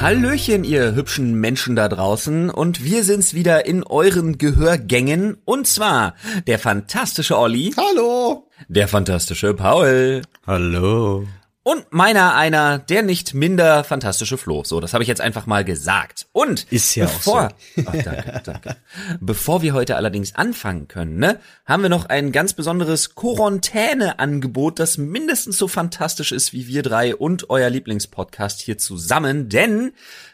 Hallöchen, 0.00 0.64
ihr 0.64 0.94
hübschen 0.94 1.34
Menschen 1.34 1.76
da 1.76 1.86
draußen 1.86 2.48
und 2.48 2.82
wir 2.82 3.04
sind's 3.04 3.34
wieder 3.34 3.66
in 3.66 3.84
euren 3.84 4.38
Gehörgängen 4.38 5.36
und 5.44 5.66
zwar 5.66 6.14
der 6.46 6.58
fantastische 6.58 7.38
Olli, 7.38 7.74
Hallo. 7.76 8.48
der 8.68 8.88
fantastische 8.88 9.52
Paul 9.52 10.22
Hallo. 10.46 11.26
Und 11.62 11.92
meiner 11.92 12.34
einer, 12.34 12.78
der 12.78 13.02
nicht 13.02 13.34
minder 13.34 13.84
fantastische 13.84 14.38
Flo. 14.38 14.64
So, 14.64 14.80
das 14.80 14.94
habe 14.94 15.04
ich 15.04 15.08
jetzt 15.08 15.20
einfach 15.20 15.46
mal 15.46 15.62
gesagt. 15.64 16.26
Und 16.32 16.64
Ist 16.72 16.94
ja 16.94 17.06
auch 17.06 17.12
bevor, 17.12 17.48
Ach, 17.86 17.92
danke, 17.92 18.42
danke. 18.44 18.76
Bevor 19.20 19.60
wir 19.60 19.74
heute 19.74 19.96
allerdings 19.96 20.34
anfangen 20.34 20.88
können, 20.88 21.18
ne, 21.18 21.38
haben 21.66 21.82
wir 21.82 21.90
noch 21.90 22.06
ein 22.06 22.32
ganz 22.32 22.54
besonderes 22.54 23.14
Quarantäne-Angebot, 23.14 24.78
das 24.78 24.96
mindestens 24.96 25.58
so 25.58 25.68
fantastisch 25.68 26.32
ist 26.32 26.54
wie 26.54 26.66
wir 26.66 26.82
drei 26.82 27.14
und 27.14 27.50
euer 27.50 27.68
Lieblingspodcast 27.68 28.60
hier 28.60 28.78
zusammen, 28.78 29.50
denn 29.50 29.92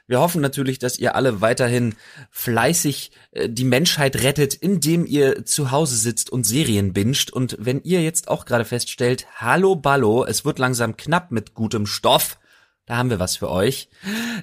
wir 0.09 0.21
hoffen 0.21 0.41
natürlich, 0.41 0.79
dass 0.79 0.99
ihr 0.99 1.17
alle 1.17 1.41
weiterhin 1.41 1.95
fleißig 2.31 3.11
äh, 3.33 3.49
die 3.49 3.65
Menschheit 3.65 4.23
rettet, 4.23 4.55
indem 4.55 5.05
ihr 5.05 5.45
zu 5.45 5.71
Hause 5.71 5.97
sitzt 5.97 6.31
und 6.31 6.45
Serien 6.45 6.93
binscht. 6.93 7.31
Und 7.31 7.57
wenn 7.59 7.83
ihr 7.83 8.03
jetzt 8.03 8.29
auch 8.29 8.45
gerade 8.45 8.65
feststellt, 8.65 9.27
hallo 9.37 9.75
Ballo, 9.75 10.25
es 10.25 10.45
wird 10.45 10.59
langsam 10.59 10.97
knapp 10.97 11.33
mit 11.33 11.55
gutem 11.55 11.87
Stoff, 11.87 12.39
da 12.87 12.97
haben 12.97 13.11
wir 13.11 13.19
was 13.19 13.37
für 13.37 13.51
euch. 13.51 13.89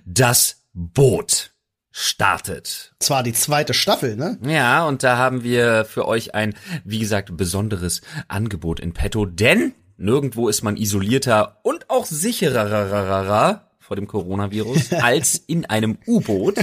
Das 0.06 0.64
Boot 0.74 1.52
startet. 1.92 2.94
Zwar 3.00 3.24
die 3.24 3.34
zweite 3.34 3.74
Staffel, 3.74 4.18
ne? 4.18 4.40
Ja, 4.46 4.86
und 4.86 5.04
da 5.04 5.18
haben 5.18 5.44
wir 5.44 5.86
für 5.86 6.08
euch 6.08 6.36
ein, 6.36 6.56
wie 6.84 7.00
gesagt, 7.00 7.38
besonderes 7.38 8.02
Angebot 8.28 8.80
in 8.80 8.94
petto, 8.94 9.26
denn 9.26 9.74
nirgendwo 9.96 10.50
ist 10.50 10.64
man 10.64 10.76
isolierter 10.76 11.60
und 11.64 11.90
auch 11.90 12.06
sicherer 12.06 13.62
vor 13.84 13.96
dem 13.96 14.08
Coronavirus 14.08 14.94
als 15.02 15.36
in 15.46 15.66
einem 15.66 15.98
U-Boot. 16.08 16.56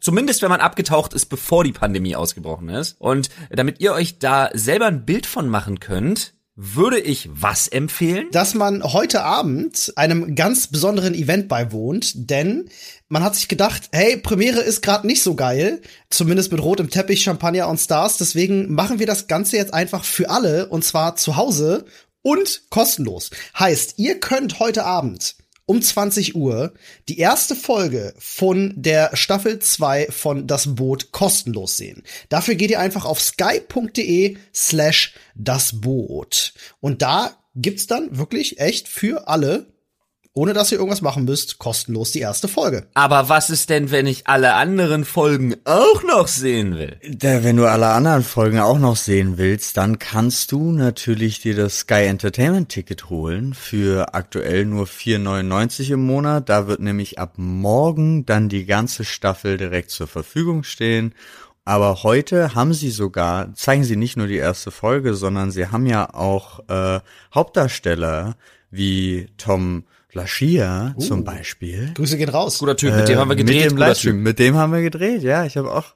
Zumindest 0.00 0.42
wenn 0.42 0.50
man 0.50 0.60
abgetaucht 0.60 1.14
ist, 1.14 1.26
bevor 1.26 1.64
die 1.64 1.72
Pandemie 1.72 2.14
ausgebrochen 2.14 2.68
ist. 2.68 2.96
Und 2.98 3.30
damit 3.50 3.80
ihr 3.80 3.92
euch 3.92 4.18
da 4.18 4.50
selber 4.52 4.86
ein 4.86 5.04
Bild 5.04 5.26
von 5.26 5.48
machen 5.48 5.80
könnt, 5.80 6.34
würde 6.62 6.98
ich 6.98 7.30
was 7.32 7.68
empfehlen? 7.68 8.26
Dass 8.32 8.52
man 8.52 8.82
heute 8.82 9.22
Abend 9.22 9.94
einem 9.96 10.34
ganz 10.34 10.66
besonderen 10.66 11.14
Event 11.14 11.48
beiwohnt, 11.48 12.30
denn 12.30 12.68
man 13.08 13.24
hat 13.24 13.34
sich 13.34 13.48
gedacht, 13.48 13.88
hey, 13.92 14.18
Premiere 14.18 14.60
ist 14.60 14.82
gerade 14.82 15.06
nicht 15.06 15.22
so 15.22 15.34
geil, 15.34 15.80
zumindest 16.10 16.52
mit 16.52 16.62
rotem 16.62 16.90
Teppich, 16.90 17.22
Champagner 17.22 17.68
und 17.68 17.78
Stars, 17.78 18.18
deswegen 18.18 18.74
machen 18.74 18.98
wir 18.98 19.06
das 19.06 19.26
Ganze 19.26 19.56
jetzt 19.56 19.72
einfach 19.72 20.04
für 20.04 20.28
alle 20.28 20.68
und 20.68 20.84
zwar 20.84 21.16
zu 21.16 21.36
Hause 21.36 21.86
und 22.20 22.64
kostenlos. 22.68 23.30
Heißt, 23.58 23.94
ihr 23.96 24.20
könnt 24.20 24.58
heute 24.60 24.84
Abend 24.84 25.36
um 25.70 25.80
20 25.80 26.34
Uhr 26.34 26.74
die 27.08 27.20
erste 27.20 27.54
Folge 27.54 28.12
von 28.18 28.74
der 28.74 29.16
Staffel 29.16 29.60
2 29.60 30.08
von 30.10 30.48
Das 30.48 30.74
Boot 30.74 31.12
kostenlos 31.12 31.76
sehen. 31.76 32.02
Dafür 32.28 32.56
geht 32.56 32.72
ihr 32.72 32.80
einfach 32.80 33.04
auf 33.04 33.20
sky.de 33.20 34.36
slash 34.52 35.14
das 35.36 35.80
Boot. 35.80 36.54
Und 36.80 37.02
da 37.02 37.36
gibt's 37.54 37.86
dann 37.86 38.18
wirklich 38.18 38.58
echt 38.58 38.88
für 38.88 39.28
alle, 39.28 39.72
ohne 40.32 40.52
dass 40.52 40.70
ihr 40.70 40.78
irgendwas 40.78 41.02
machen 41.02 41.24
müsst, 41.24 41.58
kostenlos 41.58 42.12
die 42.12 42.20
erste 42.20 42.46
Folge. 42.46 42.86
Aber 42.94 43.28
was 43.28 43.50
ist 43.50 43.68
denn, 43.68 43.90
wenn 43.90 44.06
ich 44.06 44.28
alle 44.28 44.54
anderen 44.54 45.04
Folgen 45.04 45.56
auch 45.64 46.04
noch 46.04 46.28
sehen 46.28 46.76
will? 46.76 46.98
Da, 47.08 47.42
wenn 47.42 47.56
du 47.56 47.66
alle 47.66 47.88
anderen 47.88 48.22
Folgen 48.22 48.60
auch 48.60 48.78
noch 48.78 48.96
sehen 48.96 49.38
willst, 49.38 49.76
dann 49.76 49.98
kannst 49.98 50.52
du 50.52 50.70
natürlich 50.70 51.40
dir 51.40 51.56
das 51.56 51.80
Sky 51.80 52.06
Entertainment 52.06 52.68
Ticket 52.68 53.10
holen 53.10 53.54
für 53.54 54.14
aktuell 54.14 54.66
nur 54.66 54.86
4,99 54.86 55.94
im 55.94 56.06
Monat. 56.06 56.48
Da 56.48 56.68
wird 56.68 56.80
nämlich 56.80 57.18
ab 57.18 57.34
morgen 57.36 58.24
dann 58.24 58.48
die 58.48 58.66
ganze 58.66 59.04
Staffel 59.04 59.56
direkt 59.56 59.90
zur 59.90 60.06
Verfügung 60.06 60.62
stehen. 60.62 61.12
Aber 61.64 62.02
heute 62.04 62.54
haben 62.54 62.72
sie 62.72 62.90
sogar, 62.90 63.54
zeigen 63.54 63.84
sie 63.84 63.96
nicht 63.96 64.16
nur 64.16 64.28
die 64.28 64.36
erste 64.36 64.70
Folge, 64.70 65.14
sondern 65.14 65.50
sie 65.50 65.66
haben 65.66 65.86
ja 65.86 66.14
auch 66.14 66.60
äh, 66.68 67.00
Hauptdarsteller 67.34 68.36
wie 68.70 69.28
Tom 69.36 69.84
Laschia 70.12 70.94
zum 70.98 71.24
Beispiel. 71.24 71.92
Grüße 71.94 72.16
gehen 72.16 72.28
raus. 72.28 72.58
Guter 72.58 72.76
Typ, 72.76 72.94
mit 72.94 73.08
dem 73.08 73.18
haben 73.18 73.28
wir 73.28 73.36
gedreht. 73.36 73.56
Mit 73.56 73.64
dem 73.64 73.76
guter 73.76 73.88
Livestream, 73.88 74.14
Typ. 74.16 74.24
mit 74.24 74.38
dem 74.38 74.56
haben 74.56 74.72
wir 74.72 74.82
gedreht, 74.82 75.22
ja. 75.22 75.44
Ich 75.44 75.56
habe 75.56 75.72
auch. 75.72 75.94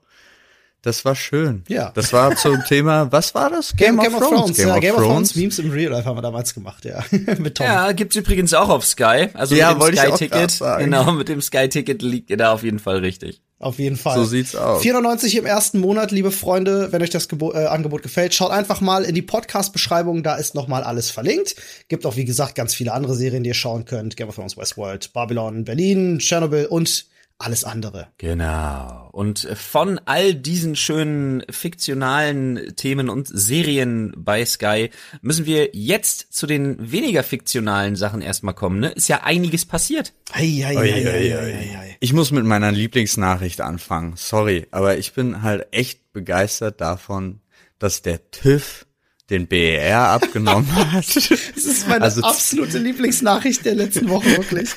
Das 0.83 1.03
war 1.07 1.15
schön. 1.15 1.65
Ja. 1.69 1.93
Das 1.95 2.13
war 2.13 2.37
zum 2.37 2.63
Thema, 2.69 3.11
was 3.11 3.35
war 3.35 3.49
das? 3.49 3.75
Game, 3.75 3.99
Game, 3.99 4.15
of 4.15 4.21
Thrones. 4.21 4.57
Game, 4.57 4.69
ja, 4.69 4.75
of, 4.75 4.81
Game 4.81 4.95
of 4.95 5.01
Thrones. 5.01 5.33
Thrones 5.33 5.37
Memes 5.37 5.59
im 5.59 5.71
Real 5.71 5.93
Life 5.93 6.07
haben 6.07 6.19
wir 6.19 6.23
damals 6.23 6.53
gemacht, 6.53 6.85
ja. 6.85 7.03
Mit 7.39 7.57
Tom. 7.57 7.67
Ja, 7.67 7.93
gibt's 7.93 8.17
übrigens 8.17 8.53
auch 8.53 8.69
auf 8.69 8.85
Sky. 8.85 9.29
Also 9.33 9.55
Ja, 9.55 9.73
mit 9.73 9.89
dem 9.89 9.97
Sky-Ticket. 9.97 10.61
Genau, 10.79 11.13
mit 11.13 11.29
dem 11.29 11.41
Sky-Ticket 11.41 12.03
liegt 12.03 12.29
ihr 12.29 12.37
da 12.37 12.53
auf 12.53 12.63
jeden 12.63 12.79
Fall 12.79 12.99
richtig. 12.99 13.41
Auf 13.61 13.79
jeden 13.79 13.97
Fall. 13.97 14.19
So 14.19 14.25
sieht's 14.25 14.57
aus. 14.57 14.83
94 14.83 15.37
im 15.37 15.47
ersten 15.47 15.79
Monat, 15.79 16.11
liebe 16.11 16.31
Freunde. 16.31 16.93
Wenn 16.93 17.03
euch 17.03 17.11
das 17.11 17.29
Gebo 17.29 17.53
äh, 17.53 17.67
Angebot 17.67 18.03
gefällt, 18.03 18.35
schaut 18.35 18.51
einfach 18.51 18.81
mal 18.81 19.05
in 19.05 19.15
die 19.15 19.23
Podcast-Beschreibung. 19.23 20.23
Da 20.23 20.35
ist 20.35 20.55
noch 20.55 20.69
mal 20.69 20.83
alles 20.83 21.11
verlinkt. 21.11 21.57
Gibt 21.89 22.05
auch, 22.05 22.17
wie 22.17 22.25
gesagt, 22.25 22.57
ganz 22.57 22.75
viele 22.75 22.93
andere 22.93 23.15
Serien, 23.15 23.43
die 23.43 23.49
ihr 23.49 23.55
schauen 23.55 23.85
könnt. 23.85 24.17
Game 24.17 24.29
of 24.29 24.35
Thrones, 24.35 24.57
Westworld, 24.57 25.13
Babylon, 25.13 25.65
Berlin, 25.65 26.19
Chernobyl 26.19 26.67
und 26.67 27.07
alles 27.39 27.65
andere. 27.65 28.09
Genau. 28.19 29.09
Und 29.13 29.41
von 29.55 30.01
all 30.05 30.35
diesen 30.35 30.77
schönen 30.77 31.43
fiktionalen 31.51 32.75
Themen 32.77 33.09
und 33.11 33.29
Serien 33.29 34.13
bei 34.17 34.45
Sky 34.45 34.91
müssen 35.21 35.45
wir 35.45 35.71
jetzt 35.73 36.33
zu 36.33 36.47
den 36.47 36.77
weniger 36.93 37.23
fiktionalen 37.23 37.97
Sachen 37.97 38.23
erstmal 38.23 38.55
kommen. 38.55 38.81
Ne? 38.81 38.91
Ist 38.91 39.09
ja 39.09 39.23
einiges 39.25 39.67
passiert. 39.67 40.13
Ei, 40.33 40.65
ei, 40.65 40.77
ei, 40.77 40.77
Ui, 40.77 40.91
ei, 40.93 41.07
ui, 41.07 41.09
ei, 41.09 41.35
ui. 41.35 41.53
ei, 41.53 41.77
ei. 41.77 41.97
Ich 42.01 42.13
muss 42.13 42.31
mit 42.31 42.45
meiner 42.45 42.73
Lieblingsnachricht 42.73 43.61
anfangen. 43.61 44.15
Sorry, 44.17 44.67
aber 44.71 44.97
ich 44.99 45.13
bin 45.13 45.43
halt 45.43 45.67
echt 45.73 46.13
begeistert 46.13 46.81
davon, 46.81 47.41
dass 47.79 48.03
der 48.03 48.31
TÜV 48.31 48.87
den 49.31 49.47
BER 49.47 50.09
abgenommen 50.11 50.75
hat. 50.93 51.17
Das 51.17 51.31
ist 51.65 51.89
meine 51.89 52.03
Also- 52.05 52.23
absolute 52.23 52.79
Lieblingsnachricht 52.79 53.65
der 53.65 53.75
letzten 53.75 54.09
Woche, 54.11 54.29
wirklich. 54.37 54.69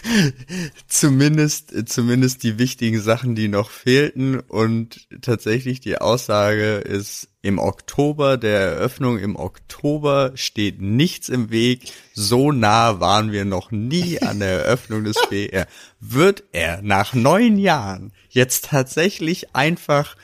zumindest, 0.87 1.73
zumindest 1.89 2.43
die 2.43 2.57
wichtigen 2.57 3.01
Sachen, 3.01 3.35
die 3.35 3.47
noch 3.47 3.69
fehlten. 3.69 4.39
Und 4.39 5.07
tatsächlich 5.21 5.79
die 5.81 5.97
Aussage 5.97 6.75
ist, 6.77 7.27
im 7.41 7.59
Oktober 7.59 8.37
der 8.37 8.59
Eröffnung, 8.59 9.19
im 9.19 9.35
Oktober 9.35 10.31
steht 10.35 10.81
nichts 10.81 11.29
im 11.29 11.49
Weg. 11.49 11.91
So 12.13 12.51
nah 12.51 12.99
waren 12.99 13.31
wir 13.31 13.45
noch 13.45 13.71
nie 13.71 14.21
an 14.21 14.39
der 14.39 14.63
Eröffnung 14.65 15.03
des 15.03 15.17
BR. 15.29 15.67
Wird 15.99 16.43
er 16.51 16.81
nach 16.81 17.13
neun 17.13 17.57
Jahren 17.57 18.11
jetzt 18.29 18.65
tatsächlich 18.65 19.55
einfach 19.55 20.15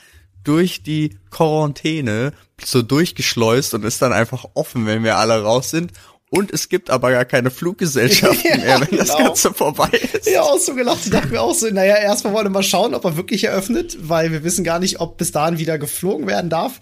durch 0.44 0.82
die 0.82 1.16
Quarantäne 1.30 2.32
so 2.62 2.82
durchgeschleust 2.82 3.74
und 3.74 3.84
ist 3.84 4.00
dann 4.02 4.12
einfach 4.12 4.44
offen, 4.54 4.86
wenn 4.86 5.02
wir 5.02 5.16
alle 5.16 5.42
raus 5.42 5.70
sind. 5.70 5.92
Und 6.30 6.52
es 6.52 6.68
gibt 6.68 6.90
aber 6.90 7.12
gar 7.12 7.24
keine 7.24 7.50
Fluggesellschaften 7.52 8.50
Ja, 8.50 8.56
mehr, 8.56 8.80
wenn 8.80 8.98
das 8.98 9.10
genau. 9.10 9.28
Ganze 9.28 9.54
vorbei 9.54 9.90
ist. 10.12 10.26
Ja, 10.26 10.42
auch 10.42 10.58
so 10.58 10.74
gelacht. 10.74 11.04
Ich 11.04 11.10
dachte 11.10 11.28
mir 11.28 11.40
auch 11.40 11.54
so, 11.54 11.68
naja, 11.70 11.94
erstmal 11.94 12.32
wollen 12.32 12.46
wir 12.46 12.50
mal 12.50 12.64
schauen, 12.64 12.94
ob 12.94 13.04
er 13.04 13.16
wirklich 13.16 13.44
eröffnet, 13.44 13.96
weil 14.00 14.32
wir 14.32 14.42
wissen 14.42 14.64
gar 14.64 14.80
nicht, 14.80 14.98
ob 14.98 15.16
bis 15.16 15.30
dahin 15.30 15.58
wieder 15.58 15.78
geflogen 15.78 16.26
werden 16.26 16.50
darf. 16.50 16.80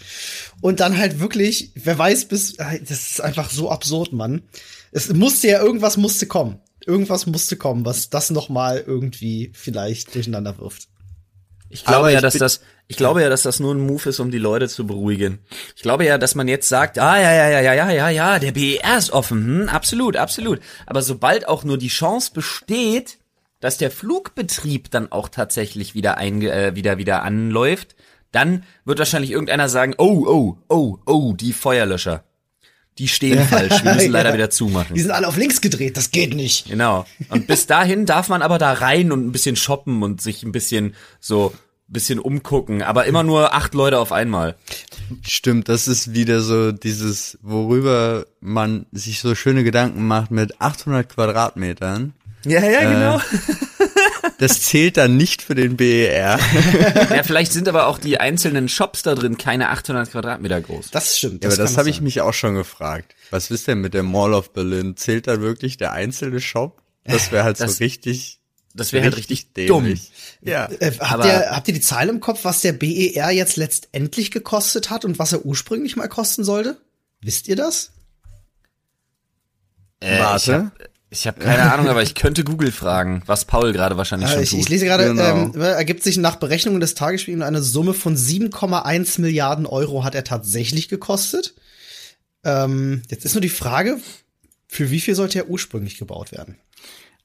Und 0.62 0.80
dann 0.80 0.96
halt 0.96 1.20
wirklich, 1.20 1.72
wer 1.74 1.98
weiß 1.98 2.28
bis, 2.28 2.54
das 2.54 2.90
ist 2.90 3.20
einfach 3.20 3.50
so 3.50 3.70
absurd, 3.70 4.14
Mann. 4.14 4.42
Es 4.90 5.12
musste 5.12 5.48
ja, 5.48 5.60
irgendwas 5.60 5.98
musste 5.98 6.26
kommen. 6.26 6.60
Irgendwas 6.86 7.26
musste 7.26 7.56
kommen, 7.56 7.84
was 7.84 8.08
das 8.08 8.30
noch 8.30 8.48
mal 8.48 8.82
irgendwie 8.86 9.52
vielleicht 9.54 10.14
durcheinander 10.14 10.58
wirft. 10.58 10.88
Ich 11.68 11.84
glaube 11.84 11.98
Aber 11.98 12.10
ja, 12.10 12.18
ich 12.18 12.22
dass 12.22 12.34
das, 12.38 12.60
ich 12.92 12.98
glaube 12.98 13.22
ja, 13.22 13.30
dass 13.30 13.40
das 13.42 13.58
nur 13.58 13.74
ein 13.74 13.80
Move 13.80 14.10
ist, 14.10 14.20
um 14.20 14.30
die 14.30 14.36
Leute 14.36 14.68
zu 14.68 14.86
beruhigen. 14.86 15.38
Ich 15.74 15.80
glaube 15.80 16.04
ja, 16.04 16.18
dass 16.18 16.34
man 16.34 16.46
jetzt 16.46 16.68
sagt, 16.68 16.98
ah, 16.98 17.18
ja, 17.18 17.32
ja, 17.32 17.48
ja, 17.48 17.60
ja, 17.60 17.72
ja, 17.74 17.90
ja, 17.90 18.08
ja, 18.10 18.38
der 18.38 18.52
BER 18.52 18.98
ist 18.98 19.12
offen, 19.12 19.62
hm, 19.62 19.68
absolut, 19.70 20.18
absolut. 20.18 20.60
Aber 20.86 21.00
sobald 21.00 21.48
auch 21.48 21.64
nur 21.64 21.78
die 21.78 21.88
Chance 21.88 22.32
besteht, 22.34 23.16
dass 23.60 23.78
der 23.78 23.90
Flugbetrieb 23.90 24.90
dann 24.90 25.10
auch 25.10 25.30
tatsächlich 25.30 25.94
wieder 25.94 26.18
einge 26.18 26.52
äh, 26.52 26.76
wieder, 26.76 26.98
wieder 26.98 27.22
anläuft, 27.22 27.96
dann 28.30 28.64
wird 28.84 28.98
wahrscheinlich 28.98 29.30
irgendeiner 29.30 29.70
sagen, 29.70 29.94
oh, 29.96 30.26
oh, 30.26 30.56
oh, 30.68 30.98
oh, 31.06 31.32
die 31.32 31.54
Feuerlöscher. 31.54 32.24
Die 32.98 33.08
stehen 33.08 33.42
falsch, 33.48 33.82
wir 33.84 33.94
müssen 33.94 34.12
leider 34.12 34.28
Ja. 34.30 34.34
wieder 34.34 34.50
zumachen. 34.50 34.94
Die 34.94 35.00
sind 35.00 35.12
alle 35.12 35.26
auf 35.26 35.38
links 35.38 35.62
gedreht, 35.62 35.96
das 35.96 36.10
geht 36.10 36.34
nicht. 36.34 36.68
Genau. 36.68 37.06
Und 37.30 37.46
bis 37.46 37.66
dahin 37.66 38.04
darf 38.04 38.28
man 38.28 38.42
aber 38.42 38.58
da 38.58 38.74
rein 38.74 39.12
und 39.12 39.26
ein 39.26 39.32
bisschen 39.32 39.56
shoppen 39.56 40.02
und 40.02 40.20
sich 40.20 40.42
ein 40.42 40.52
bisschen 40.52 40.94
so 41.18 41.54
bisschen 41.92 42.18
umgucken, 42.18 42.82
aber 42.82 43.04
immer 43.06 43.22
nur 43.22 43.54
acht 43.54 43.74
Leute 43.74 43.98
auf 43.98 44.12
einmal. 44.12 44.56
Stimmt, 45.26 45.68
das 45.68 45.88
ist 45.88 46.14
wieder 46.14 46.40
so 46.40 46.72
dieses, 46.72 47.38
worüber 47.42 48.26
man 48.40 48.86
sich 48.92 49.20
so 49.20 49.34
schöne 49.34 49.64
Gedanken 49.64 50.06
macht 50.06 50.30
mit 50.30 50.60
800 50.60 51.08
Quadratmetern. 51.08 52.14
Ja, 52.44 52.60
ja, 52.64 52.80
genau. 52.90 53.20
Das 54.38 54.60
zählt 54.60 54.96
dann 54.96 55.16
nicht 55.16 55.40
für 55.42 55.54
den 55.54 55.76
BER. 55.76 56.36
Ja, 57.10 57.22
vielleicht 57.22 57.52
sind 57.52 57.68
aber 57.68 57.86
auch 57.86 57.98
die 57.98 58.18
einzelnen 58.18 58.68
Shops 58.68 59.02
da 59.02 59.14
drin 59.14 59.38
keine 59.38 59.68
800 59.68 60.10
Quadratmeter 60.10 60.60
groß. 60.60 60.90
Das 60.90 61.16
stimmt. 61.16 61.44
Ja, 61.44 61.50
aber 61.50 61.56
das 61.56 61.78
habe 61.78 61.90
ich 61.90 62.00
mich 62.00 62.20
auch 62.22 62.34
schon 62.34 62.54
gefragt. 62.56 63.14
Was 63.30 63.52
ist 63.52 63.68
denn 63.68 63.80
mit 63.80 63.94
der 63.94 64.02
Mall 64.02 64.34
of 64.34 64.52
Berlin? 64.52 64.96
Zählt 64.96 65.28
da 65.28 65.40
wirklich 65.40 65.76
der 65.76 65.92
einzelne 65.92 66.40
Shop? 66.40 66.82
Das 67.04 67.30
wäre 67.30 67.44
halt 67.44 67.60
Das- 67.60 67.76
so 67.76 67.84
richtig. 67.84 68.40
Das 68.74 68.92
wäre 68.92 69.04
halt 69.04 69.16
richtig 69.16 69.46
Richtig 69.54 69.66
dumm. 69.68 69.84
dämlich. 69.84 70.10
Ja. 70.42 70.68
Äh, 70.80 70.92
habt, 70.98 71.02
Aber- 71.12 71.26
ihr, 71.26 71.50
habt 71.50 71.68
ihr 71.68 71.74
die 71.74 71.80
Zahl 71.80 72.08
im 72.08 72.20
Kopf, 72.20 72.44
was 72.44 72.60
der 72.62 72.72
BER 72.72 73.30
jetzt 73.30 73.56
letztendlich 73.56 74.30
gekostet 74.30 74.90
hat 74.90 75.04
und 75.04 75.18
was 75.18 75.32
er 75.32 75.44
ursprünglich 75.44 75.96
mal 75.96 76.08
kosten 76.08 76.42
sollte? 76.44 76.78
Wisst 77.20 77.48
ihr 77.48 77.56
das? 77.56 77.92
Äh, 80.00 80.14
Ich 80.16 80.20
Warte. 80.20 80.54
habe 80.54 80.70
ich 81.10 81.26
hab 81.26 81.38
keine 81.38 81.70
Ahnung, 81.70 81.88
aber 81.88 82.02
ich 82.02 82.14
könnte 82.14 82.42
Google 82.42 82.72
fragen, 82.72 83.22
was 83.26 83.44
Paul 83.44 83.72
gerade 83.74 83.98
wahrscheinlich 83.98 84.30
Äh, 84.30 84.32
schon 84.34 84.42
ich, 84.42 84.50
tut. 84.50 84.58
ich 84.60 84.68
lese 84.70 84.86
gerade, 84.86 85.04
Genau. 85.08 85.52
ähm, 85.54 85.60
ergibt 85.60 86.02
sich 86.02 86.16
nach 86.16 86.36
Berechnungen 86.36 86.80
des 86.80 86.94
Tagesspiegels 86.94 87.44
eine 87.44 87.62
Summe 87.62 87.92
von 87.92 88.16
7,1 88.16 89.20
Milliarden 89.20 89.66
Euro 89.66 90.04
hat 90.04 90.14
er 90.14 90.24
tatsächlich 90.24 90.88
gekostet. 90.88 91.54
Ähm, 92.44 93.02
jetzt 93.10 93.24
ist 93.26 93.34
nur 93.34 93.42
die 93.42 93.50
Frage, 93.50 93.98
für 94.68 94.90
wie 94.90 95.00
viel 95.00 95.14
sollte 95.14 95.38
er 95.38 95.48
ursprünglich 95.50 95.98
gebaut 95.98 96.32
werden? 96.32 96.56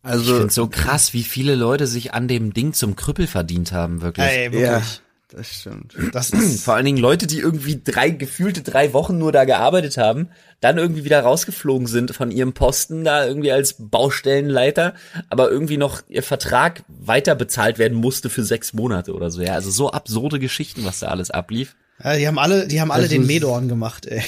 Ich 0.07 0.13
Also, 0.13 0.37
finde 0.37 0.53
so 0.53 0.67
krass, 0.67 1.13
wie 1.13 1.23
viele 1.23 1.55
Leute 1.55 1.87
sich 1.87 2.13
an 2.13 2.27
dem 2.27 2.53
Ding 2.53 2.73
zum 2.73 2.95
Krüppel 2.95 3.27
verdient 3.27 3.71
haben, 3.71 4.01
wirklich. 4.01 4.25
Ey, 4.25 4.51
wirklich. 4.51 4.61
ja, 4.61 4.81
das 5.29 5.47
stimmt. 5.59 5.93
Das 6.13 6.29
ist, 6.29 6.63
Vor 6.63 6.75
allen 6.75 6.85
Dingen 6.85 6.97
Leute, 6.97 7.27
die 7.27 7.39
irgendwie 7.39 7.81
drei, 7.83 8.09
gefühlte 8.11 8.61
drei 8.63 8.93
Wochen 8.93 9.17
nur 9.17 9.31
da 9.31 9.43
gearbeitet 9.43 9.97
haben, 9.97 10.29
dann 10.61 10.77
irgendwie 10.77 11.03
wieder 11.03 11.19
rausgeflogen 11.21 11.85
sind 11.87 12.15
von 12.15 12.31
ihrem 12.31 12.53
Posten 12.53 13.03
da 13.03 13.25
irgendwie 13.25 13.51
als 13.51 13.75
Baustellenleiter, 13.77 14.93
aber 15.29 15.51
irgendwie 15.51 15.77
noch 15.77 16.01
ihr 16.07 16.23
Vertrag 16.23 16.83
weiter 16.87 17.35
bezahlt 17.35 17.77
werden 17.77 17.97
musste 17.97 18.29
für 18.29 18.43
sechs 18.43 18.73
Monate 18.73 19.13
oder 19.13 19.29
so. 19.29 19.41
Ja, 19.41 19.53
also 19.53 19.69
so 19.69 19.91
absurde 19.91 20.39
Geschichten, 20.39 20.85
was 20.85 20.99
da 20.99 21.07
alles 21.07 21.29
ablief. 21.29 21.75
ja, 22.03 22.15
die 22.15 22.27
haben 22.27 22.39
alle, 22.39 22.67
die 22.67 22.79
haben 22.79 22.91
alle 22.91 23.03
Das 23.03 23.11
den 23.11 23.25
Medorn 23.25 23.67
gemacht, 23.67 24.05
ey. 24.05 24.23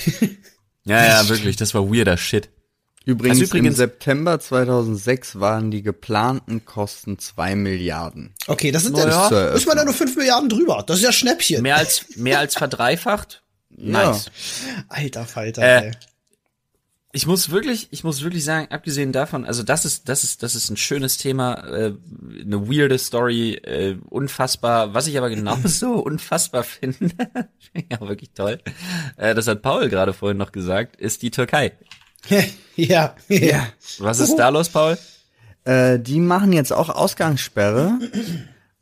Ja, 0.85 1.05
ja, 1.05 1.29
wirklich, 1.29 1.55
das 1.55 1.73
war 1.73 1.89
weirder 1.89 2.17
Shit. 2.17 2.49
Übrigens, 3.09 3.39
Also 3.39 3.45
übrigens- 3.51 3.67
im 3.69 3.75
September 3.75 4.39
2006 4.39 5.39
waren 5.39 5.71
die 5.71 5.81
geplanten 5.81 6.63
Kosten 6.65 7.17
zwei 7.17 7.55
Milliarden. 7.55 8.33
Okay, 8.47 8.71
das 8.71 8.83
sind 8.83 8.95
ja. 8.97 9.07
ja, 9.31 9.47
ist 9.49 9.65
man 9.67 9.77
da 9.77 9.83
nur 9.83 9.93
5 9.95 10.15
Milliarden 10.15 10.47
drüber. 10.49 10.83
Das 10.85 10.97
ist 10.97 11.03
ja 11.03 11.11
Schnäppchen. 11.11 11.63
Mehr 11.63 11.77
als, 11.77 12.05
mehr 12.17 12.37
als 12.39 12.55
verdreifacht? 12.55 13.41
Nice. 13.71 14.29
Alter 14.89 15.25
Falter, 15.25 15.61
Äh, 15.63 15.85
ey. 15.87 15.91
Ich 17.11 17.25
muss 17.25 17.49
wirklich, 17.49 17.87
ich 17.89 18.03
muss 18.03 18.21
wirklich 18.23 18.45
sagen, 18.45 18.67
abgesehen 18.69 19.11
davon, 19.11 19.43
also 19.43 19.63
das 19.63 19.83
ist, 19.83 20.07
das 20.09 20.23
ist, 20.23 20.43
das 20.43 20.53
ist 20.53 20.69
ein 20.69 20.77
schönes 20.77 21.17
Thema, 21.17 21.55
äh, 21.67 21.93
eine 22.41 22.69
weirde 22.69 22.99
Story, 22.99 23.53
äh, 23.55 23.95
unfassbar. 24.09 24.93
Was 24.93 25.07
ich 25.07 25.17
aber 25.17 25.31
genauso 25.31 25.93
unfassbar 26.03 26.63
finde, 26.63 27.09
ja 27.89 27.99
wirklich 28.01 28.29
toll, 28.35 28.59
äh, 29.17 29.33
das 29.33 29.47
hat 29.47 29.63
Paul 29.63 29.89
gerade 29.89 30.13
vorhin 30.13 30.37
noch 30.37 30.51
gesagt, 30.51 30.97
ist 30.97 31.23
die 31.23 31.31
Türkei. 31.31 31.71
ja, 32.75 33.15
ja. 33.27 33.67
Was 33.99 34.19
ist 34.19 34.35
da 34.35 34.49
los, 34.49 34.69
Paul? 34.69 34.97
Äh, 35.63 35.99
die 35.99 36.19
machen 36.19 36.53
jetzt 36.53 36.71
auch 36.71 36.89
Ausgangssperre, 36.89 37.99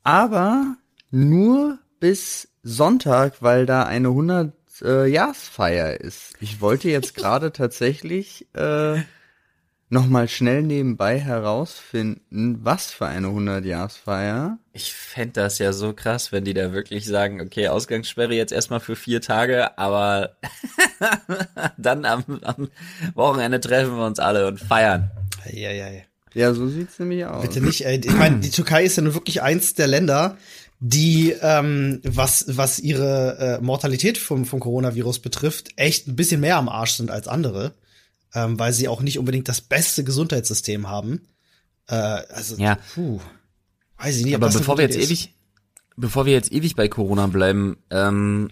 aber 0.04 0.76
nur 1.12 1.80
bis 2.00 2.50
Sonntag, 2.64 3.42
weil 3.42 3.66
da 3.66 3.84
eine 3.84 4.10
100 4.10 4.54
äh, 4.82 5.08
Jahresfeier 5.08 6.00
ist. 6.00 6.34
Ich 6.40 6.62
wollte 6.62 6.90
jetzt 6.90 7.16
gerade 7.16 7.52
tatsächlich 7.52 8.48
äh, 8.54 9.02
noch 9.90 10.08
mal 10.08 10.28
schnell 10.28 10.64
nebenbei 10.64 11.20
herausfinden, 11.20 12.60
was 12.62 12.92
für 12.92 13.06
eine 13.06 13.28
100 13.28 13.64
Jahresfeier. 13.64 14.60
Ich 14.74 14.94
fänd 14.94 15.38
das 15.38 15.60
ja 15.60 15.72
so 15.72 15.94
krass, 15.94 16.32
wenn 16.32 16.44
die 16.44 16.54
da 16.54 16.74
wirklich 16.74 17.06
sagen, 17.06 17.42
okay, 17.42 17.70
Ausgangssperre 17.70 18.34
jetzt 18.34 18.52
erstmal 18.52 18.82
für 18.82 18.96
vier 18.96 19.22
Tage, 19.22 19.78
aber 19.78 20.38
dann 21.78 22.06
am, 22.06 22.24
am 22.42 22.70
Wochenende 23.16 23.60
treffen 23.60 23.96
wir 23.96 24.06
uns 24.06 24.20
alle 24.20 24.48
und 24.48 24.60
feiern. 24.60 25.10
Ja, 25.52 25.72
ja, 25.72 25.90
ja. 25.90 26.02
Ja, 26.34 26.54
so 26.54 26.68
sieht's 26.68 27.00
nämlich 27.00 27.26
aus. 27.26 27.42
Bitte 27.42 27.62
nicht, 27.62 27.86
ey. 27.86 28.00
Ich 28.04 28.14
meine, 28.14 28.40
die 28.40 28.52
Türkei 28.52 28.84
ist 28.84 28.98
ja 28.98 29.04
nun 29.04 29.14
wirklich 29.14 29.42
eins 29.42 29.74
der 29.74 29.88
Länder, 29.88 30.38
die, 30.80 31.34
ähm, 31.42 32.02
was, 32.04 32.46
was 32.50 32.80
ihre 32.80 33.58
äh, 33.60 33.64
Mortalität 33.64 34.18
vom, 34.18 34.46
vom 34.46 34.60
Coronavirus 34.60 35.20
betrifft, 35.20 35.70
echt 35.78 36.08
ein 36.08 36.16
bisschen 36.16 36.42
mehr 36.42 36.58
am 36.58 36.70
Arsch 36.70 36.94
sind 36.94 37.10
als 37.10 37.28
andere, 37.28 37.74
ähm, 38.34 38.60
weil 38.60 38.74
sie 38.74 38.88
auch 38.88 39.02
nicht 39.02 39.20
unbedingt 39.20 39.48
das 39.48 39.62
beste 39.62 40.04
Gesundheitssystem 40.04 40.88
haben. 40.88 41.22
Äh, 41.88 41.96
also, 41.96 42.56
Ja. 42.58 42.78
puh, 42.94 43.20
weiß 43.98 44.18
ich 44.18 44.26
nicht. 44.26 44.36
Aber 44.36 44.50
bevor 44.50 44.78
wir 44.78 44.84
jetzt 44.84 44.98
ist. 44.98 45.06
ewig, 45.06 45.34
bevor 45.96 46.26
wir 46.26 46.34
jetzt 46.34 46.52
ewig 46.52 46.76
bei 46.76 46.88
Corona 46.88 47.28
bleiben, 47.28 47.78
ähm, 47.90 48.50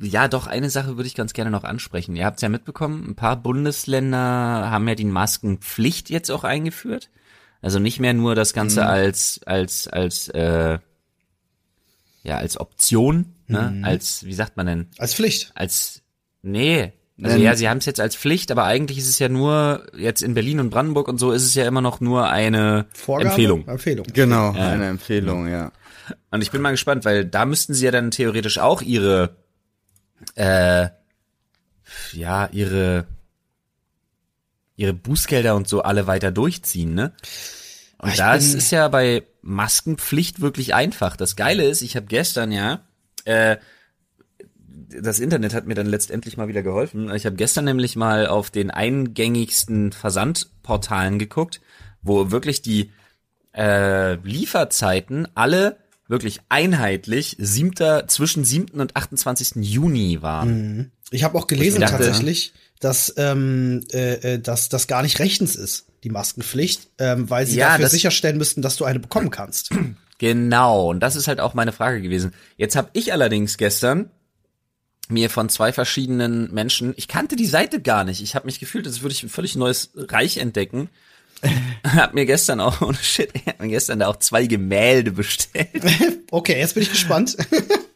ja, 0.00 0.26
doch 0.26 0.48
eine 0.48 0.68
Sache 0.68 0.96
würde 0.96 1.06
ich 1.06 1.14
ganz 1.14 1.32
gerne 1.32 1.50
noch 1.50 1.64
ansprechen. 1.64 2.16
Ihr 2.16 2.26
habt 2.26 2.38
es 2.38 2.42
ja 2.42 2.48
mitbekommen, 2.48 3.10
ein 3.10 3.14
paar 3.14 3.36
Bundesländer 3.36 4.18
haben 4.18 4.88
ja 4.88 4.96
die 4.96 5.04
Maskenpflicht 5.04 6.10
jetzt 6.10 6.30
auch 6.30 6.42
eingeführt. 6.44 7.08
Also 7.60 7.78
nicht 7.78 8.00
mehr 8.00 8.12
nur 8.12 8.34
das 8.34 8.52
Ganze 8.54 8.84
als 8.84 9.40
als 9.46 9.86
als 9.86 10.26
äh, 10.30 10.80
ja 12.24 12.38
als 12.38 12.58
Option, 12.58 13.34
ne? 13.46 13.80
Als 13.84 14.24
wie 14.24 14.34
sagt 14.34 14.56
man 14.56 14.66
denn? 14.66 14.88
Als 14.98 15.14
Pflicht. 15.14 15.52
Als 15.54 16.02
nee. 16.42 16.92
Also 17.22 17.36
Ähm, 17.36 17.42
ja, 17.42 17.54
sie 17.54 17.68
haben 17.68 17.78
es 17.78 17.86
jetzt 17.86 18.00
als 18.00 18.16
Pflicht, 18.16 18.50
aber 18.50 18.64
eigentlich 18.64 18.98
ist 18.98 19.08
es 19.08 19.18
ja 19.18 19.28
nur 19.28 19.86
jetzt 19.96 20.22
in 20.22 20.34
Berlin 20.34 20.58
und 20.60 20.70
Brandenburg 20.70 21.08
und 21.08 21.18
so 21.18 21.30
ist 21.32 21.44
es 21.44 21.54
ja 21.54 21.66
immer 21.66 21.80
noch 21.80 22.00
nur 22.00 22.28
eine 22.28 22.86
Vorgabe? 22.94 23.28
Empfehlung. 23.30 23.68
Empfehlung. 23.68 24.06
Genau, 24.12 24.50
eine 24.52 24.88
Empfehlung, 24.88 25.48
ja. 25.48 25.70
Und 26.30 26.42
ich 26.42 26.50
bin 26.50 26.60
mal 26.62 26.70
gespannt, 26.72 27.04
weil 27.04 27.24
da 27.24 27.44
müssten 27.44 27.74
sie 27.74 27.84
ja 27.84 27.90
dann 27.92 28.10
theoretisch 28.10 28.58
auch 28.58 28.82
ihre, 28.82 29.36
äh, 30.34 30.88
ja, 32.12 32.48
ihre, 32.52 33.06
ihre 34.76 34.92
Bußgelder 34.94 35.54
und 35.54 35.68
so 35.68 35.82
alle 35.82 36.06
weiter 36.06 36.30
durchziehen, 36.32 36.94
ne? 36.94 37.12
Und 37.98 38.10
Ich 38.10 38.16
da 38.16 38.32
bin- 38.32 38.38
ist 38.40 38.54
es 38.54 38.70
ja 38.72 38.88
bei 38.88 39.22
Maskenpflicht 39.42 40.40
wirklich 40.40 40.74
einfach. 40.74 41.16
Das 41.16 41.36
Geile 41.36 41.64
ist, 41.64 41.82
ich 41.82 41.94
habe 41.94 42.06
gestern 42.06 42.50
ja, 42.50 42.80
äh, 43.24 43.58
das 45.00 45.20
Internet 45.20 45.54
hat 45.54 45.66
mir 45.66 45.74
dann 45.74 45.86
letztendlich 45.86 46.36
mal 46.36 46.48
wieder 46.48 46.62
geholfen. 46.62 47.12
Ich 47.14 47.26
habe 47.26 47.36
gestern 47.36 47.64
nämlich 47.64 47.96
mal 47.96 48.26
auf 48.26 48.50
den 48.50 48.70
eingängigsten 48.70 49.92
Versandportalen 49.92 51.18
geguckt, 51.18 51.60
wo 52.02 52.30
wirklich 52.30 52.62
die 52.62 52.90
äh, 53.56 54.14
Lieferzeiten 54.16 55.28
alle 55.34 55.76
wirklich 56.08 56.40
einheitlich 56.48 57.36
siebter, 57.38 58.06
zwischen 58.08 58.44
7. 58.44 58.80
und 58.80 58.96
28. 58.96 59.52
Juni 59.64 60.20
waren. 60.22 60.92
Ich 61.10 61.24
habe 61.24 61.38
auch 61.38 61.46
gelesen 61.46 61.80
dachte- 61.80 61.96
tatsächlich, 62.04 62.52
dass, 62.80 63.14
ähm, 63.16 63.84
äh, 63.92 64.34
äh, 64.34 64.38
dass 64.40 64.68
das 64.68 64.86
gar 64.88 65.02
nicht 65.02 65.18
rechtens 65.20 65.54
ist, 65.56 65.86
die 66.04 66.10
Maskenpflicht, 66.10 66.90
ähm, 66.98 67.30
weil 67.30 67.46
sie 67.46 67.56
Ja, 67.58 67.70
dafür 67.72 67.88
sicherstellen 67.88 68.36
müssten, 68.38 68.60
dass 68.60 68.76
du 68.76 68.84
eine 68.84 68.98
bekommen 68.98 69.30
kannst. 69.30 69.70
Genau, 70.18 70.90
und 70.90 71.00
das 71.00 71.16
ist 71.16 71.28
halt 71.28 71.40
auch 71.40 71.54
meine 71.54 71.72
Frage 71.72 72.00
gewesen. 72.02 72.32
Jetzt 72.56 72.76
habe 72.76 72.90
ich 72.92 73.12
allerdings 73.12 73.56
gestern 73.56 74.10
mir 75.08 75.30
von 75.30 75.48
zwei 75.48 75.72
verschiedenen 75.72 76.52
Menschen, 76.52 76.94
ich 76.96 77.08
kannte 77.08 77.36
die 77.36 77.46
Seite 77.46 77.80
gar 77.80 78.04
nicht. 78.04 78.22
Ich 78.22 78.34
habe 78.34 78.46
mich 78.46 78.60
gefühlt, 78.60 78.86
als 78.86 79.02
würde 79.02 79.14
ich 79.14 79.22
ein 79.22 79.28
völlig 79.28 79.56
neues 79.56 79.90
Reich 79.94 80.38
entdecken. 80.38 80.88
hab 81.84 82.14
mir 82.14 82.26
gestern 82.26 82.60
auch, 82.60 82.80
ohne 82.80 82.96
Shit, 82.96 83.32
hab 83.46 83.60
mir 83.60 83.68
gestern 83.68 83.98
da 83.98 84.08
auch 84.08 84.16
zwei 84.16 84.46
Gemälde 84.46 85.12
bestellt. 85.12 85.68
Okay, 86.34 86.58
jetzt 86.58 86.72
bin 86.72 86.82
ich 86.82 86.90
gespannt. 86.90 87.36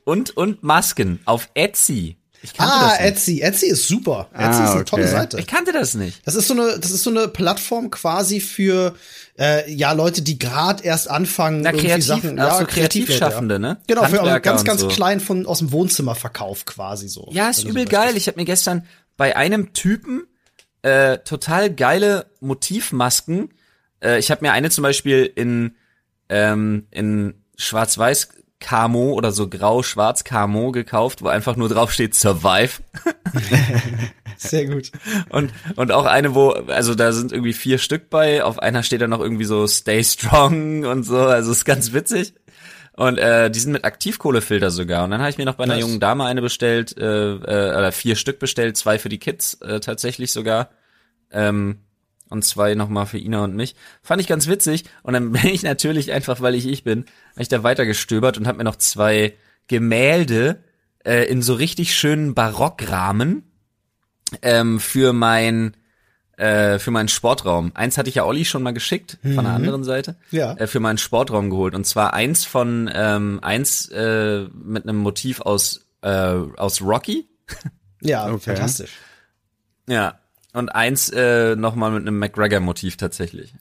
Und, 0.04 0.36
und 0.36 0.62
Masken 0.62 1.20
auf 1.24 1.48
Etsy. 1.54 2.18
Ah. 2.58 2.96
Etsy. 3.00 3.40
Etsy 3.40 3.66
ist 3.66 3.88
super. 3.88 4.28
Etsy 4.32 4.44
Ah, 4.44 4.50
ist 4.50 4.58
eine 4.70 4.70
okay. 4.80 4.84
tolle 4.84 5.08
Seite. 5.08 5.38
Ich 5.40 5.46
kannte 5.46 5.72
das 5.72 5.94
nicht. 5.94 6.26
Das 6.26 6.34
ist 6.34 6.46
so 6.48 6.54
eine, 6.54 6.78
das 6.78 6.90
ist 6.90 7.02
so 7.02 7.10
eine 7.10 7.28
Plattform 7.28 7.90
quasi 7.90 8.40
für 8.40 8.94
äh, 9.38 9.70
ja 9.72 9.92
Leute, 9.92 10.22
die 10.22 10.38
gerade 10.38 10.84
erst 10.84 11.10
anfangen, 11.10 11.60
Na, 11.62 11.70
irgendwie 11.70 11.88
kreativ- 11.88 12.02
Sachen, 12.04 12.36
ja, 12.38 12.50
so 12.58 12.64
Kreativleute, 12.64 12.72
Kreativschaffende, 13.18 13.54
ja. 13.56 13.58
ne? 13.58 13.76
Genau, 13.86 14.04
für 14.04 14.18
Handwerker 14.18 14.40
ganz, 14.40 14.64
ganz 14.64 14.80
so. 14.80 14.88
klein 14.88 15.20
von 15.20 15.46
aus 15.46 15.58
dem 15.58 15.72
Wohnzimmerverkauf 15.72 16.64
quasi 16.64 17.08
so. 17.08 17.28
Ja, 17.32 17.50
ist 17.50 17.64
du 17.64 17.68
übel 17.68 17.84
so 17.84 17.90
geil. 17.90 18.16
Ich 18.16 18.28
habe 18.28 18.38
mir 18.38 18.44
gestern 18.46 18.86
bei 19.16 19.36
einem 19.36 19.72
Typen 19.72 20.26
äh, 20.82 21.18
total 21.18 21.74
geile 21.74 22.26
Motivmasken. 22.40 23.50
Äh, 24.00 24.18
ich 24.18 24.30
habe 24.30 24.44
mir 24.44 24.52
eine 24.52 24.70
zum 24.70 24.82
Beispiel 24.82 25.30
in 25.34 25.74
ähm, 26.28 26.86
in 26.90 27.34
Schwarz-Weiß 27.56 28.28
Camo 28.66 29.12
oder 29.12 29.30
so 29.30 29.48
grau-schwarz 29.48 30.24
Camo 30.24 30.72
gekauft, 30.72 31.22
wo 31.22 31.28
einfach 31.28 31.54
nur 31.54 31.68
drauf 31.68 31.92
steht 31.92 32.16
Survive. 32.16 32.82
Sehr 34.36 34.66
gut. 34.66 34.90
Und, 35.28 35.52
und 35.76 35.92
auch 35.92 36.04
eine, 36.04 36.34
wo, 36.34 36.50
also 36.50 36.96
da 36.96 37.12
sind 37.12 37.30
irgendwie 37.30 37.52
vier 37.52 37.78
Stück 37.78 38.10
bei, 38.10 38.42
auf 38.42 38.58
einer 38.58 38.82
steht 38.82 39.02
dann 39.02 39.10
noch 39.10 39.20
irgendwie 39.20 39.44
so 39.44 39.68
Stay 39.68 40.02
Strong 40.02 40.84
und 40.84 41.04
so, 41.04 41.16
also 41.16 41.52
ist 41.52 41.64
ganz 41.64 41.92
witzig. 41.92 42.34
Und 42.96 43.18
äh, 43.18 43.52
die 43.52 43.60
sind 43.60 43.70
mit 43.70 43.84
Aktivkohlefilter 43.84 44.72
sogar. 44.72 45.04
Und 45.04 45.12
dann 45.12 45.20
habe 45.20 45.30
ich 45.30 45.38
mir 45.38 45.44
noch 45.44 45.54
bei 45.54 45.64
einer 45.64 45.74
Nice. 45.74 45.82
jungen 45.82 46.00
Dame 46.00 46.24
eine 46.24 46.42
bestellt, 46.42 46.96
äh, 46.98 47.34
äh, 47.34 47.78
oder 47.78 47.92
vier 47.92 48.16
Stück 48.16 48.40
bestellt, 48.40 48.76
zwei 48.76 48.98
für 48.98 49.10
die 49.10 49.18
Kids 49.18 49.54
äh, 49.60 49.78
tatsächlich 49.78 50.32
sogar. 50.32 50.70
Ähm, 51.30 51.85
und 52.28 52.44
zwei 52.44 52.74
nochmal 52.74 53.06
für 53.06 53.18
Ina 53.18 53.44
und 53.44 53.54
mich. 53.54 53.74
Fand 54.02 54.20
ich 54.20 54.26
ganz 54.26 54.46
witzig. 54.48 54.84
Und 55.02 55.12
dann 55.14 55.32
bin 55.32 55.46
ich 55.46 55.62
natürlich 55.62 56.12
einfach, 56.12 56.40
weil 56.40 56.54
ich 56.54 56.66
ich 56.66 56.84
bin, 56.84 57.04
hab 57.34 57.40
ich 57.42 57.48
da 57.48 57.62
weitergestöbert 57.62 58.38
und 58.38 58.46
habe 58.46 58.58
mir 58.58 58.64
noch 58.64 58.76
zwei 58.76 59.34
Gemälde 59.68 60.62
äh, 61.04 61.24
in 61.28 61.42
so 61.42 61.54
richtig 61.54 61.94
schönen 61.94 62.34
Barockrahmen 62.34 63.42
ähm, 64.42 64.80
für 64.80 65.12
mein 65.12 65.76
äh, 66.36 66.78
für 66.78 66.90
meinen 66.90 67.08
Sportraum. 67.08 67.72
Eins 67.74 67.96
hatte 67.96 68.08
ich 68.10 68.16
ja 68.16 68.24
Olli 68.26 68.44
schon 68.44 68.62
mal 68.62 68.74
geschickt 68.74 69.16
von 69.22 69.44
der 69.44 69.54
anderen 69.54 69.84
Seite. 69.84 70.16
Ja. 70.30 70.52
Äh, 70.54 70.66
für 70.66 70.80
meinen 70.80 70.98
Sportraum 70.98 71.48
geholt 71.48 71.74
und 71.74 71.86
zwar 71.86 72.12
eins 72.12 72.44
von 72.44 72.90
ähm, 72.92 73.38
eins 73.42 73.88
äh, 73.88 74.42
mit 74.52 74.82
einem 74.82 74.98
Motiv 74.98 75.40
aus 75.40 75.86
äh, 76.02 76.08
aus 76.08 76.82
Rocky. 76.82 77.26
Ja, 78.02 78.26
Okay. 78.26 78.50
fantastisch. 78.50 78.90
Ja. 79.88 80.18
Und 80.56 80.70
eins 80.70 81.10
äh, 81.10 81.54
nochmal 81.54 81.90
mit 81.90 82.00
einem 82.00 82.18
McGregor-Motiv 82.18 82.96
tatsächlich. 82.96 83.52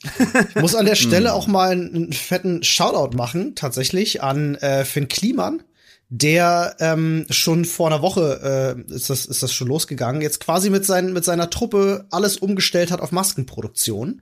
Ich 0.48 0.62
muss 0.62 0.76
an 0.76 0.86
der 0.86 0.96
Stelle 0.96 1.34
auch 1.34 1.46
mal 1.46 1.72
einen, 1.72 1.94
einen 1.94 2.14
fetten 2.14 2.64
Shoutout 2.64 3.18
machen, 3.18 3.54
tatsächlich, 3.54 4.24
an 4.24 4.56
äh, 4.56 4.86
Finn 4.86 5.10
Kliman, 5.10 5.62
der 6.08 6.78
ähm, 6.80 7.26
schon 7.30 7.66
vor 7.66 7.88
einer 7.88 8.02
Woche 8.02 8.78
äh, 8.90 8.94
ist, 8.94 9.10
das, 9.10 9.26
ist 9.26 9.44
das 9.44 9.52
schon 9.52 9.68
losgegangen, 9.68 10.22
jetzt 10.22 10.40
quasi 10.40 10.70
mit, 10.70 10.86
seinen, 10.86 11.12
mit 11.12 11.26
seiner 11.26 11.50
Truppe 11.50 12.06
alles 12.12 12.38
umgestellt 12.38 12.92
hat 12.92 13.02
auf 13.02 13.12
Maskenproduktion. 13.12 14.22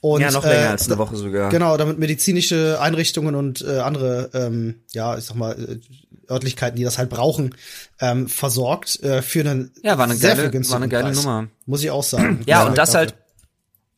Und, 0.00 0.22
ja, 0.22 0.30
noch 0.30 0.44
länger 0.44 0.62
äh, 0.62 0.68
als 0.68 0.86
eine 0.86 0.96
Woche 0.96 1.16
sogar. 1.16 1.50
Genau, 1.50 1.76
damit 1.76 1.98
medizinische 1.98 2.78
Einrichtungen 2.80 3.34
und 3.34 3.60
äh, 3.60 3.80
andere, 3.80 4.30
ähm, 4.32 4.76
ja, 4.92 5.18
ich 5.18 5.24
sag 5.24 5.36
mal, 5.36 5.52
äh, 5.52 5.78
Örtlichkeiten, 6.30 6.76
die 6.76 6.84
das 6.84 6.98
halt 6.98 7.10
brauchen, 7.10 7.54
ähm, 8.00 8.28
versorgt 8.28 9.00
äh, 9.02 9.22
für 9.22 9.40
einen 9.40 9.72
Ja, 9.82 9.98
war 9.98 10.04
eine 10.04 10.14
sehr 10.14 10.34
geile- 10.36 10.50
viel 10.50 10.68
war 10.70 10.76
eine 10.76 10.88
geile 10.88 11.04
Preis. 11.06 11.16
Nummer. 11.16 11.48
Muss 11.66 11.82
ich 11.82 11.90
auch 11.90 12.02
sagen. 12.02 12.42
Ja, 12.46 12.64
und 12.66 12.76
das 12.78 12.94
halt, 12.94 13.14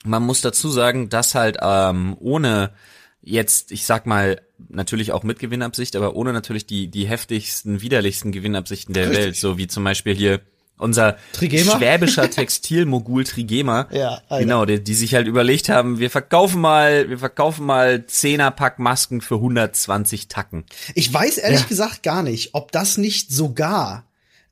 man 0.04 0.22
muss 0.22 0.40
dazu 0.40 0.70
sagen, 0.70 1.08
dass 1.08 1.34
halt 1.34 1.58
ähm, 1.60 2.16
ohne 2.20 2.70
jetzt, 3.22 3.72
ich 3.72 3.84
sag 3.84 4.06
mal, 4.06 4.40
natürlich 4.68 5.12
auch 5.12 5.22
mit 5.22 5.38
Gewinnabsicht, 5.38 5.96
aber 5.96 6.16
ohne 6.16 6.32
natürlich 6.32 6.66
die, 6.66 6.88
die 6.88 7.06
heftigsten, 7.06 7.80
widerlichsten 7.82 8.32
Gewinnabsichten 8.32 8.94
der 8.94 9.08
Richtig. 9.10 9.24
Welt, 9.24 9.36
so 9.36 9.58
wie 9.58 9.66
zum 9.66 9.84
Beispiel 9.84 10.14
hier 10.14 10.40
unser 10.78 11.16
Trigema? 11.32 11.76
schwäbischer 11.76 12.30
Textilmogul 12.30 13.24
Trigema. 13.24 13.88
Ja, 13.90 14.22
Alter. 14.28 14.44
Genau, 14.44 14.64
die, 14.64 14.82
die 14.82 14.94
sich 14.94 15.14
halt 15.14 15.26
überlegt 15.26 15.68
haben, 15.68 15.98
wir 15.98 16.10
verkaufen 16.10 16.60
mal, 16.60 17.08
wir 17.10 17.18
verkaufen 17.18 17.66
mal 17.66 18.04
10er 18.08 18.50
Pack 18.50 18.78
Masken 18.78 19.20
für 19.20 19.34
120 19.36 20.28
Tacken. 20.28 20.64
Ich 20.94 21.12
weiß 21.12 21.38
ehrlich 21.38 21.68
gesagt 21.68 22.02
gar 22.02 22.22
nicht, 22.22 22.54
ob 22.54 22.72
das 22.72 22.98
nicht 22.98 23.30
sogar 23.32 24.04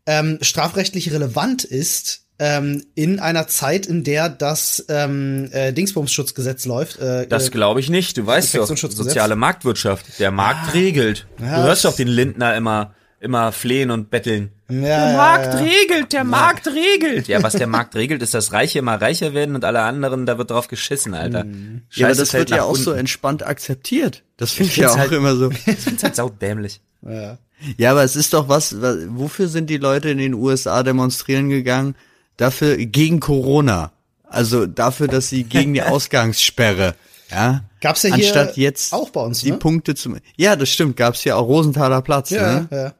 ähm, 0.06 0.38
strafrechtlich 0.40 1.12
relevant 1.12 1.64
ist 1.64 2.22
ähm, 2.38 2.84
in 2.94 3.18
einer 3.18 3.46
Zeit, 3.48 3.86
in 3.86 4.04
der 4.04 4.28
das 4.28 4.84
ähm, 4.88 5.48
äh, 5.52 5.72
Dingsbumsschutzgesetz 5.72 6.66
läuft. 6.66 6.98
Äh, 6.98 7.26
Das 7.26 7.48
äh, 7.48 7.50
glaube 7.50 7.80
ich 7.80 7.88
nicht. 7.88 8.16
Du 8.18 8.26
weißt 8.26 8.54
doch, 8.54 8.66
soziale 8.66 9.36
Marktwirtschaft. 9.36 10.18
Der 10.18 10.30
Markt 10.30 10.74
regelt. 10.74 11.26
Ja, 11.40 11.56
du 11.56 11.62
hörst 11.68 11.84
doch 11.84 11.96
den 11.96 12.08
Lindner 12.08 12.54
immer, 12.56 12.94
immer 13.20 13.52
flehen 13.52 13.90
und 13.90 14.10
betteln. 14.10 14.50
Ja, 14.68 14.80
Der 14.80 15.10
ja, 15.10 15.16
Markt 15.16 15.54
ja. 15.54 15.60
regelt, 15.60 16.12
der 16.12 16.24
Markt 16.24 16.66
regelt. 16.68 17.28
Ja, 17.28 17.42
was 17.42 17.54
der 17.54 17.66
Markt 17.66 17.94
regelt, 17.94 18.22
ist, 18.22 18.34
dass 18.34 18.52
Reiche 18.52 18.78
immer 18.80 19.00
reicher 19.00 19.32
werden 19.34 19.54
und 19.54 19.64
alle 19.64 19.82
anderen, 19.82 20.26
da 20.26 20.38
wird 20.38 20.50
drauf 20.50 20.68
geschissen, 20.68 21.14
Alter. 21.14 21.44
Mhm. 21.44 21.82
Ja, 21.92 22.06
aber 22.06 22.14
Scheiße 22.14 22.20
das 22.22 22.32
wird 22.34 22.50
ja 22.50 22.56
nach 22.58 22.64
auch 22.64 22.76
so 22.76 22.90
unten. 22.90 23.00
entspannt 23.00 23.46
akzeptiert. 23.46 24.22
Das 24.36 24.52
finde 24.52 24.70
ich 24.72 24.76
ja 24.76 24.88
find's 24.88 24.94
auch 24.96 25.00
halt- 25.00 25.12
immer 25.12 25.36
so. 25.36 25.50
Ich 25.66 25.76
find's 25.78 26.02
halt 26.02 26.16
saudämlich. 26.16 26.80
Ja. 27.02 27.38
Ja, 27.78 27.92
aber 27.92 28.02
es 28.04 28.16
ist 28.16 28.34
doch 28.34 28.48
was, 28.48 28.80
was, 28.82 28.96
wofür 29.08 29.48
sind 29.48 29.70
die 29.70 29.78
Leute 29.78 30.10
in 30.10 30.18
den 30.18 30.34
USA 30.34 30.82
demonstrieren 30.82 31.48
gegangen? 31.48 31.94
Dafür, 32.36 32.76
gegen 32.76 33.18
Corona. 33.20 33.92
Also 34.28 34.66
dafür, 34.66 35.08
dass 35.08 35.28
sie 35.30 35.44
gegen 35.44 35.72
die 35.72 35.82
Ausgangssperre, 36.26 36.94
ja. 37.30 37.62
Gab's 37.80 38.02
ja 38.02 38.08
hier 38.14 38.24
Anstatt 38.26 38.56
jetzt 38.56 38.92
auch 38.92 39.10
bei 39.10 39.20
uns, 39.20 39.40
die 39.40 39.52
ne? 39.52 39.56
Punkte 39.58 39.94
zum, 39.94 40.18
ja, 40.36 40.56
das 40.56 40.68
stimmt, 40.68 40.96
gab's 40.96 41.24
ja 41.24 41.36
auch 41.36 41.46
Rosenthaler 41.46 42.02
Platz, 42.02 42.30
Ja, 42.30 42.60
ne? 42.60 42.68
ja. 42.70 42.92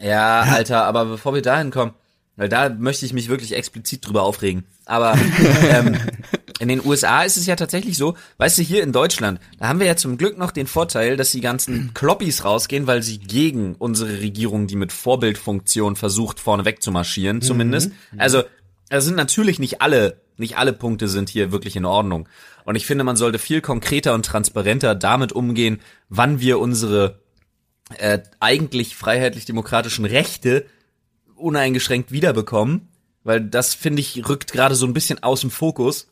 Ja, 0.00 0.42
Alter, 0.42 0.84
aber 0.84 1.04
bevor 1.04 1.34
wir 1.34 1.42
dahin 1.42 1.70
kommen, 1.70 1.94
weil 2.36 2.48
da 2.48 2.68
möchte 2.68 3.04
ich 3.04 3.12
mich 3.12 3.28
wirklich 3.28 3.54
explizit 3.54 4.06
drüber 4.06 4.22
aufregen. 4.22 4.64
Aber 4.86 5.18
ähm, 5.70 5.96
in 6.60 6.68
den 6.68 6.84
USA 6.84 7.22
ist 7.22 7.36
es 7.36 7.46
ja 7.46 7.56
tatsächlich 7.56 7.96
so, 7.96 8.14
weißt 8.38 8.58
du, 8.58 8.62
hier 8.62 8.82
in 8.82 8.92
Deutschland, 8.92 9.40
da 9.58 9.68
haben 9.68 9.80
wir 9.80 9.86
ja 9.86 9.96
zum 9.96 10.18
Glück 10.18 10.38
noch 10.38 10.50
den 10.50 10.66
Vorteil, 10.66 11.16
dass 11.16 11.32
die 11.32 11.40
ganzen 11.40 11.92
Kloppis 11.94 12.44
rausgehen, 12.44 12.86
weil 12.86 13.02
sie 13.02 13.18
gegen 13.18 13.74
unsere 13.76 14.20
Regierung, 14.20 14.66
die 14.66 14.76
mit 14.76 14.92
Vorbildfunktion 14.92 15.96
versucht, 15.96 16.40
vorneweg 16.40 16.82
zu 16.82 16.90
marschieren, 16.90 17.42
zumindest. 17.42 17.90
Also, 18.16 18.42
es 18.88 19.04
sind 19.04 19.16
natürlich 19.16 19.58
nicht 19.58 19.82
alle, 19.82 20.20
nicht 20.36 20.56
alle 20.56 20.72
Punkte 20.72 21.08
sind 21.08 21.28
hier 21.28 21.52
wirklich 21.52 21.76
in 21.76 21.84
Ordnung. 21.84 22.28
Und 22.64 22.74
ich 22.74 22.86
finde, 22.86 23.04
man 23.04 23.16
sollte 23.16 23.38
viel 23.38 23.60
konkreter 23.60 24.14
und 24.14 24.24
transparenter 24.24 24.94
damit 24.94 25.32
umgehen, 25.32 25.80
wann 26.08 26.40
wir 26.40 26.58
unsere 26.58 27.18
äh, 27.96 28.20
eigentlich 28.40 28.96
freiheitlich-demokratischen 28.96 30.04
Rechte 30.04 30.66
uneingeschränkt 31.34 32.12
wiederbekommen, 32.12 32.88
weil 33.24 33.40
das 33.40 33.74
finde 33.74 34.00
ich 34.00 34.28
rückt 34.28 34.52
gerade 34.52 34.74
so 34.74 34.86
ein 34.86 34.92
bisschen 34.92 35.22
aus 35.22 35.40
dem 35.40 35.50
Fokus. 35.50 36.08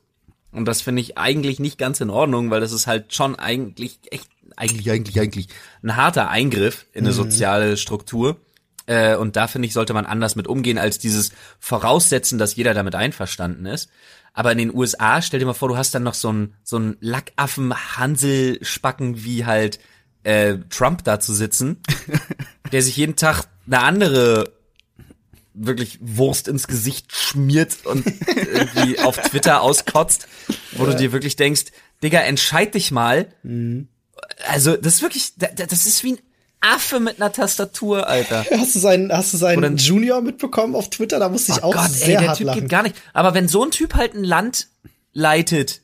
Und 0.53 0.65
das 0.65 0.81
finde 0.81 1.03
ich 1.03 1.19
eigentlich 1.19 1.61
nicht 1.61 1.77
ganz 1.77 2.01
in 2.01 2.09
Ordnung, 2.09 2.51
weil 2.51 2.61
das 2.61 2.73
ist 2.73 2.87
halt 2.87 3.13
schon 3.13 3.37
eigentlich 3.37 3.99
echt 4.11 4.29
eigentlich 4.57 4.91
eigentlich 4.91 5.21
eigentlich 5.21 5.49
ein 5.83 5.97
harter 5.97 6.31
Eingriff 6.31 6.87
in 6.93 7.05
eine 7.05 7.13
soziale 7.13 7.77
Struktur. 7.77 8.39
Äh, 8.87 9.17
und 9.17 9.37
da 9.37 9.49
finde 9.49 9.67
ich 9.67 9.75
sollte 9.75 9.93
man 9.93 10.07
anders 10.07 10.37
mit 10.37 10.47
umgehen 10.47 10.79
als 10.79 10.99
dieses 10.99 11.33
Voraussetzen, 11.59 12.39
dass 12.39 12.57
jeder 12.57 12.73
damit 12.73 12.95
einverstanden 12.95 13.67
ist. 13.67 13.91
Aber 14.33 14.53
in 14.53 14.59
den 14.59 14.75
USA, 14.75 15.21
stell 15.21 15.41
dir 15.41 15.47
mal 15.47 15.55
vor, 15.55 15.69
du 15.69 15.77
hast 15.77 15.95
dann 15.95 16.03
noch 16.03 16.15
so 16.15 16.29
einen 16.29 16.55
so 16.63 16.77
einen 16.77 16.97
Lackaffen 17.01 17.75
Hanselspacken 17.75 19.25
wie 19.25 19.45
halt 19.45 19.79
äh, 20.27 20.59
Trump 20.71 21.05
da 21.05 21.21
zu 21.21 21.33
sitzen, 21.33 21.81
der 22.73 22.83
sich 22.83 22.97
jeden 22.97 23.15
Tag 23.17 23.45
eine 23.67 23.81
andere 23.81 24.53
wirklich 25.55 25.99
Wurst 26.03 26.49
ins 26.49 26.67
Gesicht 26.67 27.15
schmiert 27.15 27.87
und 27.87 28.05
irgendwie 28.07 28.99
auf 29.05 29.17
Twitter 29.17 29.63
auskotzt, 29.63 30.27
wo 30.73 30.85
du 30.85 30.95
dir 30.97 31.13
wirklich 31.13 31.37
denkst, 31.37 31.67
Digga, 32.03 32.21
entscheid 32.21 32.75
dich 32.75 32.91
mal. 32.91 33.29
Also, 34.49 34.77
das 34.77 34.95
ist 34.97 35.03
wirklich, 35.03 35.33
da- 35.39 35.47
da- 35.55 35.65
das 35.67 35.87
ist 35.87 36.03
wie 36.05 36.13
ein 36.15 36.19
Affe 36.61 37.01
mit 37.01 37.21
einer 37.21 37.33
Tastatur, 37.33 38.07
Alter. 38.09 38.45
Hast 38.51 38.75
du 38.75 38.79
seinen, 38.81 39.13
hast 39.13 39.33
du 39.33 39.37
seinen 39.39 39.59
Oder- 39.59 39.75
Junior 39.75 40.21
mitbekommen 40.21 40.75
auf 40.75 40.91
Twitter? 40.91 41.19
Da 41.21 41.29
musste 41.29 41.53
ich 41.53 41.59
Oh 41.63 41.69
auch 41.69 41.75
Gott, 41.75 41.91
sehr 41.91 42.09
ey, 42.09 42.17
der 42.19 42.29
hart 42.29 42.39
Typ 42.39 42.47
lachen. 42.49 42.61
geht 42.63 42.69
gar 42.71 42.83
nicht. 42.83 42.97
Aber 43.15 43.33
wenn 43.35 43.49
so 43.49 43.65
ein 43.65 43.71
Typ 43.71 43.95
halt 43.95 44.15
ein 44.15 44.25
Land 44.25 44.69
leitet, 45.13 45.81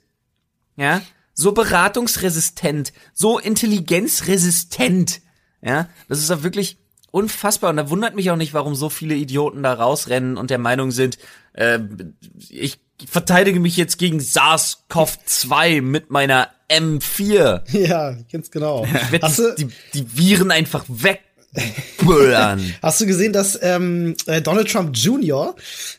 ja, 0.76 1.00
so 1.34 1.52
beratungsresistent, 1.52 2.92
so 3.12 3.38
intelligenzresistent, 3.38 5.20
ja, 5.62 5.88
das 6.08 6.18
ist 6.18 6.30
doch 6.30 6.42
wirklich 6.42 6.78
unfassbar. 7.10 7.70
Und 7.70 7.76
da 7.76 7.90
wundert 7.90 8.14
mich 8.14 8.30
auch 8.30 8.36
nicht, 8.36 8.54
warum 8.54 8.74
so 8.74 8.88
viele 8.88 9.14
Idioten 9.14 9.62
da 9.62 9.74
rausrennen 9.74 10.36
und 10.36 10.50
der 10.50 10.58
Meinung 10.58 10.90
sind, 10.90 11.18
äh, 11.52 11.78
ich 12.48 12.80
verteidige 13.08 13.60
mich 13.60 13.76
jetzt 13.76 13.98
gegen 13.98 14.18
SARS-CoV-2 14.18 15.82
mit 15.82 16.10
meiner 16.10 16.48
M4. 16.68 17.62
Ja, 17.72 18.16
ganz 18.30 18.50
genau. 18.50 18.84
Ich 18.84 19.12
werd 19.12 19.22
Hast 19.22 19.38
die, 19.58 19.66
die, 19.66 19.72
die 19.94 20.16
Viren 20.16 20.50
einfach 20.50 20.84
wegböllern. 20.88 22.74
Hast 22.82 23.00
du 23.00 23.06
gesehen, 23.06 23.32
dass 23.32 23.58
ähm, 23.62 24.14
äh, 24.26 24.40
Donald 24.40 24.70
Trump 24.70 24.96
Jr. 24.96 25.54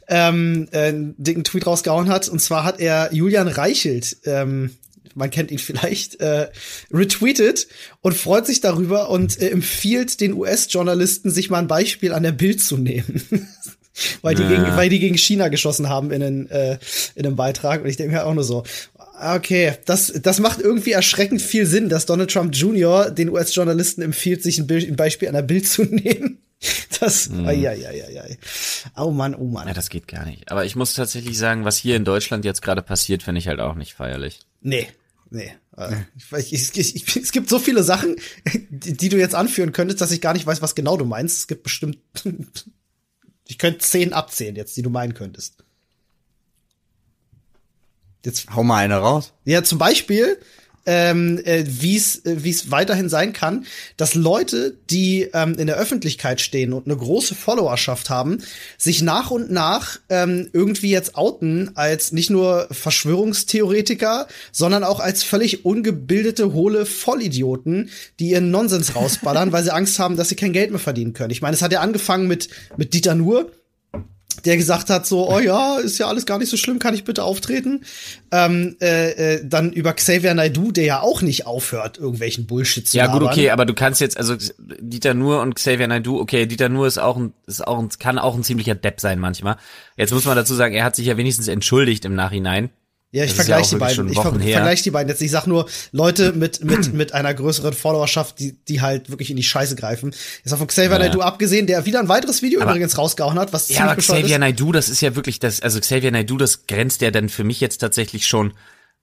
Ähm, 0.08 0.68
äh, 0.72 0.88
einen 0.88 1.16
dicken 1.18 1.44
Tweet 1.44 1.68
rausgehauen 1.68 2.10
hat? 2.10 2.28
Und 2.30 2.40
zwar 2.40 2.64
hat 2.64 2.80
er 2.80 3.14
Julian 3.14 3.48
Reichelt, 3.48 4.18
ähm, 4.26 4.76
man 5.16 5.30
kennt 5.30 5.52
ihn 5.52 5.60
vielleicht, 5.60 6.20
äh, 6.20 6.50
retweetet 6.92 7.68
und 8.02 8.16
freut 8.16 8.46
sich 8.46 8.62
darüber 8.62 9.10
und 9.10 9.40
äh, 9.42 9.50
empfiehlt 9.50 10.20
den 10.22 10.34
US-Journalisten, 10.34 11.30
sich 11.32 11.50
mal 11.50 11.60
ein 11.60 11.68
Beispiel 11.68 12.14
an 12.14 12.24
der 12.24 12.32
Bild 12.32 12.62
zu 12.62 12.78
nehmen. 12.78 13.22
weil, 14.22 14.36
die 14.36 14.44
Ja. 14.44 14.50
gegen, 14.50 14.64
weil 14.76 14.90
die 14.90 15.00
gegen 15.00 15.18
China 15.18 15.50
geschossen 15.50 15.90
haben 15.90 16.12
in, 16.12 16.24
einen, 16.24 16.50
äh, 16.50 16.78
in 17.16 17.26
einem 17.26 17.36
Beitrag. 17.36 17.84
Und 17.84 17.90
ich 17.90 17.98
denke 17.98 18.16
mir 18.16 18.26
auch 18.26 18.34
nur 18.34 18.44
so, 18.44 18.64
okay, 19.20 19.74
das, 19.86 20.08
das 20.22 20.40
macht 20.40 20.60
irgendwie 20.60 20.92
erschreckend 20.92 21.42
viel 21.42 21.66
Sinn, 21.66 21.90
dass 21.90 22.06
Donald 22.06 22.32
Trump 22.32 22.56
Jr. 22.56 23.12
den 23.12 23.30
US-Journalisten 23.30 24.02
empfiehlt, 24.02 24.44
sich 24.44 24.58
ein, 24.58 24.68
Bild, 24.68 24.88
ein 24.88 24.96
Beispiel 24.96 25.28
an 25.28 25.36
der 25.36 25.42
Bild 25.44 25.68
zu 25.68 25.84
nehmen. 25.90 26.40
Das, 27.00 27.30
mhm. 27.30 27.46
ai, 27.46 27.70
ai, 27.70 27.88
ai, 27.88 28.04
ai, 28.06 28.22
ai. 28.22 28.38
Oh 28.96 29.12
Mann, 29.12 29.36
oh 29.36 29.44
Mann. 29.44 29.68
Ja, 29.68 29.74
das 29.74 29.90
geht 29.90 30.08
gar 30.08 30.26
nicht. 30.26 30.50
Aber 30.50 30.64
ich 30.64 30.76
muss 30.78 30.94
tatsächlich 30.94 31.38
sagen, 31.38 31.66
was 31.66 31.78
hier 31.78 31.98
in 31.98 32.06
Deutschland 32.06 32.46
jetzt 32.46 32.62
gerade 32.62 32.82
passiert, 32.82 33.22
finde 33.22 33.40
ich 33.40 33.50
halt 33.50 33.60
auch 33.60 33.76
nicht 33.76 33.94
feierlich. 33.94 34.40
Nee, 34.62 34.88
nee. 35.34 35.54
Äh, 35.76 35.96
Ich, 36.38 36.78
ich, 36.78 36.96
ich, 36.96 37.16
es 37.18 37.32
gibt 37.32 37.50
so 37.50 37.60
viele 37.60 37.84
Sachen, 37.84 38.16
die, 38.70 38.96
die 38.96 39.10
du 39.10 39.18
jetzt 39.18 39.36
anführen 39.36 39.72
könntest, 39.72 40.02
dass 40.02 40.12
ich 40.12 40.22
gar 40.22 40.34
nicht 40.34 40.46
weiß, 40.46 40.62
was 40.62 40.76
genau 40.76 40.98
du 40.98 41.06
meinst. 41.06 41.40
Es 41.40 41.48
gibt 41.48 41.64
bestimmt, 41.64 41.98
ich 43.48 43.58
könnte 43.58 43.80
zehn 43.80 44.14
abzählen 44.14 44.56
jetzt, 44.56 44.78
die 44.78 44.82
du 44.82 44.90
meinen 44.90 45.14
könntest. 45.14 45.64
Jetzt 48.26 48.56
Hau 48.56 48.64
mal 48.64 48.78
eine 48.78 48.98
raus. 48.98 49.34
Ja, 49.44 49.64
zum 49.64 49.78
Beispiel, 49.80 50.40
ähm, 50.86 51.40
äh, 51.46 51.64
wie 51.66 51.96
es 51.96 52.26
äh, 52.26 52.44
wie 52.44 52.50
es 52.50 52.72
weiterhin 52.72 53.10
sein 53.10 53.34
kann, 53.34 53.66
dass 53.98 54.16
Leute, 54.16 54.76
die 54.90 55.30
ähm, 55.34 55.56
in 55.58 55.68
der 55.68 55.78
Öffentlichkeit 55.78 56.42
stehen 56.42 56.74
und 56.74 56.88
eine 56.88 56.98
große 56.98 57.36
Followerschaft 57.36 58.10
haben, 58.10 58.40
sich 58.78 59.02
nach 59.02 59.32
und 59.32 59.52
nach 59.52 60.00
ähm, 60.10 60.50
irgendwie 60.52 60.90
jetzt 60.90 61.16
outen 61.16 61.72
als 61.76 62.12
nicht 62.12 62.30
nur 62.30 62.68
Verschwörungstheoretiker, 62.72 64.28
sondern 64.52 64.84
auch 64.84 65.00
als 65.00 65.24
völlig 65.24 65.66
ungebildete, 65.66 66.54
hohle 66.54 66.86
Vollidioten, 66.86 67.90
die 68.20 68.32
ihren 68.32 68.52
Nonsens 68.52 68.96
rausballern, 68.96 69.52
weil 69.52 69.64
sie 69.64 69.74
Angst 69.74 70.00
haben, 70.00 70.18
dass 70.18 70.30
sie 70.30 70.36
kein 70.36 70.54
Geld 70.54 70.72
mehr 70.72 70.80
verdienen 70.80 71.14
können. 71.14 71.32
Ich 71.32 71.42
meine, 71.42 71.56
es 71.56 71.62
hat 71.62 71.72
ja 71.72 71.80
angefangen 71.80 72.28
mit 72.28 72.50
mit 72.76 72.94
Dieter 72.94 73.16
Nuhr, 73.16 73.52
der 74.46 74.58
gesagt 74.58 74.90
hat 74.90 75.06
so, 75.06 75.30
oh 75.30 75.40
ja, 75.40 75.78
ist 75.78 75.98
ja 75.98 76.08
alles 76.08 76.26
gar 76.26 76.38
nicht 76.38 76.50
so 76.50 76.58
schlimm, 76.58 76.80
kann 76.80 76.94
ich 76.94 77.04
bitte 77.04 77.24
auftreten? 77.24 77.82
Ähm, 78.32 78.76
äh, 78.82 79.36
äh, 79.36 79.42
dann 79.46 79.72
über 79.72 79.94
Xavier 79.94 80.34
Naidoo, 80.34 80.72
der 80.72 80.86
ja 80.86 81.00
auch 81.02 81.22
nicht 81.22 81.46
aufhört, 81.46 81.98
irgendwelchen 81.98 82.46
Bullshit 82.46 82.88
zu 82.88 82.98
Ja, 82.98 83.06
gut, 83.08 83.22
labern. 83.22 83.30
okay, 83.34 83.50
aber 83.52 83.66
du 83.66 83.74
kannst 83.74 84.02
jetzt, 84.02 84.18
also 84.18 84.36
Dieter 84.58 85.14
Nuhr 85.14 85.42
und 85.42 85.56
Xavier 85.56 85.88
Naidoo, 85.88 86.20
okay, 86.20 86.46
Dieter 86.46 86.70
Nuhr 86.70 86.88
ist 86.88 86.98
auch 86.98 87.18
ein, 87.18 87.34
ist 87.48 87.66
auch 87.66 87.80
ein, 87.80 87.90
kann 88.00 88.20
auch 88.20 88.36
ein 88.36 88.44
ziemlicher 88.44 88.76
Depp 88.76 89.00
sein 89.00 89.20
manchmal. 89.20 89.58
Jetzt 89.98 90.14
muss 90.14 90.26
man 90.26 90.36
dazu 90.36 90.56
sagen, 90.56 90.74
er 90.74 90.84
hat 90.84 90.96
sich 90.96 91.06
ja 91.06 91.18
wenigstens 91.18 91.48
entschuldigt 91.48 92.06
im 92.06 92.16
Nachhinein. 92.16 92.70
Ja, 93.16 93.24
ich 93.24 93.30
ist 93.32 93.38
ja 93.38 93.44
vergleiche 93.44 93.66
auch 93.66 93.70
die 93.70 93.76
beiden. 93.78 94.10
Ich 94.10 94.20
ver 94.20 94.40
her. 94.40 94.54
vergleiche 94.58 94.84
die 94.84 94.92
beiden 94.92 95.08
jetzt. 95.10 95.22
Ich 95.22 95.30
sag 95.32 95.46
nur 95.46 95.68
Leute 95.92 96.34
mit 96.34 96.64
mit 96.64 96.94
mit 96.94 97.14
einer 97.14 97.34
größeren 97.34 97.74
Followerschaft, 97.74 98.40
die 98.40 98.58
die 98.68 98.82
halt 98.82 99.10
wirklich 99.12 99.30
in 99.30 99.38
die 99.38 99.44
Scheiße 99.44 99.76
greifen. 99.76 100.10
Ich 100.44 100.50
sag 100.50 100.58
von 100.58 100.66
Xavier 100.68 100.92
Ja. 100.94 100.98
Naidoo 101.00 101.22
abgesehen, 101.22 101.68
der 101.68 101.86
wieder 101.86 102.00
ein 102.00 102.10
weiteres 102.10 102.42
Video 102.42 102.60
Aber- 102.62 102.72
übrigens 102.72 102.98
rausgehauen 102.98 103.38
hat, 103.38 103.54
was 103.54 103.70
Ja, 103.70 103.76
ziemlich 103.76 103.92
aber 103.92 104.02
Xavier 104.02 104.36
ist. 104.36 104.40
Naidoo, 104.40 104.72
das 104.72 104.90
ist 104.90 105.02
ja 105.02 105.16
wirklich 105.16 105.40
das, 105.40 105.62
also 105.62 105.80
Xavier 105.80 106.10
Naidoo, 106.12 106.38
das 106.38 106.66
grenzt 106.66 107.02
ja 107.02 107.12
dann 107.12 107.30
für 107.30 107.44
mich 107.44 107.62
jetzt 107.62 107.78
tatsächlich 107.78 108.26
schon 108.26 108.54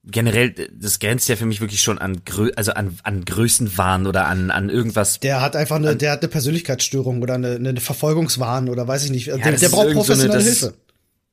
generell, 0.04 0.54
das 0.72 0.98
grenzt 0.98 1.28
ja 1.28 1.36
für 1.36 1.46
mich 1.46 1.60
wirklich 1.60 1.82
schon 1.82 1.98
an, 1.98 2.22
Grö 2.24 2.50
also 2.56 2.72
an, 2.72 2.98
an 3.04 3.24
Größenwahn 3.24 4.06
oder 4.06 4.26
an, 4.26 4.50
an 4.50 4.70
irgendwas. 4.70 5.20
Der 5.20 5.40
hat 5.40 5.54
einfach 5.56 5.76
eine, 5.76 5.94
der 5.94 6.12
hat 6.12 6.22
eine 6.22 6.28
Persönlichkeitsstörung 6.28 7.22
oder 7.22 7.34
eine, 7.34 7.56
eine 7.56 7.80
Verfolgungswahn 7.80 8.68
oder 8.70 8.88
weiß 8.88 9.04
ich 9.04 9.10
nicht. 9.10 9.26
der, 9.28 9.36
das 9.38 9.44
der 9.60 9.68
ist 9.68 9.70
braucht 9.70 9.86
irgend 9.88 10.04
so 10.06 10.12
eine- 10.14 10.22
professionelle 10.24 10.38
das 10.44 10.46
ist 10.52 10.60
Hilfe. 10.60 10.74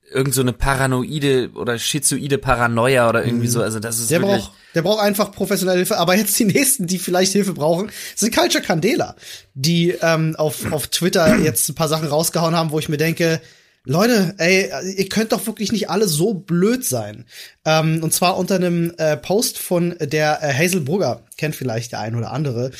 Irgend 0.09 0.33
so 0.33 0.41
eine 0.41 0.53
paranoide 0.53 1.49
oder 1.53 1.77
schizoide 1.77 2.37
Paranoia 2.37 3.09
oder 3.09 3.25
irgendwie 3.25 3.47
so, 3.47 3.61
also 3.61 3.79
das 3.79 3.99
ist 3.99 4.05
Mhm. 4.05 4.09
Der 4.09 4.21
wirklich. 4.21 4.41
braucht, 4.45 4.51
der 4.75 4.81
braucht 4.81 5.01
einfach 5.01 5.31
professionelle 5.31 5.77
Hilfe. 5.79 5.97
Aber 5.97 6.15
jetzt 6.15 6.37
die 6.39 6.45
nächsten, 6.45 6.87
die 6.87 6.97
vielleicht 6.97 7.33
Hilfe 7.33 7.53
brauchen, 7.53 7.91
sind 8.15 8.33
Culture 8.33 8.63
Candela, 8.63 9.15
die 9.53 9.91
ähm, 10.01 10.35
auf, 10.37 10.71
auf 10.71 10.87
Twitter 10.87 11.37
jetzt 11.37 11.67
ein 11.69 11.75
paar 11.75 11.89
Sachen 11.89 12.07
rausgehauen 12.07 12.55
haben, 12.55 12.71
wo 12.71 12.79
ich 12.79 12.87
mir 12.87 12.97
denke, 12.97 13.41
Leute, 13.89 14.35
ey, 14.37 14.69
ihr 14.97 15.07
könnt 15.07 15.31
doch 15.31 15.47
wirklich 15.47 15.71
nicht 15.71 15.89
alle 15.89 16.07
so 16.07 16.33
blöd 16.33 16.83
sein. 16.83 17.25
Ähm, 17.63 18.03
und 18.03 18.13
zwar 18.13 18.37
unter 18.37 18.55
einem 18.55 18.93
äh, 18.97 19.15
Post 19.15 19.57
von 19.57 19.95
der 19.99 20.43
äh, 20.43 20.53
Hazel 20.53 20.81
Brugger, 20.81 21.23
kennt 21.37 21.55
vielleicht 21.55 21.93
der 21.93 22.01
ein 22.01 22.15
oder 22.15 22.31
andere, 22.31 22.71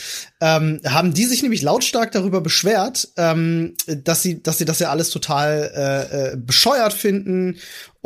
ähm, 0.42 0.82
haben 0.86 1.14
die 1.14 1.26
sich 1.26 1.44
nämlich 1.44 1.62
lautstark 1.62 2.12
darüber 2.12 2.42
beschwert, 2.42 3.08
ähm, 3.16 3.76
dass 3.88 4.22
sie, 4.22 4.44
dass 4.44 4.58
sie 4.58 4.66
das 4.66 4.80
ja 4.80 4.90
alles 4.90 5.10
total 5.10 5.72
äh, 5.74 6.34
äh, 6.34 6.38
bescheuert 6.38 6.94
finden 6.94 7.58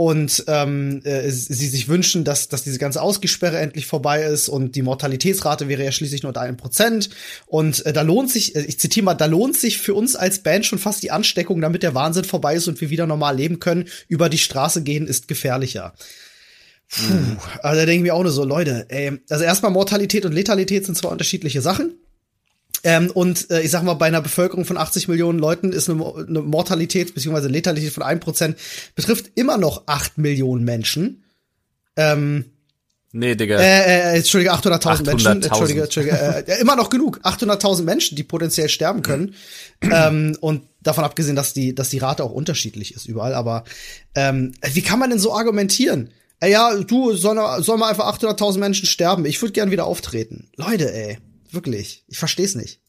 und 0.01 0.45
ähm, 0.47 1.01
äh, 1.03 1.29
sie 1.29 1.67
sich 1.67 1.87
wünschen, 1.87 2.23
dass, 2.23 2.47
dass 2.47 2.63
diese 2.63 2.79
ganze 2.79 3.03
Ausgesperre 3.03 3.59
endlich 3.59 3.85
vorbei 3.85 4.23
ist 4.23 4.49
und 4.49 4.75
die 4.75 4.81
Mortalitätsrate 4.81 5.67
wäre 5.67 5.83
ja 5.83 5.91
schließlich 5.91 6.23
nur 6.23 6.31
unter 6.31 6.41
einem 6.41 6.57
Prozent. 6.57 7.11
Und 7.45 7.85
äh, 7.85 7.93
da 7.93 8.01
lohnt 8.01 8.31
sich, 8.31 8.55
äh, 8.55 8.61
ich 8.61 8.79
zitiere 8.79 9.05
mal, 9.05 9.13
da 9.13 9.27
lohnt 9.27 9.55
sich 9.55 9.77
für 9.77 9.93
uns 9.93 10.15
als 10.15 10.39
Band 10.39 10.65
schon 10.65 10.79
fast 10.79 11.03
die 11.03 11.11
Ansteckung, 11.11 11.61
damit 11.61 11.83
der 11.83 11.93
Wahnsinn 11.93 12.23
vorbei 12.23 12.55
ist 12.55 12.67
und 12.67 12.81
wir 12.81 12.89
wieder 12.89 13.05
normal 13.05 13.35
leben 13.35 13.59
können. 13.59 13.89
Über 14.07 14.27
die 14.27 14.39
Straße 14.39 14.81
gehen 14.81 15.05
ist 15.05 15.27
gefährlicher. 15.27 15.93
Puh, 16.89 17.37
also 17.61 17.79
da 17.79 17.85
denke 17.85 17.97
ich 17.97 18.01
mir 18.01 18.15
auch 18.15 18.23
nur 18.23 18.31
so, 18.31 18.43
Leute, 18.43 18.87
ey, 18.89 19.19
also 19.29 19.43
erstmal 19.43 19.71
Mortalität 19.71 20.25
und 20.25 20.31
Letalität 20.31 20.83
sind 20.83 20.97
zwei 20.97 21.09
unterschiedliche 21.09 21.61
Sachen. 21.61 22.00
Ähm, 22.83 23.11
und 23.11 23.49
äh, 23.51 23.61
ich 23.61 23.71
sag 23.71 23.83
mal, 23.83 23.93
bei 23.93 24.07
einer 24.07 24.21
Bevölkerung 24.21 24.65
von 24.65 24.77
80 24.77 25.07
Millionen 25.07 25.39
Leuten 25.39 25.71
ist 25.71 25.89
eine, 25.89 26.03
eine 26.15 26.41
Mortalität 26.41 27.13
bzw. 27.13 27.47
Letalität 27.47 27.93
von 27.93 28.03
1% 28.03 28.55
betrifft 28.95 29.31
immer 29.35 29.57
noch 29.57 29.83
8 29.87 30.17
Millionen 30.17 30.63
Menschen. 30.63 31.23
Ähm, 31.95 32.45
Nee, 33.13 33.35
Digga. 33.35 33.59
äh, 33.59 34.13
äh, 34.13 34.17
Entschuldige, 34.17 34.53
800.000 34.53 35.05
Menschen. 35.05 35.27
800.000. 35.27 35.45
Entschuldige, 35.45 35.83
Entschuldige. 35.83 36.17
Äh, 36.17 36.43
ja, 36.47 36.55
immer 36.55 36.77
noch 36.77 36.89
genug. 36.89 37.19
800.000 37.23 37.83
Menschen, 37.83 38.15
die 38.15 38.23
potenziell 38.23 38.69
sterben 38.69 39.01
können. 39.01 39.35
ähm, 39.81 40.37
und 40.39 40.63
davon 40.81 41.03
abgesehen, 41.03 41.35
dass 41.35 41.53
die, 41.53 41.75
dass 41.75 41.89
die 41.89 41.97
Rate 41.97 42.23
auch 42.23 42.31
unterschiedlich 42.31 42.95
ist 42.95 43.07
überall. 43.07 43.33
Aber 43.33 43.65
ähm, 44.15 44.53
wie 44.73 44.81
kann 44.81 44.99
man 44.99 45.09
denn 45.09 45.19
so 45.19 45.35
argumentieren? 45.35 46.09
Ey, 46.39 46.53
ja, 46.53 46.73
du, 46.75 47.13
soll, 47.13 47.37
soll 47.61 47.77
mal 47.77 47.89
einfach 47.89 48.17
800.000 48.17 48.59
Menschen 48.59 48.87
sterben. 48.87 49.25
Ich 49.25 49.41
würde 49.41 49.51
gern 49.51 49.71
wieder 49.71 49.85
auftreten. 49.85 50.49
Leute, 50.55 50.91
ey. 50.93 51.17
Wirklich. 51.51 52.03
Ich 52.07 52.17
versteh's 52.17 52.55
nicht. 52.55 52.79